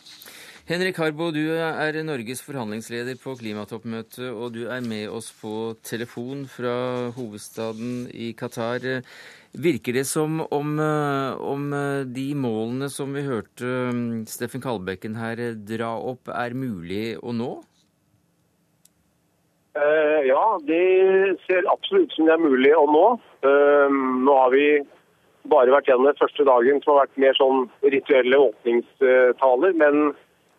Henrik 0.63 0.95
Harbo, 0.95 1.25
du 1.35 1.57
er 1.59 1.97
Norges 2.07 2.39
forhandlingsleder 2.45 3.17
på 3.19 3.33
klimatoppmøtet, 3.35 4.29
og 4.31 4.53
du 4.55 4.61
er 4.71 4.79
med 4.85 5.11
oss 5.11 5.27
på 5.35 5.73
telefon 5.83 6.45
fra 6.47 7.11
hovedstaden 7.17 8.05
i 8.15 8.29
Qatar. 8.39 9.03
Virker 9.59 9.99
det 9.99 10.05
som 10.07 10.39
om, 10.45 10.71
om 10.79 11.67
de 12.15 12.25
målene 12.39 12.87
som 12.89 13.11
vi 13.11 13.25
hørte 13.27 13.67
um, 13.91 14.23
Steffen 14.23 14.63
Kalbekken 14.63 15.19
her 15.19 15.43
dra 15.59 15.91
opp, 15.99 16.31
er 16.31 16.55
mulig 16.55 17.19
å 17.19 17.35
nå? 17.35 17.51
Uh, 19.73 20.19
ja, 20.27 20.43
det 20.67 21.37
ser 21.47 21.65
absolutt 21.71 22.11
ut 22.11 22.17
som 22.17 22.27
det 22.27 22.35
er 22.35 22.43
mulig 22.43 22.73
å 22.77 22.83
nå. 22.89 23.05
Uh, 23.45 23.87
nå 24.25 24.35
har 24.37 24.53
vi 24.53 24.67
bare 25.49 25.73
vært 25.73 25.89
gjennom 25.89 26.07
den 26.07 26.19
første 26.19 26.45
dagen 26.47 26.77
som 26.83 26.93
har 26.93 27.07
vært 27.07 27.19
mer 27.19 27.39
sånn 27.39 27.65
rituelle 27.93 28.37
åpningstaler. 28.39 29.73
Men 29.75 30.13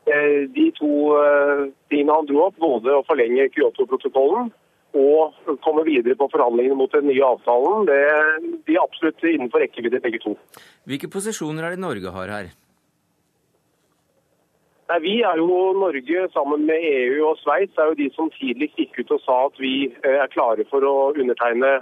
Eh, 0.05 0.45
de 0.53 0.67
to 0.77 0.91
tingene 1.89 2.13
han 2.13 2.27
dro 2.29 2.43
opp, 2.49 2.59
både 2.61 2.93
å 2.93 3.05
forlenge 3.09 3.49
Kyoto-protokollen 3.55 4.51
og 4.95 5.55
komme 5.65 5.83
videre 5.89 6.15
på 6.19 6.29
forhandlingene 6.31 6.77
mot 6.79 6.93
den 6.93 7.09
nye 7.09 7.25
avtalen, 7.27 7.89
det, 7.89 8.03
de 8.69 8.77
er 8.77 8.83
absolutt 8.85 9.25
innenfor 9.27 9.65
rekkevidde 9.65 10.03
begge 10.05 10.21
to. 10.23 10.37
Hvilke 10.87 11.11
posisjoner 11.11 11.67
er 11.67 11.75
det 11.75 11.83
Norge 11.83 12.13
har 12.15 12.31
her? 12.31 12.53
Nei, 14.89 14.99
Vi 15.01 15.15
er 15.23 15.41
jo 15.41 15.73
Norge 15.81 16.29
sammen 16.35 16.67
med 16.69 16.85
EU 16.85 17.29
og 17.31 17.39
Sveits 17.41 17.79
er 17.79 17.93
jo 17.93 18.01
de 18.03 18.11
som 18.15 18.31
tidligst 18.35 18.77
gikk 18.79 19.01
ut 19.01 19.15
og 19.17 19.23
sa 19.25 19.39
at 19.47 19.61
vi 19.63 19.75
eh, 20.05 20.19
er 20.19 20.33
klare 20.33 20.67
for 20.71 20.85
å 20.85 21.13
undertegne 21.15 21.79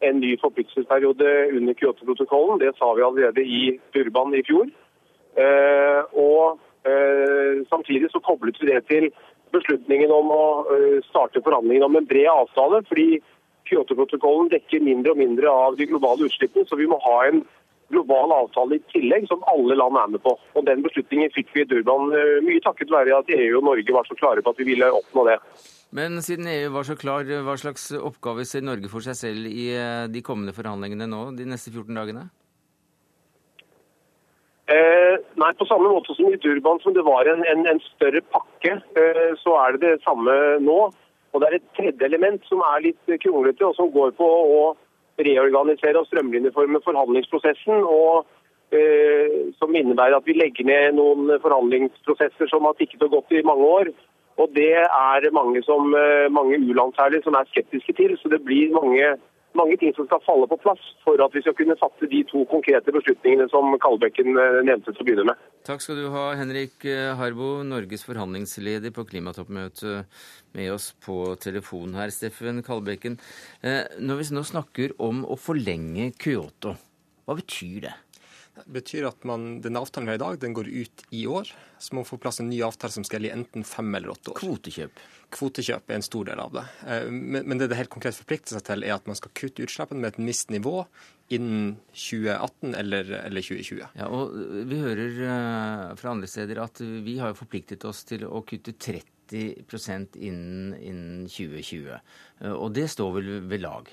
en 0.00 0.20
ny 0.22 0.36
forpliktelsesperiode 0.38 1.28
under 1.58 1.74
Kyoto-protokollen. 1.74 2.60
Det 2.62 2.70
sa 2.78 2.92
vi 2.94 3.02
allerede 3.02 3.42
i 3.42 3.62
Durban 3.92 4.30
i 4.38 4.44
fjor. 4.46 4.68
Og 6.14 6.60
Eh, 6.88 7.66
samtidig 7.68 8.10
så 8.10 8.20
koblet 8.20 8.56
vi 8.60 8.70
det 8.70 8.84
til 8.86 9.08
beslutningen 9.52 10.12
om 10.14 10.30
å 10.30 10.44
eh, 10.74 11.00
starte 11.08 11.42
forhandlingene 11.42 11.88
om 11.88 11.98
en 11.98 12.06
bred 12.06 12.30
avtale. 12.30 12.82
fordi 12.88 13.20
Kyoto-protokollen 13.68 14.48
dekker 14.52 14.80
mindre 14.80 15.12
og 15.12 15.20
mindre 15.20 15.50
av 15.50 15.76
de 15.76 15.86
globale 15.90 16.24
utslippene, 16.24 16.64
så 16.64 16.76
vi 16.76 16.86
må 16.88 16.96
ha 17.04 17.16
en 17.26 17.42
global 17.92 18.34
avtale 18.36 18.78
i 18.78 18.84
tillegg 18.92 19.26
som 19.30 19.44
alle 19.52 19.78
land 19.78 19.98
er 20.00 20.14
med 20.14 20.24
på. 20.24 20.34
Og 20.54 20.66
Den 20.68 20.84
beslutningen 20.84 21.32
fikk 21.34 21.54
vi 21.54 21.64
i 21.64 21.68
Durban 21.70 22.12
eh, 22.12 22.38
mye 22.46 22.62
takket 22.64 22.92
være 22.92 23.18
at 23.18 23.34
EU 23.34 23.60
og 23.60 23.68
Norge 23.70 23.96
var 23.96 24.08
så 24.08 24.18
klare 24.18 24.44
på 24.44 24.54
at 24.54 24.62
vi 24.62 24.70
ville 24.72 24.92
oppnå 25.00 25.26
det. 25.30 25.38
Men 25.96 26.20
siden 26.22 26.50
EU 26.52 26.72
var 26.74 26.84
så 26.84 26.98
klar, 27.00 27.24
hva 27.24 27.54
slags 27.56 27.88
oppgave 27.96 28.44
ser 28.44 28.66
Norge 28.66 28.90
for 28.92 29.04
seg 29.04 29.16
selv 29.16 29.48
i 29.48 29.70
de 30.12 30.20
kommende 30.20 30.52
forhandlingene 30.52 31.08
nå, 31.08 31.30
de 31.38 31.48
neste 31.48 31.72
14 31.72 31.96
dagene? 31.96 32.28
Eh, 34.68 35.16
nei, 35.40 35.52
På 35.56 35.64
samme 35.64 35.88
måte 35.88 36.12
som 36.14 36.28
i 36.28 36.36
Durban, 36.36 36.80
som 36.82 36.92
det 36.92 37.04
var 37.06 37.28
en, 37.30 37.40
en, 37.48 37.64
en 37.70 37.80
større 37.94 38.20
pakke, 38.34 38.74
eh, 39.00 39.30
så 39.40 39.54
er 39.62 39.76
det 39.76 39.80
det 39.86 40.02
samme 40.04 40.34
nå. 40.60 40.80
Og 41.32 41.40
Det 41.40 41.48
er 41.48 41.56
et 41.56 41.70
tredje 41.76 42.04
element 42.04 42.44
som 42.48 42.60
er 42.74 42.84
litt 42.84 43.14
kronglete, 43.22 43.64
og 43.64 43.76
som 43.78 43.88
går 43.92 44.12
på 44.18 44.28
å 44.28 44.60
reorganisere 45.18 45.98
og 45.98 46.06
strømlinjeforme 46.06 46.80
forhandlingsprosessen. 46.84 47.82
og 47.84 48.26
eh, 48.72 49.52
Som 49.58 49.74
innebærer 49.74 50.16
at 50.16 50.26
vi 50.26 50.36
legger 50.38 50.64
ned 50.64 50.98
noen 50.98 51.32
forhandlingsprosesser 51.42 52.50
som 52.50 52.68
har 52.68 52.78
tikket 52.78 53.02
og 53.02 53.16
gått 53.16 53.32
i 53.32 53.42
mange 53.42 53.64
år. 53.80 53.92
Og 54.38 54.54
Det 54.54 54.72
er 54.76 55.30
mange, 55.32 55.62
som, 55.62 55.94
eh, 55.94 56.30
mange 56.30 56.58
u-land 56.58 56.94
særlig 56.94 57.24
som 57.24 57.34
er 57.34 57.50
skeptiske 57.50 57.92
til. 57.92 58.16
Så 58.18 58.28
det 58.28 58.44
blir 58.44 58.70
mange 58.70 59.16
mange 59.58 59.76
ting 59.80 59.92
som 59.96 60.06
skal 60.08 60.22
falle 60.24 60.48
på 60.50 60.58
plass 60.62 60.82
for 61.04 61.20
at 61.24 61.34
vi 61.34 61.42
skal 61.44 61.56
kunne 61.58 61.76
fatte 61.80 62.08
de 62.10 62.22
to 62.30 62.44
konkrete 62.50 62.94
beslutningene 62.94 63.48
som 63.52 63.74
Kalbekken 63.82 64.32
eh, 64.38 64.58
nevnte 64.68 64.94
til 64.94 65.04
å 65.04 65.08
begynne 65.08 65.26
med. 65.30 65.46
Takk 65.68 65.84
skal 65.84 66.00
du 66.00 66.08
ha, 66.14 66.24
Henrik 66.38 66.86
eh, 66.88 67.12
Harbo, 67.18 67.58
Norges 67.66 68.06
forhandlingsleder 68.08 68.94
på 68.96 69.06
klimatoppmøtet, 69.10 70.20
med 70.56 70.72
oss 70.72 70.90
på 71.04 71.20
telefon 71.42 71.96
her. 71.98 72.12
Steffen 72.14 72.62
Kalbekken, 72.66 73.18
eh, 73.62 73.84
når 74.00 74.22
vi 74.22 74.28
nå 74.38 74.44
snakker 74.46 74.96
om 75.04 75.24
å 75.26 75.38
forlenge 75.40 76.12
Kyoto, 76.16 76.76
hva 77.28 77.36
betyr 77.36 77.88
det? 77.88 77.96
Det 78.58 78.72
betyr 78.74 79.06
at 79.06 79.22
man, 79.28 79.60
den 79.62 79.78
avtalen 79.78 80.08
vi 80.08 80.14
har 80.14 80.18
i 80.18 80.22
dag, 80.24 80.38
den 80.42 80.54
går 80.56 80.66
ut 80.66 81.04
i 81.14 81.26
år. 81.30 81.50
Så 81.78 81.94
må 81.94 82.02
man 82.02 82.08
få 82.08 82.18
plass 82.18 82.40
en 82.42 82.48
ny 82.50 82.58
avtale 82.66 82.94
som 82.94 83.04
skal 83.06 83.20
gjelde 83.22 83.30
i 83.30 83.36
enten 83.38 83.66
fem 83.66 83.92
eller 83.94 84.14
åtte 84.14 84.32
år. 84.32 84.40
Kvotekjøp? 84.40 85.02
Kvotekjøp 85.34 85.90
er 85.90 85.98
en 85.98 86.06
stor 86.06 86.28
del 86.30 86.40
av 86.40 86.54
det. 86.56 86.64
Eh, 86.88 87.10
men 87.12 87.60
det 87.60 87.68
det 87.68 87.78
helt 87.78 87.92
konkret 87.92 88.16
forplikter 88.16 88.56
seg 88.56 88.64
til, 88.64 88.84
er 88.86 88.96
at 88.96 89.08
man 89.10 89.18
skal 89.18 89.34
kutte 89.36 89.64
utslippene 89.66 90.00
med 90.00 90.14
et 90.14 90.20
visst 90.30 90.52
nivå 90.54 90.82
innen 91.36 91.74
2018 91.92 92.72
eller, 92.78 93.12
eller 93.26 93.44
2020. 93.44 93.84
Ja, 93.98 94.08
og 94.08 94.32
Vi 94.70 94.80
hører 94.80 95.20
eh, 95.28 95.94
fra 96.00 96.14
andre 96.14 96.30
steder 96.30 96.62
at 96.64 96.80
vi 96.80 97.18
har 97.20 97.36
forpliktet 97.36 97.84
oss 97.88 98.04
til 98.08 98.24
å 98.24 98.40
kutte 98.48 98.72
30% 98.72 100.16
innen, 100.16 100.74
innen 100.80 101.26
2020. 101.28 101.92
Eh, 101.92 102.54
og 102.54 102.72
det 102.78 102.88
står 102.94 103.18
vel 103.20 103.32
ved 103.50 103.66
lag? 103.66 103.92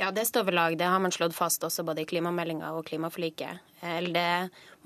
Ja, 0.00 0.08
det 0.10 0.24
står 0.24 0.46
ved 0.48 0.54
lag. 0.54 0.78
Det 0.78 0.84
har 0.88 0.98
man 0.98 1.12
slått 1.12 1.34
fast 1.36 1.64
også 1.66 1.82
både 1.84 2.00
i 2.00 2.06
klimameldinga 2.08 2.70
og 2.72 2.86
klimaforliket. 2.88 3.60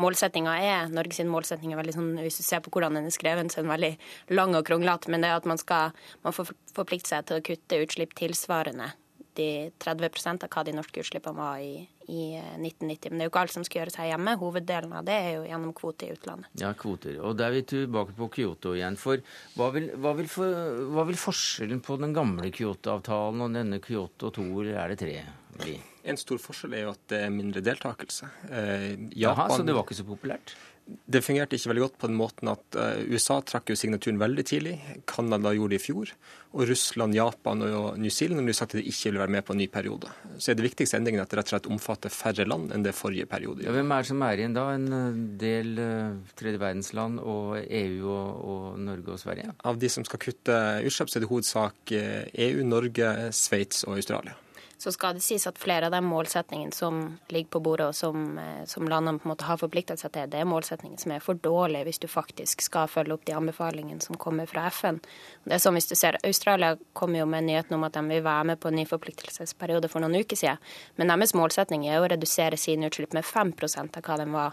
Målsettinga 0.02 0.54
er, 0.58 0.88
Norges 0.90 1.20
målsetting 1.30 1.70
er 1.70 1.78
veldig 1.78 1.94
sånn, 1.94 2.08
hvis 2.18 2.40
du 2.40 2.42
ser 2.42 2.64
på 2.64 2.72
hvordan 2.74 2.98
den 2.98 3.06
er 3.06 3.14
skrevet, 3.14 3.52
så 3.54 3.60
er 3.60 3.66
den 3.68 3.70
veldig 3.70 3.92
lang 4.34 4.58
og 4.58 4.66
kronglete. 4.66 5.12
Men 5.14 5.22
det 5.22 5.30
er 5.30 5.38
at 5.38 5.46
man 5.46 5.60
skal 5.62 5.94
man 6.26 6.34
får 6.34 6.50
forplikte 6.74 7.12
seg 7.12 7.28
til 7.28 7.38
å 7.38 7.46
kutte 7.46 7.78
utslipp 7.86 8.18
tilsvarende 8.18 8.90
de 8.90 9.03
30% 9.34 10.44
av 10.46 10.50
hva 10.52 10.62
de 10.66 10.74
norske 10.76 11.02
utslippene 11.02 11.36
var 11.38 11.62
i, 11.62 11.84
i 12.06 12.24
1990. 12.38 13.10
Men 13.10 13.18
det 13.18 13.24
er 13.24 13.28
jo 13.28 13.32
ikke 13.32 13.42
alt 13.44 13.54
som 13.54 13.64
skal 13.66 13.80
gjøres 13.80 13.98
her 14.00 14.10
hjemme. 14.12 14.36
Hoveddelen 14.40 14.92
av 14.94 15.06
det 15.08 15.16
er 15.16 15.30
jo 15.38 15.46
gjennom 15.48 15.72
kvoter 15.76 16.10
i 16.10 16.16
utlandet. 16.18 16.50
Ja, 16.60 16.72
kvoter. 16.78 17.16
Og 17.24 17.38
da 17.38 17.48
er 17.48 17.56
vi 17.56 17.64
tilbake 17.74 18.16
på 18.18 18.28
Kyoto 18.36 18.74
igjen. 18.78 18.98
For 19.00 19.22
hva 19.58 19.70
vil, 19.74 19.90
hva 19.98 20.14
vil, 20.18 20.28
for, 20.30 20.60
hva 20.94 21.06
vil 21.08 21.18
forskjellen 21.20 21.82
på 21.84 21.98
den 22.02 22.14
gamle 22.16 22.52
Kyoto-avtalen 22.54 23.46
og 23.46 23.58
denne 23.58 23.80
Kyoto 23.84 24.30
2, 24.34 24.46
eller 24.62 24.78
er 24.84 24.94
det 24.94 25.00
3, 25.02 25.18
bli? 25.64 25.78
En 26.04 26.20
stor 26.20 26.36
forskjell 26.42 26.76
er 26.76 26.84
jo 26.84 26.92
at 26.92 27.02
det 27.08 27.22
er 27.24 27.32
mindre 27.32 27.62
deltakelse. 27.64 28.28
Eh, 28.50 28.88
Japan, 28.92 29.10
Jaha, 29.16 29.48
så 29.54 29.64
det 29.64 29.74
var 29.74 29.86
ikke 29.86 29.96
så 30.02 30.06
populært? 30.08 30.52
Det 30.84 31.22
fungerte 31.24 31.56
ikke 31.56 31.70
veldig 31.70 31.82
godt 31.86 31.94
på 32.00 32.08
den 32.10 32.16
måten 32.18 32.50
at 32.52 32.76
uh, 32.76 33.00
USA 33.08 33.38
trakk 33.40 33.70
jo 33.72 33.76
signaturen 33.78 34.18
veldig 34.20 34.44
tidlig. 34.44 34.74
Canada 35.08 35.54
gjorde 35.56 35.72
det 35.72 35.80
i 35.80 35.84
fjor. 35.86 36.12
Og 36.54 36.68
Russland, 36.68 37.16
Japan 37.16 37.64
og 37.64 37.96
New 37.98 38.12
Zealand 38.12 38.44
har 38.44 38.58
sagt 38.58 38.76
at 38.76 38.82
de 38.82 38.90
ikke 38.92 39.14
vil 39.14 39.22
være 39.22 39.32
med 39.32 39.46
på 39.48 39.54
en 39.54 39.62
ny 39.62 39.68
periode. 39.72 40.12
Så 40.36 40.52
er 40.52 40.58
det 40.58 40.66
viktigste 40.66 41.00
endringen 41.00 41.24
at 41.24 41.32
det 41.32 41.40
rett 41.40 41.48
og 41.48 41.54
slett 41.56 41.70
omfatter 41.72 42.12
færre 42.12 42.46
land 42.46 42.76
enn 42.76 42.84
det 42.84 42.94
forrige 42.94 43.26
periode. 43.30 43.64
Ja, 43.64 43.72
hvem 43.74 43.96
er 43.96 44.04
det 44.04 44.12
som 44.12 44.26
er 44.28 44.44
igjen 44.44 44.58
da? 44.58 44.68
En 44.76 44.86
eh, 45.00 45.18
del 45.40 45.74
uh, 45.80 46.36
tredje 46.36 46.60
verdensland 46.60 47.24
og 47.24 47.56
EU 47.64 48.04
og, 48.04 48.30
og, 48.44 48.70
Norge 48.84 49.16
og 49.16 49.24
Sverige? 49.24 49.56
Av 49.64 49.80
de 49.80 49.90
som 49.90 50.04
skal 50.06 50.20
kutte 50.28 50.62
utslipp, 50.84 51.10
så 51.10 51.18
er 51.18 51.24
det 51.24 51.32
hovedsak 51.32 51.96
EU, 51.96 52.60
e 52.60 52.72
Norge, 52.76 53.14
Sveits 53.32 53.86
og 53.88 53.96
Australia 53.96 54.36
så 54.78 54.92
skal 54.92 55.16
det 55.16 55.22
sies 55.24 55.46
at 55.46 55.58
flere 55.60 55.88
av 55.88 55.94
de 55.94 56.00
målsetningene 56.04 56.74
som 56.74 57.18
ligger 57.32 57.50
på 57.56 57.62
bordet, 57.64 57.88
og 57.88 57.94
som, 57.94 58.38
eh, 58.38 58.64
som 58.70 58.88
landene 58.88 59.18
på 59.18 59.28
en 59.28 59.32
måte 59.34 59.48
har 59.48 59.60
forpliktet 59.60 60.00
seg 60.00 60.12
til, 60.12 60.30
det 60.30 60.40
er 60.40 60.48
målsetninger 60.50 61.00
som 61.00 61.12
er 61.12 61.24
for 61.24 61.34
dårlige 61.34 61.84
hvis 61.88 62.02
du 62.02 62.08
faktisk 62.08 62.62
skal 62.66 62.90
følge 62.90 63.14
opp 63.14 63.24
de 63.24 63.36
anbefalingene 63.36 64.02
som 64.02 64.16
kommer 64.16 64.46
fra 64.50 64.66
FN. 64.70 65.00
Det 65.44 65.56
er 65.56 65.62
sånn 65.62 65.78
hvis 65.78 65.88
du 65.90 65.94
ser, 65.94 66.18
Australia 66.24 66.76
kommer 66.92 67.22
jo 67.22 67.26
med 67.26 67.44
nyheten 67.44 67.78
om 67.78 67.84
at 67.84 67.96
de 67.96 68.04
vil 68.08 68.24
være 68.24 68.44
med 68.52 68.60
på 68.60 68.68
en 68.68 68.78
ny 68.80 68.84
forpliktelsesperiode 68.88 69.90
for 69.90 70.04
noen 70.04 70.20
uker 70.20 70.36
siden, 70.36 70.58
men 70.96 71.08
deres 71.08 71.34
målsetning 71.34 71.86
er 71.88 72.00
å 72.00 72.10
redusere 72.10 72.58
sine 72.60 72.90
utslipp 72.90 73.14
med 73.14 73.24
5 73.24 73.54
av 73.78 74.02
hva 74.02 74.18
de 74.18 74.30
var 74.32 74.52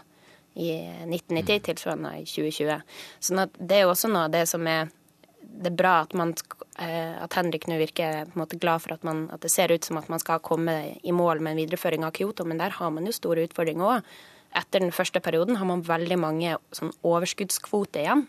i 0.54 0.72
1990, 1.08 1.60
tilsvarende 1.64 2.16
i 2.20 2.26
2020. 2.28 2.82
Så 3.20 3.46
det 3.58 3.76
er 3.76 3.86
jo 3.86 3.92
også 3.94 4.10
noe 4.12 4.26
av 4.28 4.34
det 4.34 4.44
som 4.50 4.66
er 4.68 4.90
det 5.42 5.70
er 5.72 5.78
bra 5.78 5.94
at, 6.02 6.14
man, 6.18 6.34
eh, 6.80 7.14
at 7.22 7.34
Henrik 7.38 7.68
nå 7.70 7.78
virker 7.80 8.30
måte 8.38 8.58
glad 8.60 8.84
for 8.84 8.96
at, 8.96 9.04
man, 9.06 9.26
at, 9.34 9.42
det 9.44 9.52
ser 9.52 9.72
ut 9.72 9.84
som 9.84 10.00
at 10.00 10.08
man 10.12 10.22
skal 10.22 10.42
komme 10.44 10.76
i 11.02 11.14
mål 11.14 11.42
med 11.42 11.54
en 11.54 11.62
videreføring 11.62 12.06
av 12.06 12.14
Kyoto, 12.16 12.46
men 12.48 12.60
der 12.60 12.74
har 12.78 12.90
man 12.94 13.06
jo 13.06 13.14
store 13.16 13.46
utfordringer 13.48 13.98
òg. 13.98 14.10
Etter 14.58 14.84
den 14.84 14.92
første 14.92 15.22
perioden 15.24 15.56
har 15.56 15.68
man 15.68 15.84
veldig 15.86 16.18
mange 16.20 16.56
sånn 16.76 16.92
overskuddskvoter 17.08 18.04
igjen. 18.04 18.26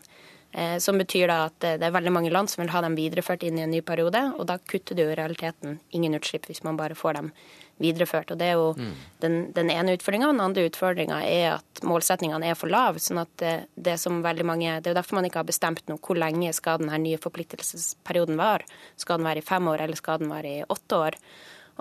Eh, 0.54 0.78
som 0.78 0.99
betyr 1.02 1.28
da 1.32 1.39
at 1.47 1.58
det 1.63 1.82
er 1.82 1.95
veldig 1.95 2.13
mange 2.13 2.32
land 2.32 2.52
som 2.52 2.62
vil 2.62 2.71
ha 2.76 2.84
dem 2.86 2.95
videreført 2.95 3.43
inn 3.43 3.58
i 3.58 3.65
en 3.65 3.73
ny 3.73 3.82
periode. 3.82 4.21
Og 4.38 4.47
da 4.47 4.60
kutter 4.62 4.95
du 4.95 5.04
i 5.08 5.17
realiteten 5.17 5.80
ingen 5.91 6.15
utslipp 6.19 6.45
hvis 6.49 6.63
man 6.63 6.78
bare 6.80 6.97
får 6.97 7.19
dem 7.19 7.32
videreført. 7.81 8.31
Og 8.31 8.38
Det 8.38 8.47
er 8.47 8.57
jo 8.59 8.73
mm. 8.77 8.91
den, 9.23 9.38
den, 9.55 9.71
ene 9.73 9.95
utfordringa. 9.97 10.31
Den 10.31 10.43
andre 10.43 10.65
utfordringa 10.69 11.21
er 11.27 11.47
at 11.57 11.83
målsetningene 11.88 12.51
er 12.51 12.59
for 12.59 12.71
lave. 12.73 13.01
sånn 13.01 13.21
at 13.23 13.31
det, 13.41 13.53
det, 13.75 13.97
som 14.01 14.21
veldig 14.25 14.45
mange, 14.47 14.75
det 14.79 14.91
er 14.91 14.95
jo 14.95 14.99
derfor 14.99 15.19
man 15.19 15.29
ikke 15.29 15.41
har 15.41 15.49
bestemt 15.49 15.84
noe 15.91 16.01
hvor 16.03 16.19
lenge 16.19 16.53
skal 16.53 16.82
denne 16.82 16.99
nye 17.01 17.21
forpliktelsesperioden 17.21 18.39
vare. 18.39 18.67
Skal 18.99 19.19
den 19.19 19.30
være 19.30 19.43
i 19.43 19.47
fem 19.47 19.71
år, 19.71 19.86
eller 19.86 19.99
skal 19.99 20.21
den 20.21 20.34
være 20.34 20.53
i 20.59 20.67
åtte 20.67 21.01
år? 21.07 21.19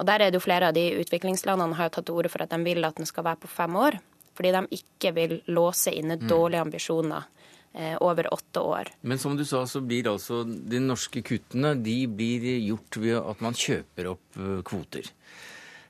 Og 0.01 0.09
Der 0.09 0.23
er 0.25 0.31
det 0.31 0.41
jo 0.41 0.47
flere 0.47 0.71
av 0.71 0.75
de 0.75 0.87
utviklingslandene 1.03 1.77
har 1.77 1.91
jo 1.91 1.97
tatt 1.99 2.09
til 2.09 2.17
orde 2.17 2.33
for 2.33 2.45
at 2.45 2.51
de 2.55 2.65
vil 2.65 2.85
at 2.89 2.97
den 2.97 3.09
skal 3.09 3.29
være 3.29 3.43
på 3.45 3.53
fem 3.53 3.77
år. 3.77 4.01
Fordi 4.33 4.53
de 4.55 4.79
ikke 4.79 5.13
vil 5.13 5.35
låse 5.53 5.93
inne 5.93 6.17
mm. 6.17 6.29
dårlige 6.31 6.65
ambisjoner 6.65 7.29
Eh, 7.75 7.97
over 8.01 8.35
åtte 8.35 8.61
år. 8.61 8.89
Men 9.01 9.19
som 9.19 9.37
du 9.37 9.45
sa, 9.45 9.67
så 9.67 9.81
blir 9.81 10.05
altså 10.11 10.43
de 10.45 10.77
norske 10.77 11.23
kuttene 11.25 11.71
de 11.81 11.95
blir 12.05 12.45
gjort 12.67 12.99
ved 13.01 13.17
at 13.17 13.41
man 13.41 13.57
kjøper 13.57 14.11
opp 14.11 14.37
eh, 14.37 14.59
kvoter. 14.69 15.09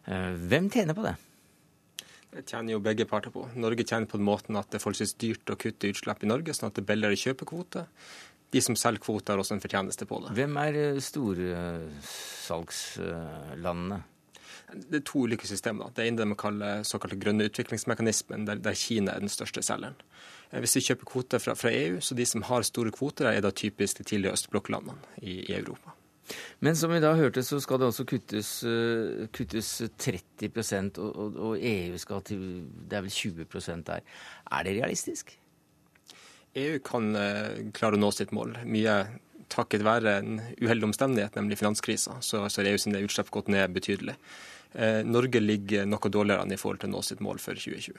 Eh, 0.06 0.32
hvem 0.50 0.66
tjener 0.72 0.94
på 0.96 1.04
det? 1.06 1.14
Det 2.32 2.42
tjener 2.48 2.70
jo 2.72 2.80
begge 2.82 3.04
parter 3.08 3.30
på. 3.34 3.42
Norge 3.60 3.84
tjener 3.84 4.06
på 4.08 4.18
den 4.18 4.28
måten 4.28 4.56
at 4.56 4.68
det 4.72 4.78
er 4.78 4.84
forholdsvis 4.84 5.18
dyrt 5.20 5.52
å 5.52 5.60
kutte 5.60 5.90
utslipp 5.92 6.20
i 6.24 6.30
Norge, 6.30 6.52
sånn 6.56 6.70
at 6.70 6.76
det 6.78 6.82
er 6.84 6.90
billigere 6.94 7.16
å 7.18 7.24
kjøpe 7.26 7.48
kvote. 7.50 7.80
De 8.52 8.60
som 8.64 8.76
selger 8.76 9.02
kvoter, 9.04 9.30
har 9.32 9.40
også 9.40 9.54
en 9.56 9.64
fortjeneste 9.64 10.04
på 10.08 10.16
det. 10.24 10.30
Hvem 10.36 10.54
er 10.60 10.72
storsalgslandene? 11.00 13.98
Det 14.72 15.02
er 15.02 15.04
to 15.04 15.26
ulike 15.26 15.46
systemer. 15.48 15.90
Det 15.92 16.06
ene 16.06 16.16
er 16.16 16.20
det 16.22 16.32
man 16.32 16.40
kaller 16.40 16.84
såkalte 16.88 17.20
grønne 17.20 17.46
utviklingsmekanismen, 17.50 18.46
der, 18.48 18.56
der 18.64 18.76
Kina 18.78 19.10
er 19.12 19.20
den 19.24 19.32
største 19.32 19.60
selgeren. 19.64 19.98
Eh, 20.52 20.60
hvis 20.64 20.76
vi 20.78 20.86
kjøper 20.88 21.06
kvoter 21.08 21.38
fra, 21.42 21.52
fra, 21.58 21.70
EU, 21.72 21.96
så 22.00 22.12
de 22.16 22.26
som 22.28 22.46
har 22.48 22.62
store 22.68 22.92
kvoter, 22.94 23.24
er 23.28 23.40
da 23.44 23.50
typisk 23.52 24.00
de 24.00 24.04
tidligere 24.08 24.36
østblokklandene 24.38 25.00
i, 25.20 25.32
i, 25.48 25.52
Europa. 25.58 25.88
Men 26.64 26.78
som 26.78 26.92
vi 26.92 27.00
da 27.02 27.12
hørte, 27.18 27.44
så 27.46 27.58
skal 27.62 27.80
det 27.80 27.88
også 27.90 28.06
kuttes, 28.08 28.52
uh, 28.66 29.26
kuttes 29.34 29.74
30 29.98 30.50
og, 30.98 31.10
og, 31.10 31.36
og, 31.36 31.56
EU 31.58 31.98
skal 31.98 32.22
til 32.26 32.46
Det 32.88 32.98
er 32.98 33.06
vel 33.06 33.10
20% 33.10 33.86
der. 33.88 34.06
Er 34.50 34.64
det 34.66 34.76
realistisk? 34.78 35.36
EU 36.54 36.78
kan 36.84 37.12
uh, 37.16 37.70
klare 37.72 37.98
å 37.98 38.02
nå 38.02 38.12
sitt 38.14 38.32
mål. 38.36 38.56
Mye 38.68 39.02
takket 39.52 39.84
være 39.84 40.16
en 40.20 40.40
uheldig 40.62 40.90
omstendighet, 40.90 41.36
nemlig 41.36 41.60
finanskrisa. 41.60 42.18
Så, 42.24 42.40
så 42.48 42.64
EU 42.64 42.78
sine 42.80 43.02
utslipp 43.04 43.32
gått 43.34 43.50
ned 43.52 43.72
betydelig. 43.74 44.16
Eh, 44.72 45.02
Norge 45.04 45.40
ligger 45.40 45.84
noe 45.88 46.10
dårligere 46.12 46.46
enn 46.46 46.54
i 46.54 46.58
forhold 46.60 46.80
til 46.82 46.92
nå 46.92 47.02
sitt 47.04 47.20
mål 47.24 47.40
for 47.42 47.58
2020. 47.58 47.98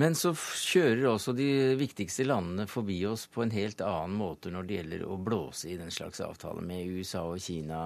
Men 0.00 0.16
så 0.16 0.32
kjører 0.36 1.04
også 1.10 1.34
de 1.36 1.48
viktigste 1.76 2.24
landene 2.24 2.64
forbi 2.70 2.98
oss 3.08 3.26
på 3.32 3.44
en 3.44 3.52
helt 3.52 3.82
annen 3.84 4.16
måte 4.16 4.52
når 4.52 4.68
det 4.68 4.78
gjelder 4.78 5.04
å 5.04 5.18
blåse 5.20 5.68
i 5.72 5.78
den 5.80 5.92
slags 5.92 6.22
avtale 6.24 6.64
med 6.64 6.88
USA 6.96 7.26
og 7.28 7.42
Kina 7.42 7.80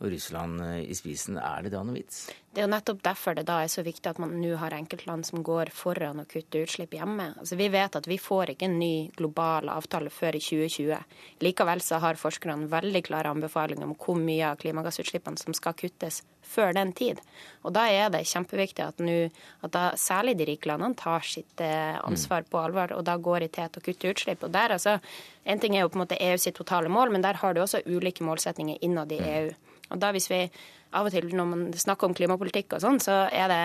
og 0.00 0.06
Russland 0.08 0.64
eh, 0.64 0.78
i 0.88 0.96
spisen. 0.96 1.36
Er 1.36 1.66
det 1.66 1.74
da 1.76 1.84
noe 1.84 1.98
vits? 2.00 2.28
Det 2.50 2.58
er 2.58 2.64
jo 2.66 2.70
nettopp 2.72 3.02
derfor 3.04 3.36
det 3.38 3.44
da 3.46 3.60
er 3.62 3.68
så 3.70 3.84
viktig 3.86 4.10
at 4.10 4.18
man 4.18 4.32
nå 4.42 4.56
har 4.58 4.74
enkeltland 4.74 5.22
som 5.28 5.44
går 5.46 5.70
foran 5.70 6.18
og 6.18 6.26
kutter 6.32 6.64
utslipp 6.66 6.96
hjemme. 6.96 7.28
Altså, 7.38 7.54
vi 7.54 7.68
vet 7.70 7.94
at 7.94 8.08
vi 8.10 8.16
får 8.18 8.50
ikke 8.50 8.66
en 8.66 8.74
ny 8.80 8.94
global 9.14 9.70
avtale 9.70 10.10
før 10.10 10.34
i 10.34 10.40
2020. 10.42 10.98
Likevel 11.46 11.82
så 11.86 12.00
har 12.02 12.18
forskerne 12.18 12.66
veldig 12.72 13.04
klare 13.06 13.30
anbefalinger 13.30 13.86
om 13.86 13.94
hvor 13.94 14.18
mye 14.18 14.48
av 14.48 14.58
klimagassutslippene 14.64 15.38
som 15.38 15.54
skal 15.54 15.76
kuttes 15.78 16.24
før 16.42 16.74
den 16.74 16.90
tid. 16.98 17.22
Og 17.62 17.70
Da 17.76 17.86
er 17.86 18.10
det 18.10 18.24
kjempeviktig 18.26 18.82
at, 18.82 18.98
nu, 18.98 19.30
at 19.62 19.76
da, 19.76 19.84
særlig 19.94 20.34
de 20.40 20.50
rike 20.50 20.72
landene 20.72 20.98
tar 20.98 21.22
sitt 21.22 21.62
eh, 21.62 22.02
ansvar 22.02 22.42
på 22.50 22.58
alvor 22.58 22.96
og 22.98 23.06
da 23.06 23.14
går 23.14 23.46
i 23.46 23.52
tet 23.60 23.78
og 23.78 23.86
kutter 23.86 24.10
utslipp. 24.10 24.42
Og 24.42 24.50
der 24.50 24.74
altså, 24.74 24.98
En 25.44 25.58
ting 25.58 25.76
er 25.76 25.86
jo 25.86 25.88
på 25.88 25.96
en 25.96 26.02
måte 26.02 26.18
EU 26.20 26.36
sitt 26.36 26.58
totale 26.58 26.90
mål, 26.90 27.14
men 27.14 27.22
der 27.22 27.38
har 27.40 27.54
du 27.54 27.62
også 27.62 27.80
ulike 27.86 28.26
målsetninger 28.26 28.82
innad 28.82 29.12
i 29.12 29.22
EU. 29.22 29.54
Og 29.90 29.98
da 29.98 30.10
hvis 30.12 30.28
vi 30.30 30.42
av 30.96 31.06
og 31.06 31.14
til 31.14 31.28
når 31.36 31.46
man 31.46 31.64
snakker 31.78 32.08
om 32.08 32.14
klimapolitikk 32.16 32.74
og 32.76 32.82
sånn, 32.82 32.98
så 33.02 33.22
er 33.30 33.50
det 33.52 33.60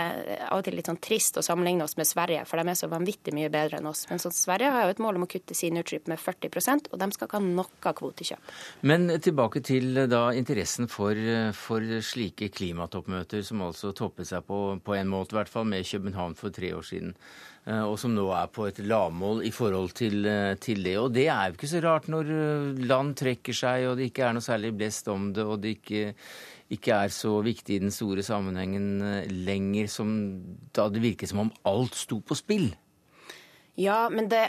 av 0.45 0.59
og 0.59 0.65
til 0.67 0.77
litt 0.77 0.89
sånn 0.89 1.01
trist 1.01 1.39
å 1.39 1.43
sammenligne 1.45 1.85
oss 1.85 1.97
med 1.97 2.09
Sverige, 2.09 2.43
for 2.45 2.61
de 2.61 2.69
er 2.69 2.77
så 2.77 2.89
vanvittig 2.91 3.33
mye 3.35 3.49
bedre 3.53 3.79
enn 3.79 3.89
oss. 3.89 4.05
Men 4.11 4.21
sånn, 4.21 4.35
Sverige 4.35 4.73
har 4.75 4.85
jo 4.85 4.93
et 4.93 5.01
mål 5.01 5.19
om 5.19 5.25
å 5.25 5.29
kutte 5.31 5.57
sine 5.57 5.81
utslipp 5.81 6.09
med 6.11 6.21
40% 6.21 6.91
og 6.91 7.01
de 7.01 7.09
skal 7.15 7.29
ikke 7.29 7.41
ha 7.41 7.45
noe 7.45 7.95
kvotekjøp. 8.01 8.53
Men 8.85 9.09
tilbake 9.23 9.63
til 9.65 10.05
da 10.11 10.27
interessen 10.37 10.89
for, 10.91 11.17
for 11.57 11.97
slike 12.05 12.51
klimatoppmøter, 12.53 13.43
som 13.45 13.65
altså 13.65 13.93
toppet 13.95 14.29
seg 14.29 14.45
på, 14.47 14.61
på 14.85 14.97
en 14.97 15.11
måte, 15.11 15.35
i 15.35 15.39
hvert 15.41 15.51
fall 15.51 15.67
med 15.69 15.85
København 15.87 16.37
for 16.37 16.53
tre 16.55 16.71
år 16.77 16.85
siden 16.85 17.13
eh, 17.65 17.83
og 17.83 17.97
som 18.01 18.13
nå 18.15 18.25
er 18.37 18.49
på 18.53 18.67
et 18.69 18.81
lavmål 18.85 19.43
i 19.47 19.53
forhold 19.55 19.95
til, 19.97 20.25
eh, 20.29 20.55
til, 20.61 20.83
det. 20.85 20.97
Og 21.01 21.13
det 21.15 21.27
er 21.27 21.49
jo 21.49 21.57
ikke 21.57 21.71
så 21.73 21.83
rart 21.85 22.09
når 22.11 22.33
eh, 22.35 22.83
land 22.85 23.15
trekker 23.19 23.55
seg, 23.55 23.89
og 23.89 23.97
det 23.99 24.11
ikke 24.11 24.27
er 24.27 24.37
noe 24.37 24.45
særlig 24.45 24.75
blest 24.77 25.09
om 25.11 25.31
det, 25.35 25.45
og 25.45 25.61
det 25.63 25.77
ikke 25.79 26.13
ikke 26.73 26.97
er 27.05 27.13
så 27.13 27.37
viktig 27.45 27.75
i 27.75 27.83
den 27.83 27.93
store 27.93 28.23
sammenhengen 28.25 29.01
eh, 29.05 29.29
lenger, 29.29 29.89
som 29.91 30.09
da 30.75 30.87
det 30.89 31.03
virket 31.03 31.31
som 31.31 31.45
om 31.45 31.53
alt 31.67 31.97
sto 31.97 32.19
på 32.25 32.37
spill? 32.37 32.71
Ja, 33.75 34.05
men 34.09 34.29
det, 34.31 34.45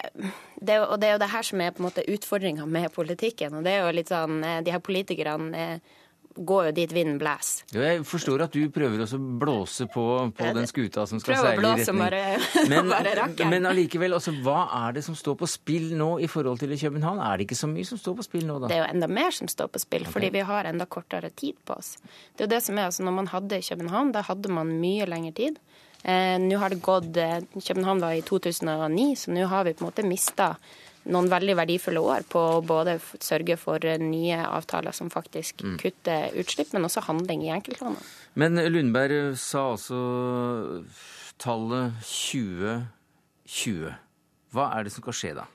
det, 0.63 0.79
og 0.87 1.01
det 1.03 1.09
er 1.09 1.17
jo 1.17 1.23
det 1.25 1.33
her 1.33 1.47
som 1.47 1.61
er 1.61 1.75
på 1.75 1.83
en 1.83 1.89
måte 1.89 2.07
utfordringa 2.09 2.67
med 2.71 2.93
politikken. 2.95 3.59
og 3.59 3.67
det 3.67 3.75
er 3.75 3.85
jo 3.85 3.95
litt 3.99 4.13
sånn, 4.13 4.43
eh, 4.45 4.63
De 4.63 4.73
her 4.75 4.83
politikerne 4.83 5.81
går 6.37 6.69
jo 6.69 6.73
dit 6.77 6.93
vinden 6.93 7.19
blåser. 7.21 7.65
Jeg 7.75 8.03
forstår 8.07 8.47
at 8.47 8.57
du 8.57 8.69
prøver 8.73 9.03
å 9.05 9.21
blåse 9.41 9.87
på, 9.93 10.07
på 10.37 10.51
den 10.57 10.69
skuta 10.71 11.07
som 11.09 11.21
skal 11.23 11.39
seile 11.41 11.61
i 11.61 11.65
retning 11.65 12.01
bare, 12.01 12.23
Men, 12.73 12.91
bare 12.93 13.49
men 13.51 13.69
allikevel, 13.71 14.17
altså, 14.17 14.35
hva 14.45 14.67
er 14.87 14.99
det 14.99 15.05
som 15.07 15.17
står 15.19 15.39
på 15.41 15.49
spill 15.51 15.93
nå 15.99 16.11
i 16.25 16.29
forhold 16.31 16.61
til 16.63 16.75
i 16.77 16.81
København? 16.81 17.23
Er 17.25 17.39
det 17.39 17.49
ikke 17.49 17.59
så 17.59 17.71
mye 17.71 17.89
som 17.89 18.01
står 18.01 18.19
på 18.21 18.27
spill 18.29 18.47
nå, 18.49 18.59
da? 18.63 18.71
Det 18.71 18.79
er 18.79 18.85
jo 18.85 18.91
enda 18.97 19.11
mer 19.21 19.35
som 19.35 19.51
står 19.51 19.73
på 19.73 19.83
spill, 19.83 20.07
okay. 20.07 20.17
fordi 20.19 20.33
vi 20.37 20.45
har 20.51 20.69
enda 20.69 20.89
kortere 20.91 21.33
tid 21.35 21.59
på 21.67 21.79
oss. 21.79 21.97
Det 22.37 22.45
er 22.45 22.51
jo 22.51 22.55
det 22.57 22.63
som 22.67 22.79
er, 22.79 22.91
altså 22.91 23.07
Når 23.07 23.19
man 23.21 23.33
hadde 23.33 23.63
København, 23.69 24.13
da 24.17 24.25
hadde 24.27 24.53
man 24.53 24.77
mye 24.81 25.09
lengre 25.09 25.35
tid. 25.37 25.61
Eh, 26.07 26.37
nå 26.39 26.59
har 26.63 26.71
det 26.71 26.83
gått 26.85 27.17
eh, 27.19 27.41
København 27.57 28.03
var 28.05 28.15
i 28.15 28.23
2009, 28.23 29.07
så 29.19 29.33
nå 29.35 29.47
har 29.51 29.65
vi 29.67 29.75
på 29.75 29.83
en 29.83 29.89
måte 29.89 30.05
mista 30.07 30.53
noen 31.13 31.29
veldig 31.31 31.57
verdifulle 31.59 32.01
år 32.03 32.27
på 32.31 32.41
å 32.57 32.63
både 32.67 32.99
sørge 33.23 33.57
for 33.61 33.79
nye 34.03 34.39
avtaler 34.47 34.93
som 34.97 35.11
faktisk 35.13 35.63
mm. 35.65 35.77
kutter 35.83 36.35
utslipp, 36.41 36.73
men 36.75 36.87
også 36.89 37.01
handling 37.07 37.41
i 37.47 37.53
enkeltlandene. 37.55 38.05
Men 38.37 38.59
Lundberg 38.73 39.37
sa 39.41 39.71
altså 39.75 40.01
tallet 41.43 41.93
2020. 42.03 43.95
Hva 44.57 44.65
er 44.77 44.81
det 44.87 44.93
som 44.95 45.03
skal 45.05 45.19
skje 45.21 45.33
da? 45.39 45.47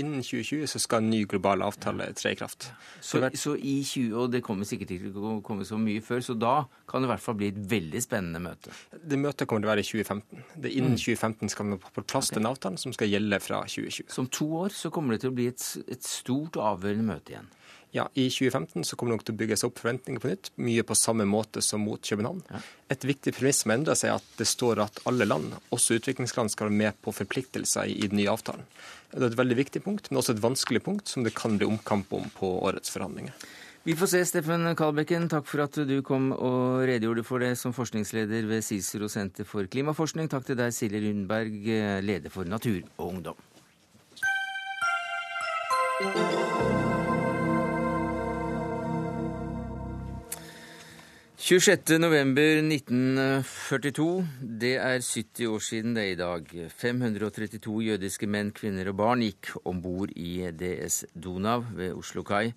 Innen 0.00 0.22
2020 0.24 0.66
så 0.70 0.80
skal 0.80 1.02
en 1.02 1.10
ny 1.12 1.20
global 1.28 1.62
avtale 1.62 2.06
tre 2.16 2.32
i 2.32 2.38
kraft. 2.38 2.70
Så, 3.04 3.20
så, 3.36 3.54
i 3.56 3.80
20, 3.84 4.14
og 4.16 4.32
det 4.32 4.40
kommer 4.46 4.68
sikkert 4.68 4.94
ikke 4.96 5.12
til 5.12 5.26
å 5.26 5.34
komme 5.44 5.66
så 5.68 5.78
mye 5.80 6.02
før, 6.04 6.22
så 6.24 6.36
da 6.38 6.54
kan 6.90 7.02
det 7.02 7.10
i 7.10 7.12
hvert 7.12 7.24
fall 7.24 7.36
bli 7.38 7.50
et 7.52 7.60
veldig 7.70 8.02
spennende 8.02 8.40
møte? 8.42 8.72
Det 8.90 9.20
møtet 9.20 9.46
kommer 9.50 9.64
til 9.64 9.70
å 9.70 9.72
være 9.74 9.84
i 9.84 9.88
2015. 9.90 10.44
Det 10.64 10.72
innen 10.72 10.96
mm. 10.96 11.02
2015 11.04 11.54
skal 11.54 11.70
vi 11.74 11.80
på 11.84 12.06
plass 12.06 12.32
okay. 12.32 12.40
den 12.40 12.50
avtalen 12.50 12.80
som 12.80 12.96
skal 12.96 13.12
gjelde 13.12 13.42
fra 13.44 13.62
2020. 13.68 14.10
Så 14.10 14.24
om 14.24 14.30
to 14.40 14.50
år 14.64 14.76
så 14.76 14.92
kommer 14.94 15.14
det 15.14 15.24
til 15.24 15.34
å 15.34 15.38
bli 15.38 15.50
et, 15.52 15.66
et 15.92 16.08
stort 16.08 16.58
og 16.58 16.68
avgjørende 16.74 17.10
møte 17.12 17.36
igjen? 17.36 17.50
Ja, 17.92 18.06
I 18.14 18.28
2015 18.30 18.84
så 18.84 18.96
kommer 18.96 19.12
det 19.12 19.18
nok 19.18 19.24
til 19.26 19.34
å 19.34 19.40
bygges 19.40 19.64
opp 19.66 19.80
forventninger 19.82 20.22
på 20.22 20.30
nytt, 20.30 20.50
mye 20.62 20.84
på 20.86 20.94
samme 20.94 21.26
måte 21.26 21.62
som 21.64 21.82
mot 21.82 21.98
København. 21.98 22.42
Ja. 22.46 22.60
Et 22.94 23.06
viktig 23.06 23.34
premiss 23.34 23.64
som 23.64 23.72
endrer 23.74 23.98
seg, 23.98 24.12
er 24.12 24.20
at 24.20 24.36
det 24.38 24.46
står 24.46 24.82
at 24.84 25.00
alle 25.10 25.26
land, 25.26 25.56
også 25.74 25.98
utviklingsland, 25.98 26.52
skal 26.54 26.68
være 26.68 26.80
med 26.84 27.00
på 27.02 27.14
forpliktelser 27.14 27.90
i, 27.90 27.96
i 27.98 28.10
den 28.10 28.20
nye 28.22 28.30
avtalen. 28.30 28.62
Det 29.10 29.24
er 29.24 29.32
et 29.32 29.40
veldig 29.40 29.58
viktig 29.58 29.82
punkt, 29.82 30.06
men 30.10 30.20
også 30.20 30.36
et 30.36 30.44
vanskelig 30.44 30.84
punkt 30.86 31.10
som 31.10 31.26
det 31.26 31.34
kan 31.34 31.58
bli 31.58 31.66
omkamp 31.66 32.12
om 32.14 32.30
på 32.36 32.52
årets 32.62 32.94
forhandlinger. 32.94 33.34
Vi 33.82 33.96
får 33.96 34.10
se, 34.12 34.20
Steffen 34.28 34.76
Kalbekken. 34.76 35.26
Takk 35.32 35.48
for 35.48 35.64
at 35.64 35.74
du 35.88 35.96
kom 36.06 36.30
og 36.36 36.84
redegjorde 36.86 37.24
for 37.26 37.42
det 37.42 37.54
som 37.58 37.72
forskningsleder 37.74 38.44
ved 38.46 38.62
CICERO 38.62 39.08
senter 39.10 39.48
for 39.48 39.66
klimaforskning. 39.72 40.28
Takk 40.30 40.44
til 40.46 40.60
deg, 40.60 40.76
Silje 40.76 41.00
Lundberg, 41.08 41.64
leder 42.04 42.30
for 42.30 42.44
Natur 42.44 42.84
og 43.00 43.08
Ungdom. 43.08 43.40
26.11.1942. 51.40 54.24
Det 54.60 54.74
er 54.76 55.00
70 55.00 55.48
år 55.48 55.62
siden 55.64 55.96
det 55.96 56.04
i 56.10 56.18
dag. 56.18 56.44
532 56.68 57.80
jødiske 57.86 58.26
menn, 58.28 58.50
kvinner 58.52 58.90
og 58.92 58.96
barn 58.98 59.22
gikk 59.24 59.48
om 59.64 59.80
bord 59.80 60.12
i 60.20 60.52
DS 60.52 61.08
Donau 61.16 61.64
ved 61.64 61.96
Oslo 61.96 62.20
kai. 62.28 62.52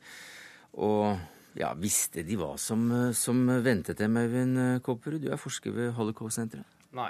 Og 0.76 1.16
ja, 1.56 1.72
visste 1.80 2.28
de 2.28 2.36
hva 2.36 2.60
som, 2.60 3.16
som 3.16 3.48
ventet 3.64 4.04
dem, 4.04 4.20
Øyvind 4.20 4.84
Kopperud? 4.84 5.24
Du 5.24 5.32
er 5.32 5.40
forsker 5.40 5.72
ved 5.72 5.96
Holocaust-senteret. 5.96 6.68
Nei. 6.94 7.10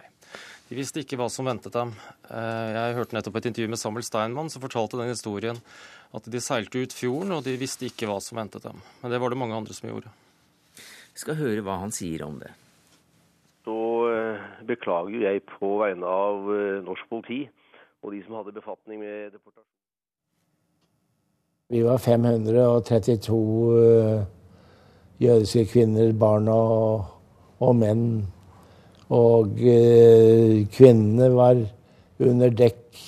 De 0.69 0.77
visste 0.77 1.01
ikke 1.01 1.17
hva 1.17 1.25
som 1.33 1.49
ventet 1.49 1.73
dem. 1.73 1.89
Eh, 2.29 2.69
jeg 2.77 2.93
hørte 2.99 3.17
nettopp 3.17 3.41
et 3.41 3.49
intervju 3.49 3.73
med 3.73 3.81
Samuel 3.81 4.05
Steinmann 4.05 4.53
som 4.53 4.61
fortalte 4.61 5.01
den 5.01 5.09
historien 5.09 5.57
at 6.13 6.21
de 6.29 6.37
seilte 6.37 6.85
ut 6.85 6.93
fjorden, 6.93 7.33
og 7.33 7.41
de 7.49 7.57
visste 7.57 7.89
ikke 7.89 8.05
hva 8.05 8.21
som 8.21 8.37
ventet 8.37 8.61
dem. 8.69 8.77
Men 9.01 9.09
det 9.09 9.17
var 9.25 9.33
det 9.33 9.41
mange 9.41 9.57
andre 9.57 9.73
som 9.73 9.89
gjorde. 9.89 10.13
Vi 11.13 11.21
skal 11.21 11.37
høre 11.37 11.61
hva 11.61 11.77
han 11.83 11.93
sier 11.93 12.23
om 12.25 12.39
det. 12.41 12.49
Så 13.63 13.75
eh, 14.09 14.47
beklager 14.67 15.27
jeg 15.27 15.43
på 15.47 15.75
vegne 15.83 16.09
av 16.09 16.49
eh, 16.51 16.81
norsk 16.83 17.09
politi 17.11 17.43
og 18.03 18.11
de 18.11 18.21
som 18.25 18.39
hadde 18.39 18.55
befatning 18.55 18.99
med 18.99 19.31
deportasjon. 19.31 19.69
Vi 21.71 21.79
var 21.85 21.97
532 21.97 23.37
uh, 23.71 24.25
jødiske 25.23 25.63
kvinner, 25.71 26.11
barn 26.19 26.49
og, 26.51 27.05
og 27.63 27.77
menn. 27.79 28.03
Og 29.07 29.55
uh, 29.55 30.57
kvinnene 30.75 31.31
var 31.33 31.63
under 32.23 32.51
dekk 32.53 32.99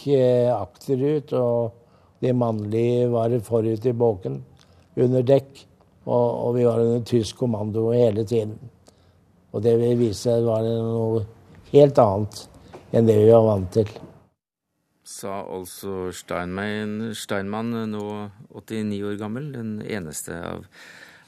akterut, 0.56 1.36
og 1.36 1.76
de 2.24 2.32
mannlige 2.34 3.12
var 3.12 3.36
forut 3.46 3.86
i 3.86 3.94
båken 3.94 4.40
under 4.96 5.28
dekk. 5.28 5.66
Og, 6.06 6.26
og 6.48 6.56
vi 6.58 6.66
var 6.68 6.82
under 6.84 7.06
tysk 7.06 7.40
kommando 7.42 7.90
hele 7.92 8.26
tiden. 8.28 8.58
Og 9.56 9.64
det 9.64 9.78
vil 9.80 9.98
vise 9.98 10.28
seg 10.28 10.46
var 10.46 10.66
noe 10.66 11.24
helt 11.72 12.02
annet 12.02 12.44
enn 12.96 13.08
det 13.08 13.16
vi 13.20 13.32
var 13.32 13.48
vant 13.48 13.72
til. 13.74 13.90
Sa 15.06 15.44
altså 15.44 16.10
Steinmann, 16.16 17.14
Steinmann 17.14 17.74
nå 17.92 18.06
89 18.58 19.02
år 19.06 19.20
gammel, 19.22 19.52
den 19.54 19.76
eneste 19.86 20.38
av, 20.42 20.64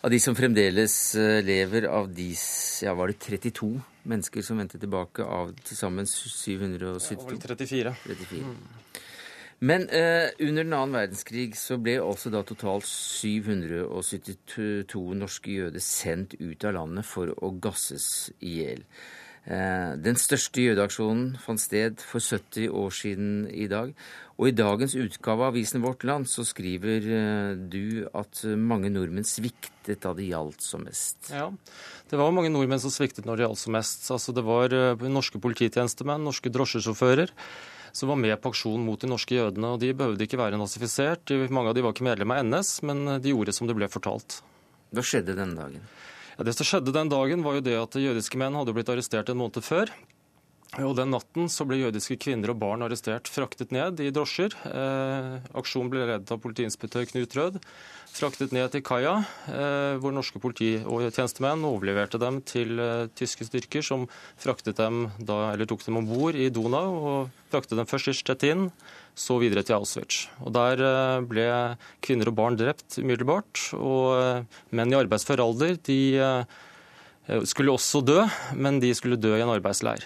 av 0.01 0.13
de 0.13 0.19
som 0.21 0.37
fremdeles 0.37 0.95
eh, 1.19 1.43
lever 1.45 1.85
av 1.85 2.09
de 2.09 2.31
ja, 2.33 2.95
var 2.97 3.13
det 3.13 3.19
32 3.21 3.69
mennesker 4.09 4.45
som 4.45 4.57
vendte 4.57 4.81
tilbake 4.81 5.25
av 5.25 5.53
til 5.61 5.77
sammen 5.77 6.09
772? 6.09 7.21
Ja, 7.21 7.29
vel 7.29 7.41
34. 7.43 7.93
34. 8.07 8.41
Mm. 8.47 9.05
Men 9.59 9.89
eh, 9.89 10.29
under 10.39 10.63
den 10.63 10.73
annen 10.73 10.93
verdenskrig 10.93 11.55
så 11.57 11.77
ble 11.81 11.97
altså 12.03 12.29
da 12.33 12.43
totalt 12.45 12.85
772 12.85 15.13
norske 15.17 15.51
jøder 15.51 15.79
sendt 15.81 16.33
ut 16.37 16.65
av 16.67 16.73
landet 16.77 17.05
for 17.09 17.33
å 17.33 17.49
gasses 17.57 18.31
i 18.37 18.59
hjel. 18.59 18.83
Eh, 19.47 19.95
den 20.03 20.15
største 20.19 20.61
jødeaksjonen 20.61 21.37
fant 21.41 21.61
sted 21.63 22.01
for 22.03 22.19
70 22.21 22.69
år 22.69 22.91
siden 22.93 23.47
i 23.49 23.67
dag. 23.71 23.93
Og 24.37 24.47
i 24.51 24.53
dagens 24.53 24.93
utgave 24.93 25.41
av 25.41 25.55
avisen 25.55 25.81
Vårt 25.81 26.03
Land 26.05 26.29
så 26.29 26.45
skriver 26.45 27.01
eh, 27.17 27.57
du 27.57 28.05
at 28.13 28.43
mange 28.61 28.93
nordmenn 28.93 29.25
sviktet 29.25 30.03
da 30.03 30.13
det 30.13 30.29
gjaldt 30.29 30.61
som 30.61 30.85
mest. 30.85 31.31
Ja, 31.33 31.49
det 32.11 32.17
var 32.19 32.35
mange 32.35 32.51
nordmenn 32.53 32.83
som 32.83 32.91
sviktet 32.93 33.25
når 33.25 33.39
det 33.39 33.47
gjaldt 33.47 33.63
som 33.63 33.73
mest. 33.79 34.05
Altså, 34.13 34.35
det 34.37 34.45
var 34.45 34.69
eh, 34.75 35.09
norske 35.09 35.41
polititjenestemenn, 35.41 36.27
norske 36.29 36.53
drosjesjåfører 36.53 37.33
som 37.97 38.11
var 38.11 38.19
med 38.21 38.35
på 38.41 38.51
aksjonen 38.53 38.83
mot 38.85 39.01
de 39.01 39.09
norske 39.09 39.33
jødene. 39.33 39.73
og 39.73 39.81
De 39.81 39.89
behøvde 39.97 40.27
ikke 40.27 40.37
være 40.37 40.59
nazifisert. 40.61 41.33
Mange 41.49 41.71
av 41.71 41.77
de 41.77 41.85
var 41.85 41.95
ikke 41.95 42.05
medlem 42.05 42.33
av 42.35 42.43
NS, 42.45 42.75
men 42.85 43.01
de 43.23 43.33
gjorde 43.33 43.55
som 43.57 43.69
det 43.69 43.77
ble 43.77 43.89
fortalt. 43.89 44.41
Hva 44.93 45.03
skjedde 45.03 45.33
den 45.37 45.55
dagen? 45.57 45.87
Ja, 46.37 46.45
det 46.45 46.53
som 46.53 46.67
skjedde 46.69 46.93
den 46.93 47.09
dagen, 47.09 47.41
var 47.41 47.57
jo 47.57 47.65
det 47.65 47.73
at 47.79 47.97
jødiske 47.97 48.37
menn 48.37 48.53
hadde 48.53 48.75
blitt 48.77 48.91
arrestert 48.93 49.33
en 49.33 49.41
måned 49.41 49.65
før. 49.65 49.89
Og 50.83 50.95
Den 50.97 51.13
natten 51.15 51.47
så 51.49 51.65
ble 51.65 51.79
jødiske 51.79 52.19
kvinner 52.19 52.51
og 52.51 52.59
barn 52.59 52.83
arrestert, 52.83 53.29
fraktet 53.31 53.71
ned 53.71 54.01
i 54.03 54.11
drosjer. 54.11 54.53
Eh, 54.67 55.37
aksjonen 55.57 55.89
ble 55.93 56.03
ledet 56.03 56.33
av 56.33 56.41
politiinspektør 56.43 57.07
Knut 57.07 57.37
Rød 57.39 57.61
fraktet 58.17 58.53
ned 58.55 58.71
til 58.73 58.83
kaia, 58.85 59.13
eh, 59.47 59.97
hvor 60.01 60.13
norske 60.15 60.39
politi- 60.41 60.83
og 60.85 61.05
tjenestemenn 61.11 61.65
overleverte 61.67 62.19
dem 62.21 62.41
til 62.41 62.79
eh, 62.79 63.07
tyske 63.17 63.45
styrker, 63.47 63.83
som 63.85 64.07
fraktet 64.39 64.77
dem 64.79 65.07
da, 65.19 65.53
eller 65.53 65.69
tok 65.69 65.85
dem 65.85 65.99
om 66.01 66.07
bord 66.07 66.35
i 66.35 66.49
Donau 66.49 66.87
og 66.97 67.35
fraktet 67.51 67.77
dem 67.77 67.89
først 67.89 68.09
til 68.09 68.17
Stettin, 68.17 68.67
så 69.17 69.37
videre 69.41 69.63
til 69.65 69.77
Auschwitz. 69.77 70.27
Og 70.45 70.53
Der 70.57 70.81
eh, 70.81 71.25
ble 71.29 71.47
kvinner 72.01 72.31
og 72.31 72.37
barn 72.39 72.57
drept 72.59 72.99
umiddelbart, 72.99 73.69
og 73.77 74.47
menn 74.71 74.93
i 74.93 74.99
arbeidsfør 74.99 75.43
alder 75.45 75.77
de 75.77 75.99
skulle 77.43 77.73
også 77.73 77.99
dø, 78.07 78.21
men 78.55 78.79
de 78.79 78.93
skulle 78.95 79.19
dø 79.19 79.35
i 79.35 79.43
en 79.43 79.51
arbeidsleir. 79.51 80.05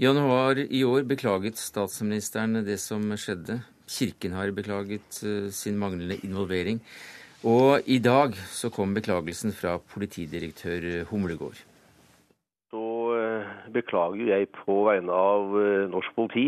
I 0.00 0.04
januar 0.06 0.56
i 0.56 0.78
år 0.80 1.02
beklaget 1.04 1.58
statsministeren 1.60 2.62
det 2.64 2.78
som 2.80 3.02
skjedde. 3.20 3.58
Kirken 3.84 4.32
har 4.32 4.48
beklaget 4.56 5.18
eh, 5.28 5.50
sin 5.52 5.76
manglende 5.76 6.16
involvering. 6.24 6.78
Og 7.44 7.84
i 7.84 7.98
dag 8.00 8.32
så 8.48 8.70
kom 8.72 8.94
beklagelsen 8.96 9.52
fra 9.52 9.74
politidirektør 9.92 10.86
Humlegård. 11.10 11.60
Så 12.72 12.86
eh, 13.18 13.50
beklager 13.76 14.32
jeg 14.32 14.48
på 14.62 14.78
vegne 14.88 15.12
av 15.12 15.58
eh, 15.60 15.84
norsk 15.92 16.16
politi 16.16 16.46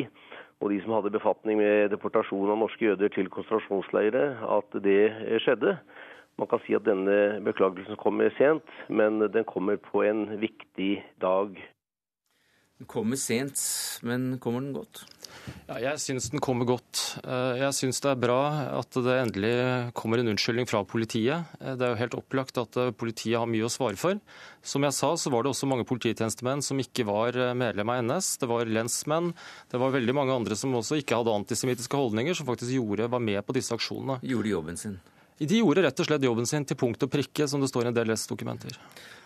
og 0.63 0.73
de 0.73 0.81
som 0.81 0.97
hadde 0.97 1.13
befatning 1.13 1.61
med 1.61 1.93
deportasjon 1.93 2.55
av 2.55 2.63
norske 2.63 2.89
jøder 2.89 3.13
til 3.13 3.29
konsentrasjonsleire, 3.37 4.25
at 4.57 4.81
det 4.81 5.13
skjedde. 5.45 5.77
Man 6.41 6.49
kan 6.49 6.65
si 6.65 6.73
at 6.73 6.89
denne 6.89 7.45
beklagelsen 7.45 8.01
kommer 8.01 8.33
sent, 8.41 8.65
men 8.89 9.21
den 9.29 9.45
kommer 9.45 9.77
på 9.77 10.07
en 10.09 10.39
viktig 10.41 10.95
dag. 11.21 11.61
Den 12.83 12.89
kommer 12.91 13.15
sent, 13.15 13.61
men 14.03 14.41
kommer 14.43 14.59
den 14.59 14.73
godt? 14.75 15.05
Ja, 15.69 15.77
jeg 15.79 16.01
syns 16.03 16.25
den 16.33 16.43
kommer 16.43 16.67
godt. 16.67 16.99
Eh, 17.23 17.61
jeg 17.61 17.77
syns 17.77 18.03
det 18.03 18.11
er 18.11 18.19
bra 18.19 18.41
at 18.75 18.99
det 19.07 19.15
endelig 19.21 19.53
kommer 19.95 20.19
en 20.19 20.33
unnskyldning 20.33 20.67
fra 20.67 20.81
politiet. 20.83 21.47
Eh, 21.61 21.77
det 21.79 21.87
er 21.87 21.93
jo 21.93 22.01
helt 22.01 22.17
opplagt 22.19 22.59
at 22.59 22.81
eh, 22.83 22.91
politiet 22.91 23.39
har 23.39 23.47
mye 23.47 23.69
å 23.69 23.71
svare 23.71 23.95
for. 24.03 24.19
Som 24.67 24.83
jeg 24.83 24.97
sa, 24.99 25.13
så 25.15 25.31
var 25.31 25.47
det 25.47 25.53
også 25.53 25.71
mange 25.71 25.87
polititjenestemenn 25.87 26.67
som 26.67 26.83
ikke 26.83 27.07
var 27.07 27.39
medlem 27.55 27.95
av 27.95 28.03
NS. 28.03 28.35
Det 28.43 28.51
var 28.51 28.67
lensmenn. 28.67 29.31
Det 29.71 29.79
var 29.79 29.95
veldig 29.95 30.19
mange 30.19 30.35
andre 30.43 30.59
som 30.59 30.75
også 30.75 30.99
ikke 30.99 31.23
hadde 31.23 31.39
antisemittiske 31.39 32.03
holdninger, 32.03 32.35
som 32.35 32.51
faktisk 32.51 32.75
gjorde, 32.81 33.11
var 33.15 33.23
med 33.23 33.47
på 33.47 33.55
disse 33.55 33.79
aksjonene. 33.79 34.19
Gjorde 34.27 34.57
jobben 34.57 34.83
sin? 34.83 34.99
De 35.39 35.63
gjorde 35.63 35.87
rett 35.87 36.03
og 36.03 36.11
slett 36.11 36.27
jobben 36.27 36.51
sin 36.51 36.67
til 36.67 36.83
punkt 36.83 37.07
og 37.07 37.15
prikke, 37.15 37.47
som 37.47 37.63
det 37.63 37.71
står 37.71 37.87
i 37.87 37.95
en 37.95 38.03
del 38.03 38.11
dokumenter. 38.11 38.75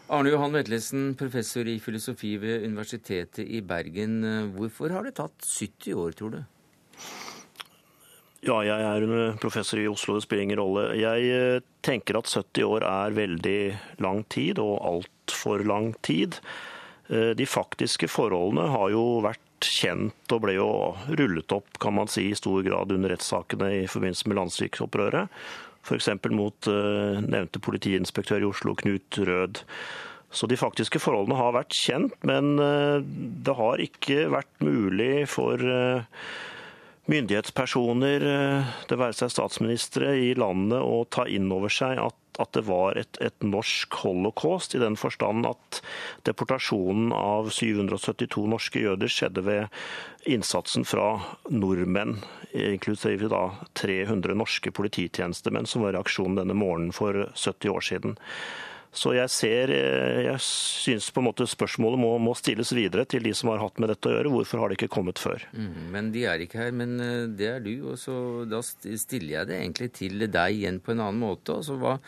Arne 0.07 0.31
Johan 0.31 0.53
Vetlesen, 0.55 1.17
professor 1.19 1.67
i 1.67 1.81
filosofi 1.83 2.37
ved 2.39 2.63
Universitetet 2.63 3.43
i 3.43 3.59
Bergen. 3.67 4.21
Hvorfor 4.55 4.93
har 4.95 5.03
det 5.03 5.17
tatt 5.19 5.43
70 5.43 5.97
år, 5.99 6.15
tror 6.15 6.37
du? 6.37 6.45
Ja, 8.47 8.61
jeg 8.63 8.85
er 8.87 9.35
professor 9.43 9.81
i 9.83 9.89
Oslo, 9.91 10.15
det 10.15 10.23
spiller 10.23 10.47
ingen 10.47 10.61
rolle. 10.61 10.85
Jeg 11.01 11.27
eh, 11.35 11.65
tenker 11.83 12.21
at 12.21 12.31
70 12.31 12.69
år 12.69 12.87
er 12.87 13.17
veldig 13.17 13.59
lang 14.05 14.23
tid, 14.31 14.61
og 14.63 14.79
altfor 14.87 15.67
lang 15.67 15.91
tid. 16.07 16.39
Eh, 17.11 17.33
de 17.35 17.49
faktiske 17.51 18.07
forholdene 18.07 18.69
har 18.71 18.93
jo 18.95 19.05
vært 19.27 19.43
kjent 19.67 20.31
og 20.37 20.45
ble 20.45 20.55
jo 20.61 20.71
rullet 21.19 21.57
opp, 21.57 21.81
kan 21.83 21.97
man 21.99 22.11
si, 22.13 22.29
i 22.31 22.39
stor 22.39 22.63
grad 22.63 22.95
under 22.95 23.11
rettssakene 23.11 23.73
i 23.81 23.87
forbindelse 23.91 24.31
med 24.31 24.39
landssvikopprøret 24.39 25.43
f.eks. 25.87 26.11
mot 26.35 26.69
uh, 26.71 27.23
nevnte 27.23 27.63
politiinspektør 27.63 28.43
i 28.43 28.51
Oslo, 28.51 28.75
Knut 28.79 29.21
Rød. 29.23 29.63
Så 30.35 30.49
de 30.51 30.59
faktiske 30.59 31.01
forholdene 31.01 31.39
har 31.39 31.55
vært 31.57 31.77
kjent, 31.79 32.17
men 32.27 32.59
uh, 32.59 32.99
det 33.47 33.55
har 33.57 33.83
ikke 33.83 34.27
vært 34.35 34.67
mulig 34.67 35.25
for 35.31 35.63
uh, 35.63 36.27
myndighetspersoner, 37.11 38.25
det 38.89 38.99
være 38.99 39.17
seg 39.17 39.33
statsministre 39.35 40.15
i 40.19 40.33
landet, 40.39 40.81
å 40.83 41.05
ta 41.11 41.27
inn 41.31 41.51
over 41.55 41.73
seg 41.73 42.01
at 42.03 42.19
at 42.39 42.53
det 42.53 42.65
var 42.67 42.99
et, 43.01 43.19
et, 43.21 43.37
norsk 43.45 43.95
holocaust, 44.03 44.75
i 44.75 44.83
den 44.83 44.97
forstand 45.01 45.47
at 45.49 45.81
deportasjonen 46.29 47.13
av 47.17 47.51
772 47.55 48.45
norske 48.53 48.83
jøder 48.83 49.13
skjedde 49.13 49.45
ved 49.47 50.29
innsatsen 50.29 50.87
fra 50.89 51.15
nordmenn, 51.49 52.19
inklusive 52.53 53.31
da 53.33 53.45
300 53.79 54.37
norske 54.37 54.73
polititjenestemenn 54.75 55.69
som 55.69 55.87
var 55.87 55.97
i 55.97 56.03
aksjon 56.03 56.39
denne 56.39 56.57
morgenen 56.57 56.95
for 56.97 57.29
70 57.35 57.73
år 57.73 57.89
siden. 57.91 58.17
Så 58.97 59.13
jeg 59.13 59.29
ser, 59.29 59.71
eh, 59.75 60.23
jeg 60.25 60.41
syns 60.41 61.11
på 61.13 61.21
en 61.21 61.29
måte 61.29 61.45
spørsmålet 61.49 62.01
må, 62.01 62.15
må, 62.23 62.33
stilles 62.39 62.73
videre 62.77 63.05
til 63.05 63.27
de 63.27 63.35
som 63.37 63.51
har 63.53 63.61
hatt 63.61 63.77
med 63.83 63.93
dette 63.93 64.09
å 64.09 64.15
gjøre. 64.15 64.33
Hvorfor 64.33 64.63
har 64.63 64.73
det 64.73 64.79
ikke 64.79 64.95
kommet 64.97 65.21
før? 65.21 65.45
Mm, 65.53 65.83
men 65.93 66.09
de 66.15 66.25
er 66.25 66.41
ikke 66.41 66.63
her. 66.65 66.73
Men 66.77 66.97
eh, 67.05 67.29
det 67.37 67.51
er 67.51 67.61
du, 67.65 67.75
og 67.93 68.01
så 68.01 68.17
da 68.49 68.63
stiller 68.65 69.35
jeg 69.35 69.51
det 69.51 69.61
egentlig 69.61 69.91
til 70.01 70.25
deg 70.25 70.57
igjen 70.57 70.81
på 70.81 70.95
en 70.95 71.05
annen 71.05 71.21
måte. 71.21 71.59
Altså, 71.61 71.77
hva, 71.81 71.99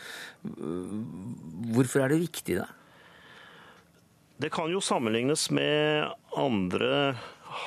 hvorfor 1.75 2.05
er 2.05 2.15
det 2.15 2.23
viktig, 2.25 2.57
da? 2.63 2.69
Det 4.39 4.49
kan 4.55 4.71
jo 4.71 4.79
sammenlignes 4.81 5.49
med 5.51 6.09
andre 6.39 7.17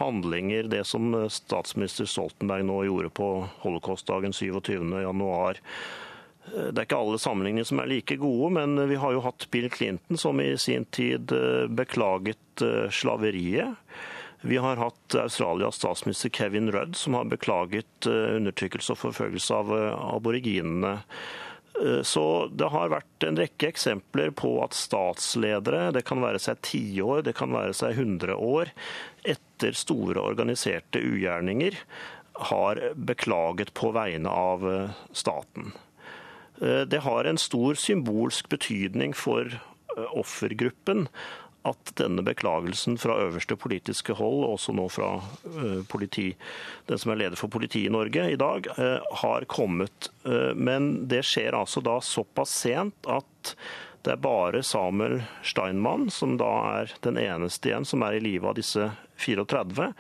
handlinger, 0.01 0.71
det 0.73 0.87
som 0.89 1.13
statsminister 1.31 2.09
Stoltenberg 2.09 2.65
nå 2.65 2.79
gjorde 2.89 3.11
på 3.15 3.29
holocaustdagen 3.63 4.33
27.1. 4.35 5.61
Det 6.51 6.75
er 6.75 6.87
ikke 6.87 6.99
alle 6.99 7.21
sammenligninger 7.23 7.67
som 7.69 7.81
er 7.81 7.91
like 7.91 8.17
gode, 8.19 8.51
men 8.57 8.75
vi 8.91 8.99
har 8.99 9.15
jo 9.15 9.23
hatt 9.23 9.47
Bill 9.55 9.69
Clinton 9.71 10.19
som 10.19 10.41
i 10.43 10.51
sin 10.59 10.85
tid 10.91 11.33
eh, 11.33 11.69
beklaget 11.71 12.65
eh, 12.65 12.89
slaveriet. 12.91 13.79
Vi 14.43 14.59
har 14.59 14.81
hatt 14.81 15.15
Australias 15.23 15.79
statsminister 15.79 16.33
Kevin 16.35 16.73
Rudd 16.75 16.97
som 16.99 17.15
har 17.15 17.31
beklaget 17.31 18.09
eh, 18.11 18.35
undertrykkelse 18.41 18.97
og 18.97 19.01
forfølgelse 19.05 19.61
av 19.63 19.73
aboriginene. 20.17 20.99
Så 22.05 22.23
det 22.53 22.69
har 22.69 22.91
vært 22.93 23.25
en 23.25 23.39
rekke 23.41 23.71
eksempler 23.73 24.29
på 24.37 24.51
at 24.63 24.77
statsledere, 24.77 25.87
det 25.97 26.03
kan 26.07 26.21
være 26.23 26.39
seg 26.43 26.61
tiår, 26.69 27.23
det 27.25 27.33
kan 27.39 27.51
være 27.57 27.73
seg 27.75 27.97
hundre 27.97 28.37
år, 28.37 28.71
etter 29.25 29.73
store 29.75 30.21
organiserte 30.21 31.01
ugjerninger, 31.01 31.79
har 32.53 32.83
beklaget 32.95 33.73
på 33.79 33.89
vegne 33.97 34.31
av 34.31 34.69
staten. 35.17 35.73
Eh, 36.63 36.81
det 36.81 37.03
har 37.05 37.25
en 37.25 37.39
stor 37.39 37.75
symbolsk 37.75 38.49
betydning 38.49 39.15
for 39.19 39.47
eh, 39.53 40.11
offergruppen 40.19 41.09
at 41.63 41.93
denne 41.99 42.25
beklagelsen 42.27 42.97
fra 42.99 43.21
øverste 43.23 43.55
politiske 43.55 44.17
hold, 44.19 44.41
også 44.49 44.73
nå 44.75 44.89
fra 44.91 45.13
politi, 45.93 46.33
den 46.91 46.99
som 46.99 47.13
er 47.13 47.21
leder 47.21 47.39
for 47.39 47.53
politiet 47.55 47.87
i 47.87 47.93
Norge 47.95 48.25
i 48.33 48.41
dag, 48.41 48.67
har 49.23 49.47
kommet. 49.47 50.09
Men 50.59 50.89
det 51.07 51.21
skjer 51.23 51.55
altså 51.55 51.79
da 51.87 52.01
såpass 52.03 52.57
sent 52.65 53.07
at 53.07 53.53
det 54.03 54.17
er 54.17 54.23
bare 54.27 54.63
Samuel 54.67 55.21
Steinmann, 55.47 56.09
som 56.11 56.35
da 56.41 56.51
er 56.83 56.95
den 57.07 57.19
eneste 57.23 57.71
igjen 57.71 57.87
som 57.87 58.03
er 58.03 58.19
i 58.19 58.23
live 58.25 58.51
av 58.51 58.59
disse 58.59 58.91
34. 59.23 59.93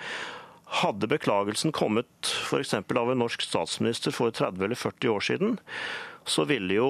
Hadde 0.82 1.10
beklagelsen 1.10 1.74
kommet 1.76 2.32
f.eks. 2.48 2.74
av 2.74 3.12
en 3.12 3.22
norsk 3.22 3.44
statsminister 3.46 4.14
for 4.14 4.34
30 4.34 4.66
eller 4.66 4.78
40 4.78 5.14
år 5.14 5.26
siden, 5.28 5.58
så 6.24 6.46
ville 6.48 6.74
jo 6.78 6.88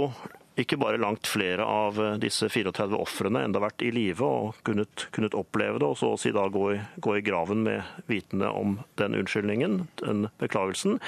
ikke 0.61 0.77
bare 0.77 1.01
langt 1.01 1.27
flere 1.27 1.65
av 1.65 1.97
disse 2.21 2.49
34 2.53 2.97
ofrene 3.01 3.41
enda 3.47 3.61
vært 3.63 3.83
i 3.87 3.93
live 3.95 4.27
og 4.27 4.59
kunnet, 4.67 5.07
kunnet, 5.15 5.37
oppleve 5.39 5.81
det, 5.81 5.89
og 5.89 5.97
så 5.97 6.11
å 6.13 6.19
si 6.21 6.33
da 6.35 6.45
gå 6.53 6.65
i, 6.75 6.79
gå 7.01 7.15
i 7.17 7.23
graven 7.25 7.63
med 7.65 8.05
vitende 8.11 8.51
om 8.53 8.77
den 9.01 9.17
unnskyldningen, 9.17 9.79
den 10.03 10.29
beklagelsen. 10.43 11.01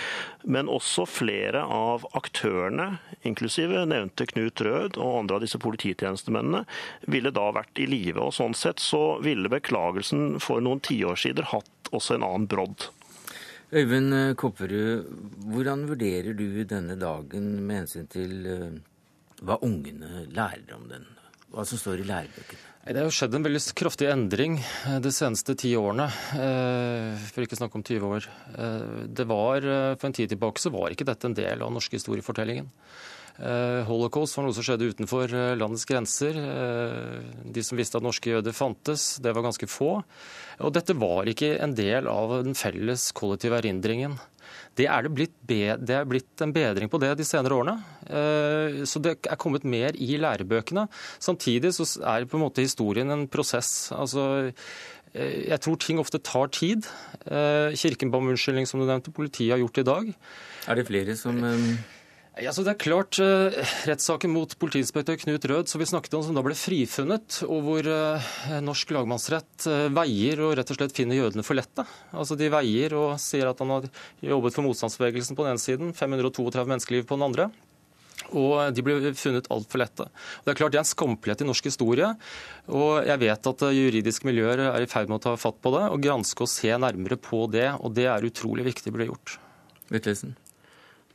Men 0.48 0.72
også 0.72 1.04
flere 1.08 1.66
av 1.68 2.06
aktørene, 2.16 2.94
inklusive 3.28 3.84
nevnte 3.90 4.28
Knut 4.32 4.64
Rød 4.64 4.96
og 4.96 5.20
andre 5.20 5.38
av 5.38 5.44
disse 5.44 5.60
polititjenestemennene, 5.60 6.64
ville 7.04 7.34
da 7.34 7.50
vært 7.52 7.84
i 7.84 7.88
live. 7.90 8.24
Og 8.24 8.36
sånn 8.38 8.56
sett 8.56 8.80
så 8.80 9.18
ville 9.24 9.52
beklagelsen 9.52 10.40
for 10.40 10.64
noen 10.64 10.80
tiår 10.84 11.20
siden 11.20 11.52
hatt 11.52 11.92
også 11.92 12.16
en 12.16 12.24
annen 12.24 12.48
brodd. 12.48 12.88
Øyvind 13.72 14.36
Kopperud, 14.36 15.06
hvordan 15.48 15.86
vurderer 15.88 16.36
du 16.36 16.46
denne 16.68 16.98
dagen 17.00 17.46
med 17.64 17.82
hensyn 17.82 18.06
til 18.12 18.44
eh, 18.46 18.76
hva 19.40 19.56
ungene 19.64 20.26
lærer 20.34 20.76
om 20.76 20.84
den? 20.90 21.06
Hva 21.54 21.64
som 21.66 21.80
står 21.80 22.02
i 22.02 22.06
lærebøkene? 22.08 22.70
Det 22.84 23.00
har 23.00 23.14
skjedd 23.16 23.38
en 23.38 23.46
veldig 23.46 23.62
kraftig 23.80 24.10
endring 24.12 24.58
eh, 24.60 24.98
de 25.00 25.12
seneste 25.14 25.56
ti 25.56 25.72
årene, 25.80 26.10
eh, 26.36 27.24
for 27.30 27.46
ikke 27.46 27.56
å 27.56 27.62
snakke 27.62 27.80
om 27.80 27.86
20 27.88 28.12
år. 28.18 28.28
Det 29.08 29.26
var, 29.30 29.66
For 29.96 30.10
en 30.10 30.16
tid 30.20 30.34
tilbake 30.34 30.60
så 30.60 30.72
var 30.74 30.92
ikke 30.92 31.08
dette 31.08 31.30
en 31.30 31.38
del 31.38 31.64
av 31.64 31.72
norsk 31.72 31.96
historiefortellingen. 31.96 32.68
Holocaust 33.34 34.36
var 34.38 34.46
noe 34.46 34.54
som 34.54 34.62
skjedde 34.62 34.92
utenfor 34.94 35.32
landets 35.58 35.86
grenser. 35.90 36.36
De 37.50 37.64
som 37.66 37.78
visste 37.80 37.98
at 37.98 38.04
norske 38.06 38.30
jøder 38.30 38.54
fantes, 38.54 39.16
det 39.18 39.32
var 39.34 39.42
ganske 39.42 39.66
få. 39.66 39.96
Og 40.62 40.74
dette 40.76 40.94
var 40.94 41.26
ikke 41.26 41.56
en 41.64 41.74
del 41.74 42.06
av 42.06 42.36
den 42.46 42.54
felles 42.54 43.08
kollektive 43.16 43.58
erindringen. 43.58 44.14
Det 44.74 44.86
er, 44.90 45.06
det, 45.46 45.60
det 45.86 45.94
er 45.94 46.08
blitt 46.08 46.42
en 46.42 46.52
bedring 46.54 46.90
på 46.90 46.98
det 47.02 47.12
de 47.18 47.26
senere 47.26 47.56
årene. 47.56 47.76
Eh, 48.06 48.82
så 48.88 49.02
det 49.02 49.16
er 49.22 49.40
kommet 49.40 49.66
mer 49.66 49.94
i 49.94 50.16
lærebøkene. 50.20 50.88
Samtidig 51.22 51.74
så 51.76 51.86
er 52.02 52.26
på 52.26 52.38
en 52.38 52.44
måte 52.46 52.64
historien 52.64 53.14
en 53.14 53.26
prosess. 53.30 53.92
Altså, 53.94 54.50
eh, 55.14 55.36
jeg 55.46 55.60
tror 55.62 55.78
ting 55.78 56.02
ofte 56.02 56.22
tar 56.22 56.50
tid. 56.54 56.88
Eh, 57.24 57.76
Kirken 57.78 58.10
ba 58.10 58.18
om 58.18 58.32
unnskyldning, 58.32 58.66
som 58.66 58.82
du 58.82 58.88
nevnte. 58.88 59.14
Politiet 59.14 59.54
har 59.54 59.62
gjort 59.62 59.78
det 59.78 59.86
i 59.86 59.90
dag. 59.92 60.14
Er 60.66 60.80
det 60.80 60.88
flere 60.90 61.16
som 61.18 61.38
ja, 62.42 62.50
så 62.50 62.64
det 62.66 62.72
er 62.72 62.80
klart, 62.82 63.18
uh, 63.22 63.54
Rettssaken 63.86 64.32
mot 64.34 64.50
politiinspektør 64.58 65.20
Knut 65.20 65.44
Rød 65.46 65.70
som 65.70 65.78
vi 65.78 65.86
snakket 65.86 66.16
om, 66.18 66.24
som 66.26 66.34
da 66.34 66.42
ble 66.42 66.56
frifunnet, 66.58 67.36
og 67.46 67.60
hvor 67.62 67.86
uh, 67.86 68.32
norsk 68.64 68.90
lagmannsrett 68.96 69.68
uh, 69.70 69.86
veier 69.94 70.42
og 70.42 70.56
rett 70.58 70.72
og 70.74 70.80
slett 70.80 70.96
finner 70.96 71.20
jødene 71.20 71.44
for 71.46 71.54
lette. 71.54 71.84
Altså 72.10 72.34
De 72.40 72.50
veier 72.50 72.96
og 72.98 73.14
sier 73.22 73.46
at 73.46 73.62
han 73.62 73.70
har 73.76 73.86
jobbet 74.26 74.56
for 74.56 74.66
motstandsbevegelsen 74.66 75.38
på 75.38 75.46
den 75.46 75.54
ene 75.54 75.62
siden, 75.62 75.94
532 75.94 76.66
menneskeliv 76.72 77.06
på 77.06 77.20
den 77.20 77.28
andre. 77.28 77.48
Og 78.34 78.58
de 78.74 78.82
ble 78.82 79.14
funnet 79.18 79.46
altfor 79.54 79.84
lette. 79.84 80.10
Det 80.42 80.54
er 80.54 80.58
klart 80.58 80.74
det 80.74 80.80
er 80.80 80.86
en 80.86 80.90
skamplett 80.90 81.44
i 81.44 81.46
norsk 81.46 81.70
historie. 81.70 82.08
Og 82.72 83.04
jeg 83.06 83.20
vet 83.22 83.50
at 83.50 83.66
juridiske 83.76 84.26
miljøer 84.26 84.64
er 84.72 84.82
i 84.82 84.90
ferd 84.90 85.10
med 85.10 85.20
å 85.20 85.24
ta 85.28 85.36
fatt 85.38 85.60
på 85.62 85.74
det 85.76 85.84
og 85.86 86.02
granske 86.02 86.46
og 86.46 86.50
se 86.50 86.72
nærmere 86.74 87.20
på 87.20 87.44
det. 87.52 87.68
Og 87.78 87.94
det 87.94 88.08
er 88.10 88.26
utrolig 88.26 88.66
viktig 88.72 88.90
å 88.90 88.96
bli 88.98 89.10
gjort. 89.12 89.36
Vittlesen. 89.92 90.34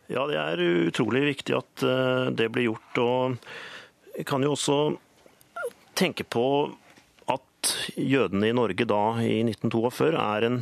Ja, 0.10 0.24
det 0.26 0.40
er 0.42 0.62
utrolig 0.90 1.22
viktig 1.28 1.54
at 1.54 1.84
eh, 1.86 2.30
det 2.34 2.50
blir 2.50 2.72
gjort. 2.72 3.02
Og 3.04 3.36
jeg 4.18 4.26
kan 4.30 4.42
jo 4.42 4.56
også 4.56 4.78
tenke 6.00 6.26
på 6.26 6.46
at 7.30 7.74
jødene 7.94 8.50
i 8.50 8.56
Norge 8.58 8.88
da 8.90 9.04
i 9.22 9.44
1942 9.46 10.16
er 10.18 10.48
en 10.48 10.60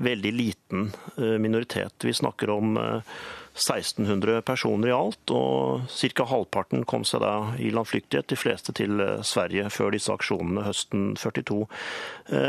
veldig 0.00 0.32
liten 0.32 0.90
eh, 1.16 1.36
minoritet. 1.42 1.94
Vi 2.04 2.14
snakker 2.14 2.50
om 2.50 2.76
1600 2.76 4.36
eh, 4.36 4.40
personer 4.40 4.88
i 4.88 4.94
alt, 4.96 5.32
og 5.34 5.86
ca. 6.16 6.26
halvparten 6.30 6.84
kom 6.88 7.04
seg 7.04 7.22
da 7.24 7.34
i 7.60 7.72
landflyktighet, 7.74 8.30
de 8.32 8.38
fleste 8.38 8.74
til 8.76 9.02
Sverige 9.26 9.68
før 9.72 9.92
disse 9.94 10.12
aksjonene 10.14 10.64
høsten 10.68 11.12
42. 11.20 11.64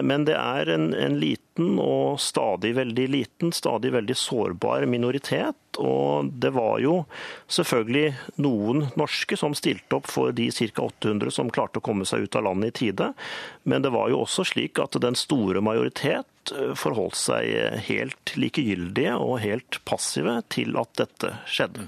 Men 0.06 0.28
det 0.30 0.38
er 0.38 0.70
en, 0.70 0.92
en 0.94 1.18
liten 1.20 1.80
og 1.82 2.20
stadig 2.22 2.76
veldig 2.78 3.08
liten, 3.12 3.52
stadig 3.56 3.92
veldig 3.96 4.18
sårbar 4.18 4.86
minoritet 4.90 5.58
og 5.80 6.32
det 6.42 6.52
var 6.56 6.80
jo 6.84 7.06
selvfølgelig 7.52 8.40
noen 8.44 8.88
norske 9.00 9.38
som 9.40 9.56
stilte 9.58 9.98
opp 9.98 10.10
for 10.12 10.34
de 10.36 10.50
ca. 10.52 10.84
800 10.84 11.32
som 11.32 11.52
klarte 11.54 11.80
å 11.80 11.86
komme 11.86 12.08
seg 12.08 12.26
ut 12.26 12.36
av 12.36 12.48
landet 12.50 12.74
i 12.74 12.78
tide. 12.86 13.12
Men 13.64 13.86
det 13.86 13.94
var 13.94 14.10
jo 14.12 14.24
også 14.26 14.46
slik 14.52 14.82
at 14.84 14.98
den 15.02 15.18
store 15.20 15.64
majoritet 15.64 16.28
eh, 16.28 16.31
forholdt 16.80 17.20
seg 17.20 17.82
helt 17.86 18.34
likegyldige 18.40 19.14
og 19.20 19.42
helt 19.44 19.78
passive 19.86 20.40
til 20.50 20.74
at 20.82 20.96
dette 20.98 21.36
skjedde. 21.46 21.86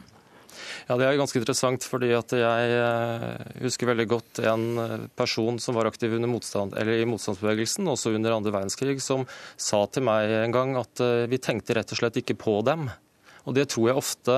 Ja, 0.88 0.98
Det 0.98 1.06
er 1.08 1.20
ganske 1.20 1.40
interessant, 1.40 1.86
fordi 1.88 2.12
at 2.16 2.34
jeg 2.36 2.74
eh, 2.78 3.46
husker 3.64 3.90
veldig 3.90 4.08
godt 4.12 4.42
en 4.44 4.66
eh, 4.84 5.06
person 5.18 5.60
som 5.62 5.78
var 5.78 5.88
aktiv 5.90 6.16
motstand, 6.28 6.76
i 6.78 7.08
motstandsbevegelsen, 7.10 7.88
også 7.88 8.14
under 8.14 8.36
andre 8.36 8.54
verdenskrig, 8.54 9.00
som 9.04 9.26
sa 9.58 9.84
til 9.88 10.06
meg 10.08 10.32
en 10.44 10.56
gang 10.56 10.76
at 10.80 11.04
vi 11.30 11.40
tenkte 11.42 11.78
rett 11.78 11.96
og 11.96 12.02
slett 12.02 12.20
ikke 12.22 12.38
på 12.40 12.60
dem. 12.68 12.90
Og 13.44 13.56
Det 13.58 13.66
tror 13.74 13.90
jeg 13.90 14.00
ofte 14.00 14.36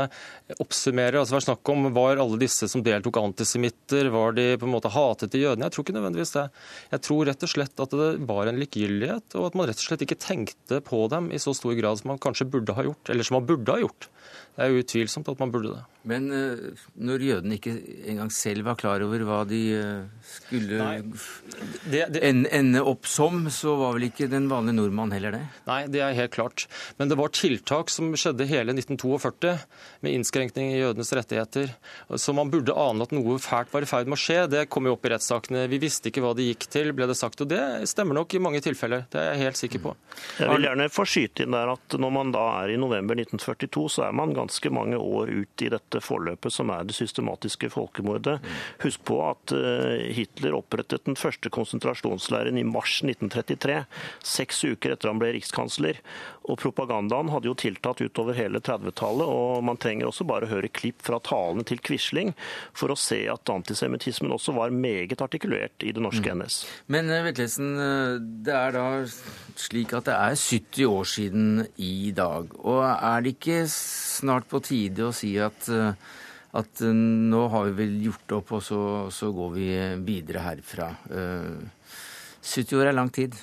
oppsummerer. 0.62 1.20
altså 1.20 1.38
Var 1.38 1.46
snakk 1.46 1.72
om 1.72 1.90
var 1.94 2.22
alle 2.22 2.40
disse 2.42 2.68
som 2.72 2.84
deltok 2.86 3.20
antisemitter, 3.22 4.10
var 4.14 4.34
de 4.38 4.48
på 4.58 4.66
en 4.66 4.74
måte 4.74 4.92
hatet 4.94 5.32
de 5.32 5.44
jødene? 5.44 5.68
Jeg 5.68 5.76
tror 5.76 5.86
ikke 5.86 5.98
nødvendigvis 5.98 6.36
det. 6.36 6.46
Jeg 6.92 7.06
tror 7.06 7.26
rett 7.30 7.46
og 7.46 7.54
slett 7.54 7.86
at 7.86 7.96
det 7.96 8.12
var 8.26 8.50
en 8.50 8.62
likegyldighet, 8.62 9.38
og 9.38 9.50
at 9.50 9.58
man 9.60 9.70
rett 9.70 9.82
og 9.82 9.90
slett 9.90 10.06
ikke 10.06 10.22
tenkte 10.22 10.82
på 10.86 11.06
dem 11.14 11.30
i 11.32 11.42
så 11.42 11.54
stor 11.58 11.78
grad 11.78 12.02
som 12.02 12.14
man 12.14 12.22
kanskje 12.22 12.50
burde 12.50 12.78
ha 12.78 12.88
gjort, 12.88 13.14
eller 13.14 13.28
som 13.28 13.40
man 13.40 13.50
burde 13.50 13.76
ha 13.76 13.84
gjort. 13.86 14.10
Det 14.56 14.66
er 14.66 14.80
utvilsomt 14.82 15.30
at 15.30 15.42
man 15.42 15.54
burde 15.54 15.76
det. 15.76 15.84
Men 16.10 16.28
uh, 16.32 16.84
når 16.96 17.24
jødene 17.26 17.58
ikke 17.58 17.74
engang 18.10 18.32
selv 18.34 18.66
var 18.68 18.78
klar 18.80 19.04
over 19.06 19.24
hva 19.28 19.42
de 19.48 19.62
uh, 19.78 20.26
skulle 20.26 20.80
det, 21.90 22.06
det... 22.16 22.22
ende 22.26 22.82
opp 22.82 23.08
som, 23.10 23.46
så 23.54 23.76
var 23.80 23.96
vel 23.98 24.08
ikke 24.10 24.30
den 24.32 24.50
vanlige 24.52 24.80
nordmann 24.80 25.14
heller 25.16 25.36
det? 25.38 25.44
Nei, 25.70 25.82
det 25.92 26.02
er 26.06 26.18
helt 26.18 26.34
klart. 26.36 26.66
Men 27.00 27.12
det 27.12 27.20
var 27.20 27.34
tiltak 27.36 27.94
som 27.94 28.14
skjedde 28.18 28.48
hele 28.50 28.76
1942, 28.76 29.56
med 30.06 30.18
innskrenkning 30.18 30.74
i 30.74 30.80
jødenes 30.80 31.14
rettigheter. 31.18 31.74
Så 32.16 32.36
man 32.38 32.52
burde 32.54 32.76
ane 32.76 33.06
at 33.06 33.14
noe 33.16 33.38
fælt 33.42 33.74
var 33.74 33.86
i 33.86 33.90
ferd 33.90 34.10
med 34.10 34.18
å 34.18 34.22
skje. 34.22 34.40
Det 34.52 34.66
kom 34.74 34.90
jo 34.90 34.96
opp 34.96 35.06
i 35.06 35.14
rettssakene. 35.14 35.66
Vi 35.72 35.82
visste 35.82 36.12
ikke 36.12 36.24
hva 36.26 36.34
det 36.38 36.50
gikk 36.50 36.68
til, 36.74 36.92
ble 36.98 37.10
det 37.10 37.18
sagt. 37.20 37.44
Og 37.46 37.52
det 37.52 37.62
stemmer 37.92 38.18
nok 38.18 38.34
i 38.36 38.42
mange 38.42 38.64
tilfeller. 38.66 39.06
Det 39.12 39.22
er 39.22 39.32
jeg 39.34 39.44
helt 39.46 39.62
sikker 39.62 39.86
på. 39.88 39.96
Jeg 40.42 40.52
vil 40.52 40.70
gjerne 40.70 40.90
få 40.94 41.08
skyte 41.10 41.46
inn 41.46 41.56
der 41.56 41.76
at 41.76 41.98
når 42.02 42.14
man 42.14 42.34
da 42.36 42.46
er 42.64 42.74
i 42.76 42.80
november 42.82 43.18
1942, 43.18 43.88
så 43.98 44.08
er 44.10 44.18
man 44.18 44.34
ganske 44.36 44.56
ganske 44.56 44.70
mange 44.74 44.98
år 44.98 45.30
ut 45.30 45.62
i 45.62 45.70
dette 45.70 45.95
forløpet 46.04 46.54
som 46.54 46.72
er 46.74 46.88
det 46.88 46.98
systematiske 46.98 47.70
folkemordet. 47.74 48.38
Husk 48.84 49.04
på 49.08 49.20
at 49.28 49.54
eh, 49.56 50.08
Hitler 50.18 50.58
opprettet 50.58 51.06
den 51.08 51.20
første 51.20 51.52
konsentrasjonsleiren 51.54 52.60
i 52.60 52.66
mars 52.68 53.00
1933, 53.04 53.84
seks 54.26 54.64
uker 54.66 54.96
etter 54.96 55.12
han 55.12 55.22
ble 55.22 55.34
rikskansler. 55.38 56.02
Og 56.46 56.60
propagandaen 56.62 57.32
hadde 57.34 57.50
jo 57.50 57.56
tiltatt 57.58 58.02
utover 58.06 58.38
hele 58.38 58.62
30-tallet, 58.64 59.26
og 59.26 59.64
man 59.66 59.80
trenger 59.82 60.10
også 60.10 60.28
bare 60.30 60.50
høre 60.50 60.70
klipp 60.70 61.02
fra 61.06 61.20
talene 61.24 61.66
til 61.66 61.82
Quisling 61.82 62.34
for 62.76 62.94
å 62.94 63.00
se 63.00 63.24
at 63.32 63.52
antisemittismen 63.52 64.34
også 64.36 64.54
var 64.58 64.76
meget 64.76 65.24
artikulert 65.26 65.86
i 65.86 65.94
det 65.96 66.04
norske 66.04 66.30
mm. 66.30 66.44
NS. 66.44 66.60
Men 66.94 67.10
eh, 67.10 67.24
Vetlesen, 67.26 67.72
eh, 67.82 68.18
det 68.46 68.58
er 68.58 68.76
da 68.76 68.86
slik 69.60 69.96
at 69.98 70.10
det 70.10 70.18
er 70.18 70.38
70 70.38 70.92
år 70.92 71.10
siden 71.10 71.66
i 71.82 72.12
dag. 72.16 72.54
Og 72.62 72.84
er 72.86 73.26
det 73.26 73.36
ikke 73.38 73.64
snart 73.72 74.50
på 74.52 74.62
tide 74.66 75.10
å 75.10 75.16
si 75.16 75.34
at, 75.42 75.70
eh, 75.74 75.98
at 76.62 76.86
nå 76.86 77.48
har 77.54 77.72
vi 77.72 77.80
vel 77.82 77.98
gjort 78.06 78.38
opp, 78.38 78.54
og 78.60 78.64
så, 78.70 78.84
så 79.14 79.34
går 79.34 79.52
vi 79.58 79.68
videre 80.06 80.46
herfra? 80.46 80.94
70 82.46 82.78
år 82.78 82.92
er 82.92 82.98
lang 83.00 83.10
tid. 83.10 83.34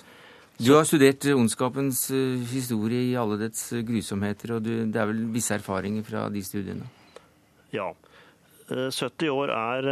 Du 0.60 0.74
har 0.76 0.84
studert 0.84 1.24
ondskapens 1.32 2.04
eh, 2.12 2.40
historie 2.52 3.06
i 3.08 3.16
alle 3.18 3.38
dets 3.40 3.70
eh, 3.72 3.84
grusomheter, 3.86 4.56
og 4.56 4.66
du, 4.66 4.72
det 4.92 5.00
er 5.00 5.08
vel 5.08 5.24
visse 5.32 5.56
erfaringer 5.56 6.04
fra 6.06 6.26
de 6.32 6.42
studiene? 6.44 6.88
Ja. 7.72 7.92
70 8.68 9.26
eh, 9.26 9.32
år 9.32 9.52
er, 9.56 9.88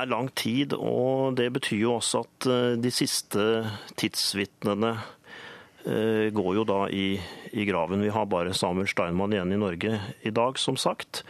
er 0.00 0.08
lang 0.10 0.30
tid, 0.34 0.72
og 0.74 1.36
det 1.36 1.50
betyr 1.54 1.84
jo 1.84 1.98
også 1.98 2.24
at 2.24 2.48
de 2.82 2.92
siste 2.92 3.44
tidsvitnene 4.00 4.96
går 6.34 6.48
jo 6.56 6.64
da 6.66 6.80
i, 6.90 7.12
i 7.54 7.62
graven. 7.68 8.00
Vi 8.02 8.10
har 8.10 8.24
bare 8.26 8.56
Samuel 8.58 8.88
Steinmann 8.90 9.36
igjen 9.36 9.54
i 9.54 9.60
Norge 9.60 10.00
i 10.26 10.32
dag, 10.34 10.58
som 10.58 10.74
sagt. 10.74 11.22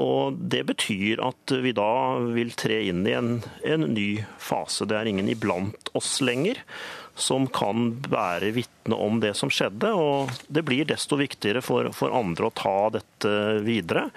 Og 0.00 0.38
Det 0.40 0.62
betyr 0.70 1.20
at 1.26 1.52
vi 1.60 1.74
da 1.76 2.16
vil 2.32 2.54
tre 2.56 2.78
inn 2.88 3.04
i 3.04 3.12
en, 3.12 3.42
en 3.68 3.84
ny 3.92 4.22
fase. 4.40 4.88
Det 4.88 4.96
er 4.96 5.10
ingen 5.10 5.28
iblant 5.28 5.92
oss 5.98 6.16
lenger 6.24 6.62
som 7.22 7.46
kan 7.52 7.92
bære 8.08 8.52
vitne 8.56 8.96
om 8.96 9.20
det 9.22 9.34
som 9.38 9.52
skjedde. 9.52 9.92
og 9.92 10.32
Det 10.48 10.64
blir 10.66 10.88
desto 10.88 11.18
viktigere 11.20 11.62
for, 11.64 11.90
for 11.96 12.14
andre 12.16 12.48
å 12.48 12.56
ta 12.56 12.78
dette 12.96 13.34
videre. 13.66 14.08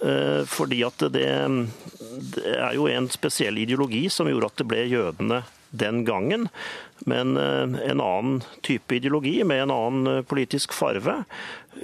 Eh, 0.00 0.42
fordi 0.48 0.82
at 0.86 1.06
det, 1.12 1.28
det 2.34 2.54
er 2.56 2.76
jo 2.76 2.88
en 2.90 3.08
spesiell 3.12 3.60
ideologi 3.60 4.06
som 4.12 4.30
gjorde 4.30 4.52
at 4.52 4.62
det 4.62 4.68
ble 4.70 4.84
jødene 4.88 5.42
den 5.70 6.04
gangen. 6.04 6.48
Men 7.08 7.36
eh, 7.36 7.90
en 7.90 8.00
annen 8.00 8.42
type 8.66 8.96
ideologi 8.96 9.40
med 9.44 9.62
en 9.62 9.74
annen 9.74 10.16
eh, 10.16 10.22
politisk 10.28 10.74
farve 10.76 11.22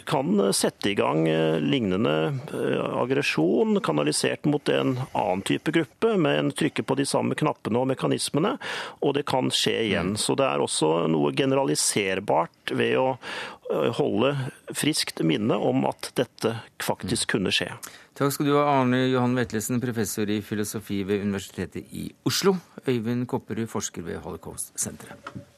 kan 0.04 0.52
sette 0.52 0.90
i 0.90 0.94
gang 0.94 1.28
eh, 1.28 1.58
lignende 1.60 2.38
eh, 2.52 3.00
aggresjon 3.00 3.80
kanalisert 3.80 4.44
mot 4.44 4.68
en 4.68 4.98
annen 5.12 5.42
type 5.42 5.70
gruppe, 5.72 6.16
med 6.16 6.38
en 6.38 6.50
trykke 6.50 6.82
på 6.82 6.94
de 6.98 7.06
samme 7.06 7.34
knappene 7.38 7.80
og 7.80 7.90
mekanismene, 7.92 8.56
og 9.00 9.14
det 9.16 9.26
kan 9.30 9.50
skje 9.54 9.76
igjen. 9.86 10.14
Mm. 10.16 10.20
Så 10.20 10.36
det 10.38 10.48
er 10.48 10.62
også 10.62 11.06
noe 11.12 11.32
generaliserbart 11.36 12.74
ved 12.74 12.96
å 13.00 13.08
eh, 13.14 13.92
holde 14.00 14.34
friskt 14.74 15.22
minne 15.22 15.56
om 15.56 15.86
at 15.88 16.10
dette 16.18 16.58
faktisk 16.82 17.28
mm. 17.28 17.32
kunne 17.36 17.54
skje. 17.54 17.70
Takk 18.16 18.32
skal 18.32 18.48
du 18.48 18.54
ha, 18.56 18.64
Arne 18.78 19.02
Johan 19.10 19.36
Vetlesen, 19.36 19.80
professor 19.82 20.30
i 20.32 20.40
filosofi 20.44 21.02
ved 21.04 21.20
Universitetet 21.26 21.92
i 21.92 22.08
Oslo. 22.26 22.56
Øyvind 22.88 23.26
Kopperud, 23.26 23.66
forsker 23.66 24.02
ved 24.02 24.16
Holocaust-senteret. 24.16 25.55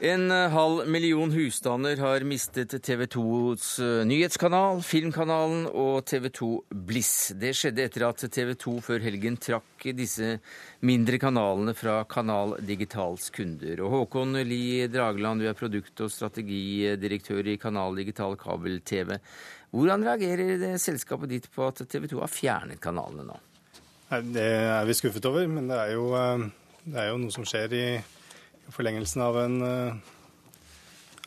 En 0.00 0.30
halv 0.30 0.88
million 0.88 1.30
husstander 1.30 1.96
har 1.96 2.24
mistet 2.26 2.72
TV 2.82 3.04
2s 3.06 3.66
eh, 3.78 4.00
nyhetskanal, 4.08 4.80
Filmkanalen 4.82 5.68
og 5.70 6.02
TV 6.08 6.26
2 6.34 6.48
Bliss. 6.88 7.30
Det 7.38 7.52
skjedde 7.54 7.84
etter 7.86 8.06
at 8.08 8.24
TV 8.34 8.54
2 8.58 8.74
før 8.82 9.04
helgen 9.04 9.38
trakk 9.38 9.86
disse 9.94 10.40
mindre 10.82 11.20
kanalene 11.22 11.76
fra 11.78 12.00
Kanal 12.10 12.56
Digitals 12.66 13.28
kunder. 13.34 13.84
Og 13.86 13.92
Håkon 13.94 14.34
Lie 14.42 14.88
Dragland, 14.90 15.44
du 15.44 15.48
er 15.48 15.58
produkt- 15.58 16.02
og 16.02 16.10
strategidirektør 16.10 17.52
i 17.54 17.58
Kanal 17.62 17.94
Digital 18.00 18.34
kabel-TV. 18.40 19.20
Hvordan 19.70 20.08
reagerer 20.10 20.58
det 20.58 20.72
selskapet 20.82 21.36
ditt 21.36 21.48
på 21.54 21.68
at 21.70 21.84
TV 21.86 22.10
2 22.10 22.24
har 22.24 22.34
fjernet 22.34 22.82
kanalene 22.82 23.28
nå? 23.30 23.38
Det 24.34 24.42
er 24.42 24.84
vi 24.90 24.98
skuffet 24.98 25.30
over, 25.30 25.46
men 25.50 25.70
det 25.70 25.78
er 25.78 25.94
jo, 25.94 26.10
eh, 26.18 26.50
det 26.82 27.00
er 27.00 27.10
jo 27.12 27.22
noe 27.22 27.38
som 27.38 27.46
skjer 27.46 27.78
i 27.78 27.86
forlengelsen 28.72 29.22
av 29.22 29.38
en, 29.40 29.62
eh, 29.62 29.94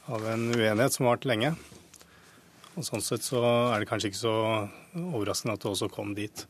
av 0.05 0.27
en 0.27 0.51
uenighet 0.55 0.93
som 0.93 1.05
har 1.05 1.17
vart 1.17 1.25
lenge. 1.25 1.55
Og 2.75 2.85
Sånn 2.85 3.01
sett 3.01 3.25
så 3.25 3.41
er 3.73 3.81
det 3.81 3.89
kanskje 3.89 4.11
ikke 4.11 4.21
så 4.21 4.35
overraskende 4.93 5.57
at 5.57 5.61
det 5.65 5.71
også 5.71 5.91
kom 5.91 6.13
dit. 6.17 6.45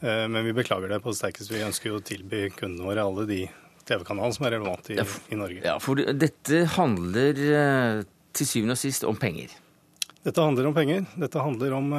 Eh, 0.00 0.26
men 0.28 0.44
vi 0.44 0.52
beklager 0.56 0.88
det 0.88 1.02
på 1.04 1.12
det 1.12 1.20
sterkeste. 1.20 1.52
Vi 1.52 1.64
ønsker 1.66 1.90
jo 1.90 2.00
å 2.00 2.04
tilby 2.04 2.48
kundene 2.56 2.88
våre 2.88 3.04
alle 3.04 3.26
de 3.28 3.42
TV-kanalene 3.84 4.36
som 4.36 4.46
er 4.46 4.56
relevante 4.56 4.94
i, 4.94 4.96
ja, 5.00 5.04
for, 5.04 5.20
i, 5.28 5.36
Norge. 5.36 5.64
Ja, 5.64 5.78
for 5.82 6.00
dette 6.00 6.64
handler 6.76 7.40
eh, 7.44 8.02
til 8.32 8.48
syvende 8.48 8.78
og 8.78 8.80
sist 8.80 9.04
om 9.08 9.18
penger? 9.20 9.52
Dette 10.24 10.44
handler 10.44 10.68
om 10.68 10.76
penger. 10.76 11.04
Dette 11.20 11.40
handler 11.40 11.76
om 11.76 11.92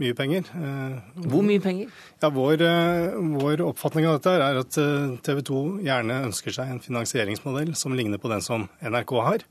mye 0.00 0.14
penger. 0.16 0.48
Eh, 0.58 1.26
Hvor 1.30 1.44
mye 1.46 1.62
penger? 1.62 1.90
Ja, 2.22 2.30
vår, 2.34 2.62
eh, 2.62 3.14
vår, 3.38 3.62
oppfatning 3.68 4.06
av 4.08 4.18
dette 4.18 4.34
er 4.34 4.60
at 4.60 4.78
eh, 4.80 5.16
TV 5.22 5.42
2 5.46 5.60
gjerne 5.86 6.20
ønsker 6.28 6.54
seg 6.56 6.70
en 6.70 6.82
finansieringsmodell 6.82 7.74
som 7.78 7.94
ligner 7.94 8.18
på 8.18 8.30
den 8.32 8.42
som 8.44 8.68
NRK 8.82 9.14
har. 9.28 9.44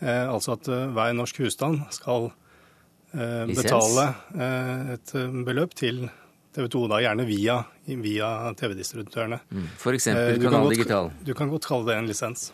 Altså 0.00 0.54
at 0.54 0.64
hver 0.64 1.10
norsk 1.12 1.42
husstand 1.42 1.82
skal 1.92 2.30
betale 3.12 4.06
et 4.96 5.10
beløp 5.44 5.74
til 5.76 6.06
TV 6.56 6.70
2, 6.72 6.86
da 6.88 7.02
gjerne 7.04 7.26
via, 7.28 7.58
via 7.84 8.30
TV-distributørene. 8.56 9.42
Mm. 9.52 9.66
F.eks. 9.76 10.08
Kanal 10.40 10.72
Digital? 10.72 11.10
Du 11.20 11.34
kan 11.36 11.52
godt 11.52 11.68
kalle 11.68 11.90
det 11.90 11.98
en 12.00 12.08
lisens. 12.08 12.46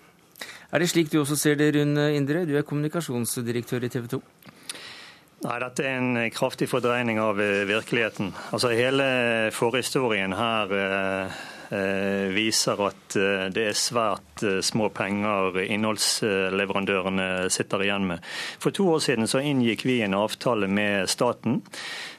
Er 0.75 0.83
det 0.83 0.91
slik 0.91 1.12
du 1.12 1.21
også 1.21 1.39
ser 1.39 1.55
det, 1.61 1.71
Rune 1.79 2.09
Indre? 2.19 2.43
Du 2.51 2.57
er 2.59 2.67
kommunikasjonsdirektør 2.67 3.87
i 3.87 3.93
TV 3.95 4.11
2. 4.17 4.23
Nei, 5.45 5.59
Dette 5.61 5.84
er 5.84 5.99
en 5.99 6.30
kraftig 6.32 6.70
fordreining 6.70 7.18
av 7.20 7.41
eh, 7.43 7.66
virkeligheten. 7.68 8.30
Altså 8.57 8.70
Hele 8.72 9.07
forhistorien 9.53 10.32
her 10.37 10.72
eh, 10.72 11.37
eh 11.66 12.30
viser 12.30 12.78
at 12.87 13.16
det 13.51 13.62
er 13.68 13.74
svært 13.74 14.43
små 14.62 14.87
penger 14.95 15.57
innholdsleverandørene 15.64 17.49
sitter 17.51 17.82
igjen 17.82 18.07
med. 18.07 18.22
For 18.62 18.70
to 18.70 18.87
år 18.95 19.03
siden 19.03 19.26
så 19.26 19.43
inngikk 19.43 19.82
vi 19.87 20.01
en 20.07 20.14
avtale 20.14 20.68
med 20.70 21.11
staten 21.11 21.61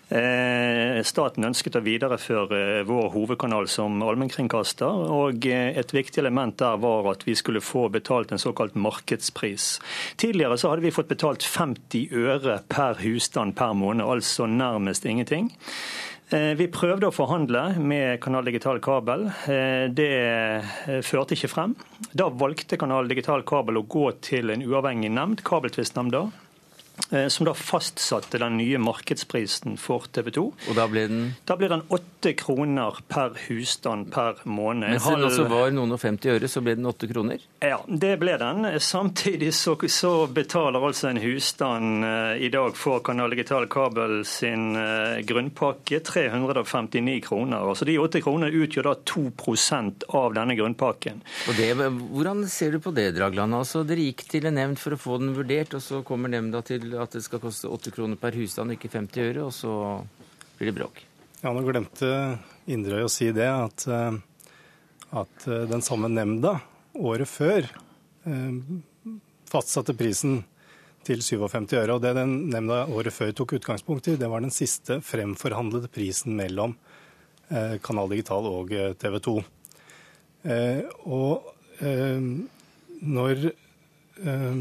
staten 0.08 1.44
ønsket 1.44 1.76
å 1.76 1.84
videreføre 1.84 2.60
eh, 2.80 2.84
vår 2.88 3.10
hovedkanal 3.12 3.68
som 3.68 4.00
allmennkringkaster. 4.04 5.04
og 5.12 5.48
eh, 5.50 5.76
Et 5.76 5.94
viktig 5.94 6.22
element 6.22 6.56
der 6.58 6.80
var 6.80 7.12
at 7.12 7.26
vi 7.28 7.36
skulle 7.36 7.64
få 7.64 7.88
betalt 7.92 8.32
en 8.32 8.40
såkalt 8.40 8.76
markedspris. 8.76 9.80
Tidligere 10.16 10.58
så 10.58 10.72
hadde 10.72 10.88
vi 10.88 10.94
fått 10.96 11.12
betalt 11.12 11.44
50 11.44 12.16
øre 12.16 12.62
per 12.70 13.02
husstand 13.04 13.58
per 13.60 13.76
måned, 13.76 14.06
altså 14.08 14.48
nærmest 14.48 15.06
ingenting. 15.06 15.52
Vi 16.28 16.66
prøvde 16.68 17.08
å 17.08 17.16
forhandle 17.16 17.78
med 17.80 18.18
Kanal 18.20 18.44
Digital 18.50 18.82
Kabel. 18.84 19.30
Det 19.96 20.10
førte 21.08 21.38
ikke 21.38 21.48
frem. 21.48 21.76
Da 22.12 22.28
valgte 22.28 22.76
Kanal 22.76 23.08
Digital 23.08 23.46
Kabel 23.48 23.80
å 23.80 23.86
gå 23.88 24.10
til 24.20 24.52
en 24.52 24.66
uavhengig 24.68 25.14
nemnd, 25.16 25.46
Kabeltvistnemnda, 25.48 26.26
Eh, 26.28 26.47
som 27.32 27.46
da 27.48 27.54
fastsatte 27.56 28.40
den 28.42 28.58
nye 28.60 28.80
markedsprisen 28.82 29.78
for 29.80 30.10
TV 30.12 30.32
2. 30.36 30.44
Og 30.72 30.76
da 30.76 30.88
ble 30.92 31.06
den? 31.08 31.22
Da 31.48 31.56
ble 31.60 31.70
den 31.72 31.86
åtte 31.94 32.34
kroner 32.36 32.98
per 33.08 33.38
husstand 33.48 34.10
per 34.12 34.42
måned. 34.44 34.90
Men 34.90 35.00
siden 35.00 35.24
det 35.24 35.30
også 35.30 35.46
var 35.52 35.72
noen 35.76 35.96
og 35.96 36.02
50 36.02 36.34
øre, 36.36 36.50
så 36.52 36.64
ble 36.66 36.76
den 36.80 36.90
åtte 36.90 37.08
kroner? 37.10 37.44
Ja, 37.64 37.80
det 37.88 38.18
ble 38.22 38.38
den. 38.42 38.68
Samtidig 38.84 39.54
så, 39.56 39.76
så 39.90 40.12
betaler 40.28 40.84
altså 40.84 41.10
en 41.12 41.22
husstand 41.22 42.06
uh, 42.06 42.36
i 42.38 42.50
dag 42.54 42.76
for 42.78 43.02
Kanal 43.06 43.34
Digital 43.34 43.68
Kabel 43.72 44.20
sin 44.28 44.76
uh, 44.78 45.20
grunnpakke 45.28 46.02
359 46.06 47.18
kroner. 47.26 47.64
Altså 47.72 47.88
De 47.88 47.98
åtte 48.02 48.22
kronene 48.26 48.52
utgjør 48.54 48.92
da 48.92 48.96
2 49.14 49.26
av 50.18 50.36
denne 50.36 50.56
grunnpakken. 50.58 51.22
Det, 51.58 51.72
Hvordan 52.12 52.46
ser 52.52 52.76
du 52.76 52.82
på 52.84 52.94
det, 52.96 53.12
Dragland? 53.18 53.56
Altså, 53.56 53.84
Dere 53.88 54.06
gikk 54.10 54.26
til 54.32 54.48
en 54.50 54.58
nemnd 54.58 54.82
for 54.82 54.96
å 54.96 55.00
få 55.02 55.20
den 55.22 55.34
vurdert, 55.38 55.76
og 55.78 55.84
så 55.84 56.02
kommer 56.06 56.32
nemnda 56.32 56.62
til 56.66 56.87
at 56.96 57.16
det 57.18 57.24
skal 57.26 57.42
koste 57.44 57.70
8 57.72 57.92
kroner 57.96 58.20
per 58.20 58.36
husstand, 58.38 58.74
ikke 58.76 58.92
50 58.94 59.30
øre, 59.32 59.46
og 59.48 59.54
så 59.56 59.74
blir 60.58 60.72
det 60.72 60.78
bråk. 60.80 61.04
Ja, 61.44 61.52
Nå 61.54 61.62
glemte 61.68 62.10
Inderøy 62.68 63.06
å 63.06 63.12
si 63.12 63.30
det, 63.36 63.46
at, 63.46 63.86
eh, 63.88 64.16
at 65.22 65.48
eh, 65.48 65.66
den 65.70 65.84
samme 65.86 66.10
nemnda 66.10 66.58
året 66.98 67.30
før 67.30 67.68
eh, 68.26 68.56
fastsatte 69.48 69.94
prisen 69.98 70.42
til 71.08 71.22
57 71.24 71.78
øre. 71.78 71.94
og 71.94 72.02
Det 72.04 72.16
den 72.18 72.50
nemnda 72.52 72.82
året 72.90 73.16
før 73.16 73.32
tok 73.38 73.54
utgangspunkt 73.60 74.10
i, 74.10 74.18
det 74.20 74.28
var 74.32 74.44
den 74.44 74.52
siste 74.52 75.00
fremforhandlede 75.06 75.92
prisen 75.94 76.36
mellom 76.36 76.76
Kanal 77.48 78.10
Digital 78.12 78.44
og 78.44 78.74
TV 79.00 79.14
2. 79.24 79.34
Og 81.08 81.46
når, 83.08 83.46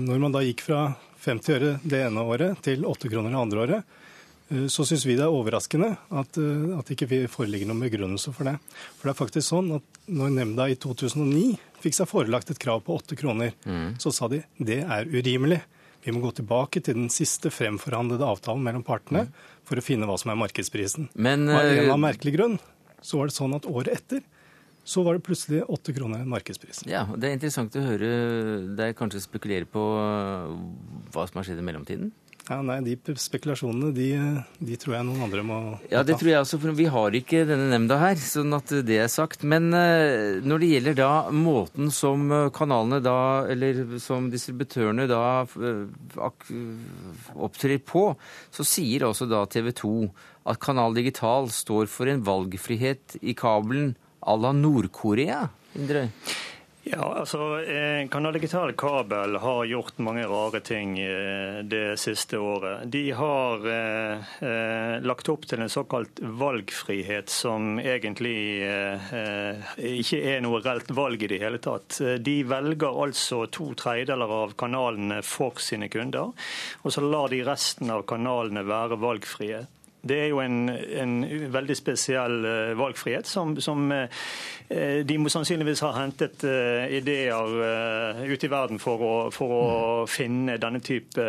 når 0.07 0.21
man 0.23 0.37
da 0.37 0.45
gikk 0.47 0.63
fra 0.69 0.85
50 1.27 1.57
øre 1.57 1.77
det 1.83 2.03
ene 2.07 2.25
året 2.25 2.61
til 2.65 2.87
8 2.87 3.11
kroner 3.13 3.35
det 3.35 3.41
andre 3.41 3.63
året, 3.65 3.95
eh, 4.51 4.67
så 4.73 4.87
syns 4.87 5.07
vi 5.09 5.17
det 5.19 5.27
er 5.27 5.35
overraskende 5.35 5.93
at, 5.95 6.39
eh, 6.41 6.75
at 6.79 6.93
ikke 6.95 7.27
foreligger 7.33 7.71
noen 7.71 7.85
begrunnelse 7.87 8.35
for 8.35 8.49
det. 8.49 8.57
For 8.97 9.09
det 9.09 9.15
er 9.15 9.23
faktisk 9.23 9.49
sånn 9.49 9.73
at 9.79 10.03
når 10.07 10.37
nemnda 10.39 10.69
i 10.71 10.79
2009 10.79 11.57
fikk 11.83 11.99
seg 11.99 12.11
forelagt 12.11 12.53
et 12.55 12.63
krav 12.63 12.85
på 12.87 12.99
8 12.99 13.19
kroner, 13.19 13.57
mm. 13.67 13.99
så 14.03 14.15
sa 14.15 14.31
de 14.33 14.45
det 14.59 14.83
er 14.85 15.11
urimelig. 15.11 15.63
Vi 16.07 16.15
må 16.15 16.23
gå 16.23 16.31
tilbake 16.39 16.81
til 16.87 16.95
den 16.95 17.11
siste 17.11 17.51
fremforhandlede 17.51 18.23
avtalen 18.23 18.63
mellom 18.63 18.87
partene 18.87 19.27
mm. 19.27 19.37
for 19.67 19.79
å 19.79 19.83
finne 19.83 20.07
hva 20.07 20.15
som 20.21 20.31
er 20.31 20.39
markedsprisen. 20.39 21.11
Men, 21.19 21.49
av 21.51 21.67
en 21.67 21.91
eh, 21.91 21.99
merkelig 21.99 22.37
grunn 22.39 22.59
så 23.03 23.19
var 23.19 23.29
det 23.29 23.37
sånn 23.37 23.57
at 23.59 23.67
året 23.67 23.91
etter 23.99 24.23
så 24.87 25.03
var 25.03 25.17
det 25.17 25.25
plutselig 25.27 25.65
åtte 25.67 25.93
kroner 25.97 26.23
markedspris. 26.29 26.85
Ja, 26.87 27.07
Det 27.17 27.29
er 27.29 27.35
interessant 27.35 27.75
å 27.75 27.83
høre 27.83 28.11
deg 28.79 28.95
kanskje 28.99 29.25
spekulere 29.25 29.67
på 29.67 29.83
hva 29.83 31.27
som 31.27 31.41
har 31.41 31.49
skjedd 31.49 31.59
i 31.59 31.67
mellomtiden? 31.67 32.13
Ja, 32.47 32.61
nei, 32.63 32.77
De 32.87 32.95
spekulasjonene 33.19 33.91
de, 33.91 34.11
de, 34.63 34.77
tror 34.79 34.95
jeg 34.95 35.07
noen 35.09 35.25
andre 35.27 35.43
må 35.43 35.57
ta. 35.65 35.89
Ja, 35.91 36.05
det 36.07 36.15
tror 36.21 36.31
jeg 36.31 36.45
også, 36.45 36.61
for 36.63 36.79
vi 36.79 36.87
har 36.95 37.17
ikke 37.19 37.43
denne 37.49 37.67
nemnda 37.73 37.99
her, 37.99 38.15
sånn 38.23 38.55
at 38.55 38.71
det 38.87 39.01
er 39.03 39.11
sagt. 39.11 39.43
Men 39.43 39.67
uh, 39.75 40.39
når 40.47 40.63
det 40.63 40.71
gjelder 40.71 40.99
da 41.01 41.11
måten 41.35 41.91
som 41.91 42.31
kanalene 42.55 43.03
da, 43.03 43.19
eller 43.51 43.99
som 44.03 44.31
distributørene 44.31 45.09
da 45.11 45.43
opptrer 47.35 47.83
på, 47.83 48.07
så 48.55 48.71
sier 48.77 49.09
også 49.11 49.27
da 49.27 49.43
TV 49.51 49.73
2 49.83 49.95
at 50.47 50.63
Kanal 50.63 50.95
Digital 50.95 51.51
står 51.51 51.91
for 51.91 52.07
en 52.07 52.23
valgfrihet 52.27 53.19
i 53.27 53.35
kabelen 53.35 53.97
à 54.27 54.37
la 54.37 54.53
Nord-Korea? 54.53 55.49
Ja, 56.89 57.03
altså 57.19 57.39
Canal 57.39 58.09
Kanal 58.09 58.33
Digital 58.33 58.73
Kabel 58.73 59.37
har 59.43 59.65
gjort 59.65 59.99
mange 59.99 60.23
rare 60.31 60.61
ting 60.61 60.93
eh, 61.03 61.65
det 61.67 61.99
siste 61.99 62.39
året. 62.39 62.85
De 62.87 63.11
har 63.11 63.67
eh, 63.67 64.29
eh, 64.47 64.95
lagt 65.03 65.27
opp 65.33 65.49
til 65.51 65.65
en 65.65 65.73
såkalt 65.73 66.23
valgfrihet 66.23 67.33
som 67.33 67.81
egentlig 67.83 68.63
eh, 68.63 69.11
eh, 69.19 69.67
ikke 69.99 70.23
er 70.37 70.47
noe 70.47 70.63
reelt 70.63 70.95
valg 70.95 71.27
i 71.27 71.33
det 71.35 71.43
hele 71.43 71.59
tatt. 71.59 71.99
De 72.23 72.37
velger 72.47 73.03
altså 73.03 73.49
to 73.51 73.73
tredjedeler 73.75 74.39
av 74.39 74.55
kanalene 74.55 75.25
for 75.27 75.59
sine 75.59 75.91
kunder, 75.91 76.31
og 76.87 76.95
så 76.95 77.03
lar 77.03 77.35
de 77.35 77.43
resten 77.51 77.91
av 77.91 78.07
kanalene 78.07 78.63
være 78.63 79.03
valgfrie. 79.03 79.67
Det 80.09 80.19
er 80.25 80.29
jo 80.33 80.41
en, 80.43 80.69
en 80.71 81.15
veldig 81.53 81.77
spesiell 81.79 82.39
uh, 82.47 82.73
valgfrihet 82.79 83.29
som, 83.29 83.55
som 83.63 83.87
uh, 83.93 84.07
de 85.07 85.19
må 85.21 85.31
sannsynligvis 85.31 85.83
ha 85.87 85.93
hentet 85.99 86.43
uh, 86.47 86.87
ideer 86.91 88.25
ute 88.27 88.49
i 88.49 88.51
verden 88.51 88.81
for 88.83 89.03
å, 89.03 89.13
for 89.35 89.55
å 89.55 89.65
mm. 90.03 90.11
finne 90.11 90.57
denne 90.63 90.81
type 90.85 91.23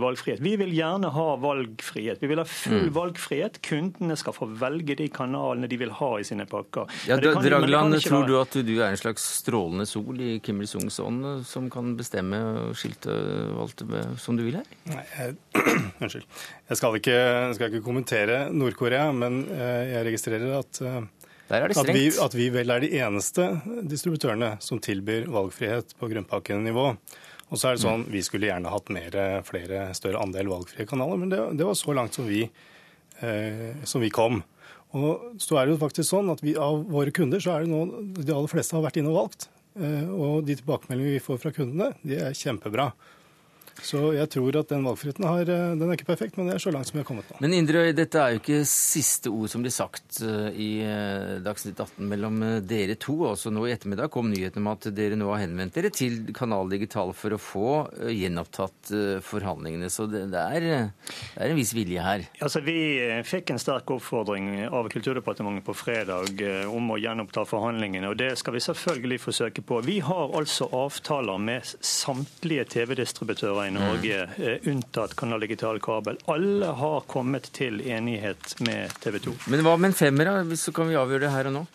valgfrihet. 0.00 0.40
Vi 0.44 0.54
vil 0.60 0.72
gjerne 0.76 1.10
ha 1.14 1.26
valgfrihet. 1.40 2.22
Vi 2.22 2.30
vil 2.30 2.42
ha 2.42 2.46
full 2.48 2.88
mm. 2.88 2.94
valgfrihet. 2.96 3.60
Kundene 3.64 4.16
skal 4.18 4.36
få 4.36 4.48
velge 4.58 4.96
de 4.98 5.08
kanalene 5.12 5.68
de 5.70 5.80
vil 5.80 5.92
ha 5.98 6.10
i 6.18 6.26
sine 6.26 6.46
pakker. 6.48 6.88
Ja, 7.08 7.18
Dragland, 7.20 7.98
tror 8.04 8.26
du 8.28 8.36
at 8.40 8.56
du 8.56 8.74
er 8.78 8.90
en 8.90 9.00
slags 9.00 9.24
strålende 9.40 9.86
sol 9.88 10.20
i 10.22 10.38
Kim 10.44 10.62
Il-sungs 10.64 10.98
ånd 11.04 11.26
som 11.48 11.68
kan 11.72 11.94
bestemme 11.98 12.40
og 12.68 12.78
skilte 12.78 13.14
valgte 13.58 14.04
som 14.20 14.38
du 14.38 14.44
vil 14.46 14.58
her? 14.60 14.68
Nei, 14.90 15.04
jeg, 15.16 15.36
unnskyld. 16.02 16.26
Jeg 16.68 16.76
skal 16.76 16.98
ikke, 16.98 17.20
skal 17.56 17.70
ikke 17.70 17.84
kommentere 17.84 18.40
Nord-Korea, 18.52 19.08
men 19.16 19.40
eh, 19.54 19.94
jeg 19.94 20.04
registrerer 20.10 20.50
at, 20.58 20.80
eh, 20.84 20.98
at, 21.48 21.78
vi, 21.88 22.10
at, 22.12 22.36
vi, 22.36 22.50
vel 22.52 22.74
er 22.74 22.84
de 22.84 22.90
eneste 23.00 23.46
distributørene 23.88 24.58
som 24.60 24.80
tilbyr 24.84 25.30
valgfrihet 25.32 25.96
på 25.96 26.10
grunnpakkenivå. 26.12 26.90
Og 27.48 27.56
så 27.56 27.70
er 27.70 27.78
det 27.78 27.84
sånn, 27.86 28.04
Vi 28.12 28.20
skulle 28.20 28.50
gjerne 28.50 28.68
hatt 28.68 28.92
mer, 28.92 29.16
flere, 29.48 29.86
større 29.96 30.20
andel 30.20 30.50
valgfrie 30.52 30.84
kanaler, 30.88 31.16
men 31.16 31.32
det, 31.32 31.40
det 31.56 31.64
var 31.64 31.78
så 31.80 31.96
langt 31.96 32.18
som 32.18 32.28
vi, 32.28 32.44
eh, 33.24 33.70
som 33.88 34.04
vi, 34.04 34.12
kom. 34.12 34.42
Og 34.92 35.40
så 35.40 35.56
er 35.56 35.66
det 35.66 35.78
jo 35.78 35.82
faktisk 35.86 36.08
sånn 36.08 36.28
at 36.32 36.40
vi, 36.44 36.54
Av 36.56 36.80
våre 36.88 37.12
kunder 37.16 37.40
så 37.40 37.56
er 37.56 37.64
det 37.64 37.72
nå 37.72 38.12
de 38.16 38.32
aller 38.32 38.52
fleste 38.52 38.76
har 38.76 38.84
vært 38.84 39.00
inne 39.00 39.14
og 39.14 39.22
valgt. 39.22 39.48
Eh, 39.80 40.08
og 40.12 40.44
de 40.44 40.58
tilbakemeldingene 40.60 41.16
vi 41.16 41.24
får 41.24 41.40
fra 41.40 41.54
kundene, 41.56 41.94
de 42.04 42.20
er 42.28 42.36
kjempebra. 42.36 42.90
Så 43.84 44.00
jeg 44.16 44.28
tror 44.32 44.56
at 44.58 44.70
den 44.72 44.84
valgfriheten 44.86 45.26
har, 45.26 45.48
eh, 45.48 45.74
den 45.78 45.86
er 45.86 45.98
ikke 45.98 46.08
perfekt, 46.10 46.36
men 46.36 46.48
det 46.48 46.56
er 46.56 46.62
så 46.62 46.72
langt 46.74 46.88
som 46.88 46.98
vi 46.98 47.02
har 47.02 47.08
kommet 47.08 47.28
nå. 47.30 47.38
Men 47.44 47.54
Indre, 47.54 47.84
dette 47.96 48.18
er 48.20 48.34
jo 48.34 48.40
ikke 48.42 48.60
siste 48.68 49.30
ord 49.30 49.50
som 49.52 49.62
blir 49.64 49.74
sagt 49.74 50.20
eh, 50.24 50.48
i 50.58 50.70
eh, 50.82 51.38
Dagsnytt 51.44 51.78
18 51.78 52.08
mellom 52.10 52.40
dere 52.66 52.98
to. 53.00 53.14
Også 53.30 53.52
nå 53.54 53.66
i 53.68 53.74
ettermiddag 53.74 54.10
kom 54.14 54.30
nyheten 54.32 54.64
om 54.64 54.72
at 54.72 54.88
dere 54.94 55.18
nå 55.18 55.30
har 55.30 55.44
henvendt 55.44 55.78
dere 55.78 55.92
til 55.94 56.32
Kanal 56.36 56.70
Digital 56.72 57.14
for 57.16 57.34
å 57.34 57.40
få 57.40 57.68
gjenopptatt 58.10 58.92
forhandlingene. 59.24 59.90
Så 59.92 60.08
det, 60.10 60.26
det, 60.32 60.42
er, 60.58 60.66
det 60.66 61.38
er, 61.38 61.52
en 61.52 61.58
viss 61.58 61.74
vilje 61.76 62.02
her. 62.02 62.26
Altså, 62.42 62.62
Vi 62.66 62.78
fikk 63.28 63.52
en 63.54 63.62
sterk 63.62 63.90
oppfordring 63.94 64.66
av 64.66 64.90
Kulturdepartementet 64.92 65.66
på 65.66 65.76
fredag 65.76 66.42
om 66.72 66.92
å 66.92 66.98
gjenoppta 67.00 67.44
forhandlingene, 67.48 68.10
og 68.10 68.18
det 68.20 68.32
skal 68.40 68.56
vi 68.56 68.64
selvfølgelig 68.64 69.20
forsøke 69.22 69.64
på. 69.64 69.80
Vi 69.86 69.98
har 70.04 70.34
altså 70.36 70.68
avtaler 70.74 71.40
med 71.42 71.66
samtlige 71.84 72.66
TV-distributører 72.74 73.67
i 73.68 73.74
Norge, 73.76 74.20
mm. 74.36 74.70
unntatt 74.72 75.16
Kanal 75.18 75.44
Digital 75.44 75.80
Kabel. 75.84 76.20
Alle 76.32 76.74
har 76.80 77.00
kommet 77.10 77.50
til 77.56 77.82
enighet 77.84 78.56
med 78.64 78.94
TV 79.02 79.20
2. 79.30 79.36
Men 79.52 79.66
hva 79.66 79.76
med 79.76 79.92
en 79.92 79.98
femmer, 79.98 80.30
da? 80.30 80.56
Så 80.56 80.74
kan 80.76 80.90
vi 80.90 80.98
avgjøre 80.98 81.26
det 81.26 81.34
her 81.34 81.50
og 81.52 81.60
nå? 81.60 81.66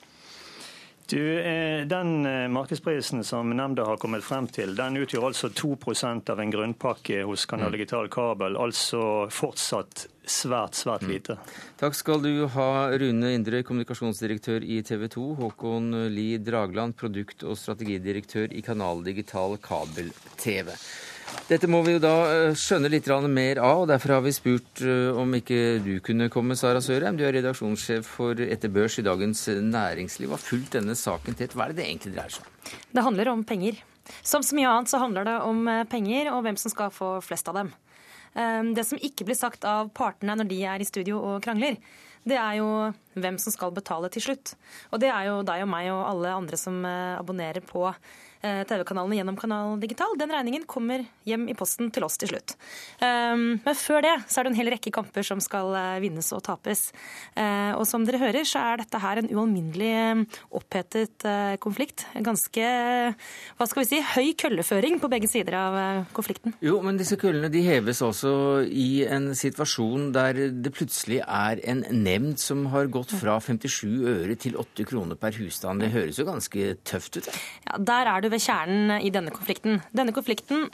Du, 1.06 1.40
eh, 1.40 1.86
Den 1.86 2.26
eh, 2.26 2.48
markedsprisen 2.48 3.24
som 3.24 3.50
nemnda 3.50 3.86
har 3.86 3.98
kommet 3.98 4.24
frem 4.24 4.48
til, 4.48 4.76
den 4.76 4.98
utgjør 4.98 5.28
altså 5.28 5.50
2% 5.52 6.32
av 6.32 6.40
en 6.40 6.52
grunnpakke 6.52 7.20
hos 7.28 7.46
Kanal 7.46 7.74
mm. 7.74 7.76
Digital 7.78 8.10
Kabel. 8.10 8.58
Altså 8.58 9.28
fortsatt 9.30 10.08
svært, 10.24 10.80
svært 10.80 11.04
mm. 11.04 11.12
lite. 11.12 11.38
Takk 11.82 11.98
skal 12.00 12.24
du 12.24 12.48
ha, 12.56 12.70
Rune 12.96 13.34
Indre, 13.36 13.62
kommunikasjonsdirektør 13.68 14.64
i 14.64 14.80
TV 14.88 15.10
2, 15.12 15.26
Håkon 15.42 15.92
Lie 16.16 16.40
Dragland, 16.40 16.96
produkt- 16.98 17.44
og 17.44 17.60
strategidirektør 17.60 18.56
i 18.56 18.64
Kanal 18.64 19.04
Digital 19.04 19.60
Kabel-TV. 19.62 20.72
Dette 21.44 21.68
må 21.68 21.82
vi 21.84 21.98
jo 21.98 22.02
da 22.02 22.12
eh, 22.32 22.56
skjønne 22.56 22.90
litt 22.90 23.08
mer 23.28 23.60
av, 23.60 23.84
og 23.84 23.90
derfor 23.92 24.16
har 24.16 24.22
vi 24.24 24.32
spurt 24.32 24.82
eh, 24.82 25.12
om 25.12 25.34
ikke 25.36 25.80
du 25.84 25.98
kunne 26.00 26.30
komme, 26.32 26.56
Sara 26.56 26.80
Sørheim. 26.82 27.18
Du 27.20 27.26
er 27.28 27.36
redaksjonssjef 27.36 28.08
for 28.08 28.40
Etter 28.40 28.72
Børs 28.72 28.96
i 28.98 29.04
Dagens 29.04 29.48
Næringsliv. 29.50 30.32
Har 30.32 30.40
fulgt 30.40 30.78
denne 30.78 30.96
saken 30.96 31.36
tett. 31.36 31.54
Hva 31.54 31.68
er 31.68 31.74
det 31.74 31.82
det 31.82 31.90
egentlig 31.90 32.14
dreier 32.16 32.32
seg 32.32 32.48
om? 32.48 32.78
Det 32.96 33.06
handler 33.10 33.32
om 33.34 33.44
penger. 33.44 33.84
Som 34.24 34.44
så 34.44 34.56
mye 34.56 34.72
annet 34.72 34.92
så 34.92 35.04
handler 35.04 35.28
det 35.28 35.36
om 35.44 35.68
eh, 35.68 35.84
penger 35.92 36.32
og 36.32 36.42
hvem 36.48 36.60
som 36.64 36.72
skal 36.72 36.96
få 36.96 37.18
flest 37.26 37.52
av 37.52 37.60
dem. 37.62 37.74
Det 38.34 38.82
som 38.82 38.98
ikke 38.98 39.28
blir 39.28 39.38
sagt 39.38 39.62
av 39.70 39.92
partene 39.94 40.34
når 40.34 40.48
de 40.50 40.56
er 40.66 40.82
i 40.82 40.88
studio 40.90 41.20
og 41.22 41.44
krangler, 41.46 41.76
det 42.26 42.34
er 42.34 42.56
jo 42.58 42.70
hvem 43.14 43.36
som 43.38 43.54
skal 43.54 43.76
betale 43.76 44.10
til 44.10 44.24
slutt. 44.26 44.56
Og 44.90 45.04
det 45.04 45.12
er 45.14 45.28
jo 45.28 45.36
deg 45.46 45.62
og 45.62 45.70
meg 45.70 45.92
og 45.94 46.02
alle 46.08 46.32
andre 46.34 46.58
som 46.58 46.80
abonnerer 46.82 47.62
på 47.62 47.84
TV-kanalene 48.44 49.20
gjennom 49.20 49.38
Kanal 49.40 49.78
Digital. 49.82 50.18
Den 50.20 50.34
regningen 50.34 50.66
kommer 50.70 51.06
hjem 51.28 51.48
i 51.52 51.56
posten 51.58 51.92
til 51.94 52.06
oss 52.06 52.18
til 52.20 52.34
slutt. 52.34 52.56
Ehm, 53.04 53.60
men 53.64 53.78
før 53.80 54.04
det 54.04 54.14
så 54.28 54.42
er 54.42 54.48
det 54.48 54.54
en 54.54 54.60
hel 54.60 54.72
rekke 54.74 54.92
kamper 54.94 55.26
som 55.26 55.42
skal 55.44 55.72
eh, 55.80 56.02
vinnes 56.04 56.28
og 56.36 56.44
tapes. 56.46 56.90
Eh, 57.40 57.72
og 57.78 57.86
som 57.90 58.06
dere 58.08 58.22
hører, 58.22 58.44
så 58.48 58.62
er 58.74 58.84
dette 58.84 59.02
her 59.04 59.22
en 59.22 59.32
ualminnelig 59.32 60.28
opphetet 60.54 61.26
konflikt. 61.64 62.06
Ganske 62.26 62.64
hva 63.58 63.68
skal 63.70 63.84
vi 63.84 63.88
si, 63.90 64.02
høy 64.14 64.34
kølleføring 64.40 65.00
på 65.02 65.10
begge 65.12 65.30
sider 65.32 65.56
av 65.58 65.78
konflikten. 66.16 66.56
Jo, 66.64 66.80
men 66.84 67.00
disse 67.00 67.18
køllene 67.20 67.52
de 67.54 67.64
heves 67.66 68.02
også 68.04 68.34
i 68.68 69.06
en 69.08 69.32
situasjon 69.38 70.12
der 70.16 70.40
det 70.64 70.74
plutselig 70.76 71.22
er 71.24 71.62
en 71.70 71.84
nemnd 71.94 72.42
som 72.42 72.66
har 72.74 72.90
gått 72.94 73.14
fra 73.20 73.38
57 73.44 74.04
øre 74.10 74.38
til 74.40 74.58
8 74.60 74.88
kroner 74.90 75.20
per 75.20 75.36
husstand. 75.40 75.84
Det 75.84 75.94
høres 75.94 76.20
jo 76.20 76.28
ganske 76.28 76.74
tøft 76.88 77.20
ut? 77.20 77.30
Ja, 77.68 77.80
der 77.80 78.12
er 78.12 78.24
du 78.24 78.30
ved 78.34 78.42
kjernen 78.42 78.98
i 79.02 79.12
denne 79.14 79.32
konflikten. 79.34 79.80
Denne 79.96 80.14
konflikten 80.16 80.68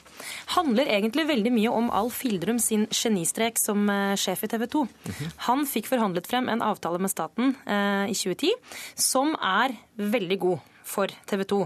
handler 0.55 0.89
egentlig 0.89 1.28
veldig 1.30 1.51
mye 1.53 1.74
om 1.74 1.91
Alf 1.95 2.22
Hildrum 2.26 2.60
sin 2.64 2.88
genistrek 2.93 3.60
som 3.60 3.89
eh, 3.91 4.16
sjef 4.20 4.45
i 4.45 4.51
TV 4.51 4.66
2. 4.72 4.86
Han 5.49 5.66
fikk 5.70 5.89
forhandlet 5.91 6.30
frem 6.30 6.49
en 6.51 6.64
avtale 6.66 7.01
med 7.01 7.12
staten 7.12 7.53
eh, 7.66 8.10
i 8.12 8.18
2010 8.18 8.55
som 8.99 9.36
er 9.36 9.76
veldig 9.99 10.39
god 10.41 10.68
for 10.89 11.12
TV 11.30 11.45
2. 11.51 11.60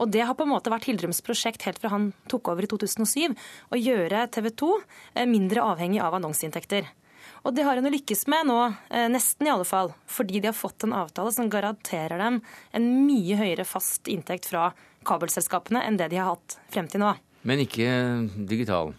Og 0.00 0.12
det 0.12 0.24
har 0.24 0.36
på 0.38 0.46
en 0.46 0.52
måte 0.54 0.72
vært 0.72 0.88
Hildrums 0.88 1.20
prosjekt 1.24 1.66
helt 1.66 1.80
fra 1.82 1.92
han 1.92 2.12
tok 2.30 2.54
over 2.54 2.64
i 2.64 2.70
2007, 2.70 3.34
å 3.68 3.80
gjøre 3.80 4.26
TV 4.32 4.48
2 4.62 4.72
eh, 4.78 5.28
mindre 5.28 5.66
avhengig 5.74 6.00
av 6.04 6.16
annonseinntekter. 6.16 6.88
Og 7.42 7.54
det 7.56 7.64
har 7.66 7.78
hun 7.78 7.90
lykkes 7.90 8.28
med 8.30 8.46
nå, 8.46 8.56
nesten 9.10 9.48
i 9.48 9.50
alle 9.50 9.66
fall, 9.66 9.88
fordi 10.06 10.38
de 10.38 10.46
har 10.46 10.54
fått 10.54 10.84
en 10.86 10.94
avtale 10.94 11.32
som 11.34 11.48
garanterer 11.50 12.20
dem 12.22 12.36
en 12.70 12.86
mye 13.02 13.38
høyere 13.38 13.66
fast 13.66 14.06
inntekt 14.10 14.46
fra 14.46 14.68
kabelselskapene 15.06 15.84
enn 15.86 15.98
det 16.00 16.10
de 16.12 16.20
har 16.20 16.34
hatt 16.34 16.58
frem 16.72 16.88
til 16.90 17.02
nå. 17.04 17.14
Men 17.46 17.62
ikke 17.64 17.88
digital? 18.48 18.94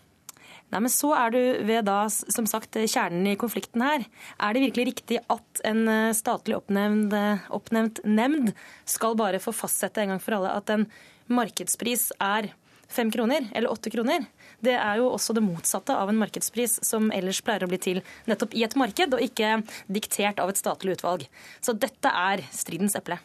Nei, 0.74 0.82
men 0.82 0.90
Så 0.90 1.12
er 1.14 1.30
du 1.34 1.40
ved 1.68 1.86
da, 1.86 2.00
som 2.10 2.48
sagt, 2.50 2.74
kjernen 2.74 3.28
i 3.30 3.38
konflikten 3.38 3.84
her. 3.86 4.08
Er 4.42 4.56
det 4.56 4.64
virkelig 4.66 4.88
riktig 4.90 5.20
at 5.30 5.62
en 5.70 5.86
eh, 5.88 6.16
statlig 6.18 6.58
oppnevnt, 6.58 7.14
oppnevnt 7.54 8.02
nemnd 8.08 8.56
skal 8.90 9.18
bare 9.20 9.42
få 9.44 9.54
fastsette 9.54 10.02
en 10.02 10.16
gang 10.16 10.24
for 10.24 10.40
alle 10.40 10.56
at 10.58 10.74
en 10.74 10.88
markedspris 11.30 12.10
er 12.18 12.50
fem 12.94 13.12
kroner 13.14 13.46
eller 13.54 13.70
åtte 13.70 13.94
kroner? 13.94 14.26
Det 14.64 14.74
er 14.74 14.98
jo 14.98 15.12
også 15.12 15.36
det 15.38 15.44
motsatte 15.46 15.94
av 15.94 16.10
en 16.10 16.18
markedspris, 16.18 16.80
som 16.86 17.12
ellers 17.14 17.42
pleier 17.46 17.66
å 17.66 17.70
bli 17.70 17.80
til 17.82 18.02
nettopp 18.30 18.56
i 18.58 18.64
et 18.66 18.78
marked, 18.80 19.14
og 19.14 19.22
ikke 19.22 19.60
diktert 19.92 20.42
av 20.42 20.50
et 20.50 20.60
statlig 20.60 20.98
utvalg. 20.98 21.28
Så 21.62 21.76
dette 21.78 22.10
er 22.10 22.46
stridens 22.50 22.96
eple. 22.98 23.20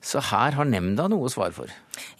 Så 0.00 0.20
her 0.22 0.54
har 0.54 0.68
nemnda 0.68 1.08
noe 1.10 1.26
å 1.26 1.32
svare 1.32 1.54
for? 1.56 1.72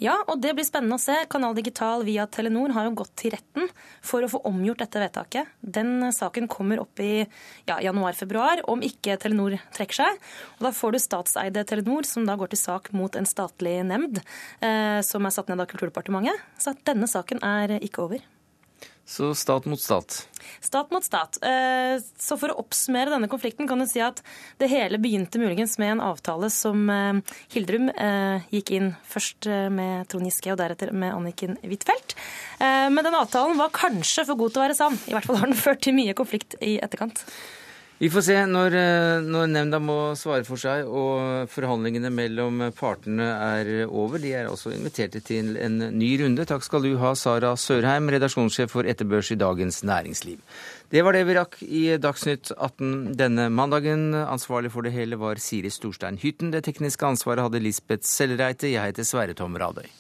Ja, 0.03 0.17
og 0.27 0.41
det 0.43 0.51
blir 0.57 0.67
spennende 0.67 0.97
å 0.99 1.03
se. 1.03 1.15
Kanal 1.31 1.55
Digital 1.55 2.03
via 2.07 2.27
Telenor 2.27 2.73
har 2.75 2.89
jo 2.89 2.97
gått 2.99 3.13
til 3.23 3.33
retten 3.37 3.69
for 4.05 4.25
å 4.25 4.31
få 4.31 4.41
omgjort 4.51 4.83
dette 4.83 5.03
vedtaket. 5.03 5.53
Den 5.63 6.09
saken 6.15 6.49
kommer 6.51 6.83
opp 6.83 6.99
i 7.03 7.23
ja, 7.69 7.79
januar-februar, 7.85 8.65
om 8.71 8.83
ikke 8.85 9.19
Telenor 9.23 9.59
trekker 9.77 10.01
seg. 10.01 10.19
Og 10.59 10.67
da 10.67 10.75
får 10.75 10.97
du 10.97 11.03
statseide 11.05 11.67
Telenor, 11.71 12.09
som 12.09 12.27
da 12.27 12.35
går 12.39 12.51
til 12.55 12.63
sak 12.65 12.91
mot 12.97 13.15
en 13.19 13.29
statlig 13.29 13.79
nemnd, 13.87 14.19
eh, 14.59 14.99
som 15.07 15.27
er 15.27 15.35
satt 15.35 15.53
ned 15.53 15.63
av 15.63 15.71
Kulturdepartementet. 15.71 16.43
Så 16.59 16.75
denne 16.89 17.07
saken 17.11 17.45
er 17.47 17.79
ikke 17.79 18.09
over. 18.09 18.27
Så 19.09 19.31
stat 19.35 19.65
mot 19.65 19.81
stat. 19.81 20.29
Stat 20.61 20.91
mot 20.91 21.05
stat. 21.05 21.39
Eh, 21.41 21.97
så 22.21 22.37
for 22.37 22.53
å 22.53 22.59
oppsummere 22.61 23.15
denne 23.15 23.31
konflikten 23.33 23.69
kan 23.69 23.81
du 23.81 23.87
si 23.89 24.03
at 24.05 24.21
det 24.61 24.69
hele 24.69 25.01
begynte 25.01 25.41
muligens 25.41 25.79
med 25.81 25.95
en 25.95 26.03
avtale 26.11 26.51
som 26.53 26.83
eh, 26.93 27.39
Hildrum 27.55 27.89
eh, 27.89 28.45
gikk 28.53 28.75
inn 28.77 28.91
først 29.09 29.49
med 29.73 30.11
Trond 30.13 30.29
Giske 30.29 30.53
og 30.53 30.61
deretter 30.61 30.93
med 30.93 31.15
Anniken 31.15 31.57
Huitfeldt. 31.63 32.19
Men 32.61 33.01
den 33.07 33.17
avtalen 33.17 33.57
var 33.57 33.73
kanskje 33.73 34.27
for 34.29 34.37
god 34.37 34.53
til 34.53 34.61
å 34.61 34.65
være 34.67 34.77
sann. 34.77 34.99
I 35.09 35.15
hvert 35.17 35.29
fall 35.29 35.41
har 35.41 35.49
den 35.49 35.63
ført 35.65 35.81
til 35.87 35.97
mye 35.97 36.17
konflikt 36.19 36.59
i 36.61 36.77
etterkant. 36.85 37.25
Vi 37.99 38.07
får 38.15 38.23
se 38.23 38.35
når, 38.47 38.75
eh, 38.79 39.25
når 39.27 39.49
nemnda 39.51 39.81
må 39.83 39.97
svare 40.15 40.45
for 40.47 40.61
seg 40.61 40.87
og 40.87 41.49
forhandlingene 41.51 42.13
mellom 42.15 42.61
partene 42.79 43.27
er 43.27 43.71
over. 43.89 44.23
De 44.23 44.31
er 44.39 44.47
altså 44.47 44.71
invitert 44.71 45.19
til 45.27 45.57
en 45.59 45.81
ny 45.99 46.13
runde. 46.23 46.47
Takk 46.47 46.63
skal 46.63 46.87
du 46.87 46.93
ha, 47.03 47.11
Sara 47.19 47.57
Sørheim, 47.59 48.07
redaksjonssjef 48.15 48.71
for 48.71 48.87
Etterbørs 48.87 49.33
i 49.35 49.41
Dagens 49.43 49.83
Næringsliv. 49.83 50.39
Det 50.95 51.03
var 51.03 51.19
det 51.19 51.27
vi 51.27 51.39
rakk 51.41 51.59
i 51.67 51.85
Dagsnytt 51.99 52.53
18 52.55 53.17
denne 53.19 53.51
mandagen. 53.51 54.13
Ansvarlig 54.15 54.71
for 54.71 54.87
det 54.87 54.95
hele 54.95 55.19
var 55.19 55.43
Siri 55.43 55.69
Storstein 55.69 56.23
Hytten. 56.23 56.55
Det 56.55 56.63
tekniske 56.71 57.03
ansvaret 57.03 57.43
hadde 57.43 57.67
Lisbeth 57.67 58.07
Sellreite. 58.07 58.71
Jeg 58.71 58.93
heter 58.93 59.03
Sverre 59.03 59.35
Tom 59.35 59.59
Radøy. 59.59 59.91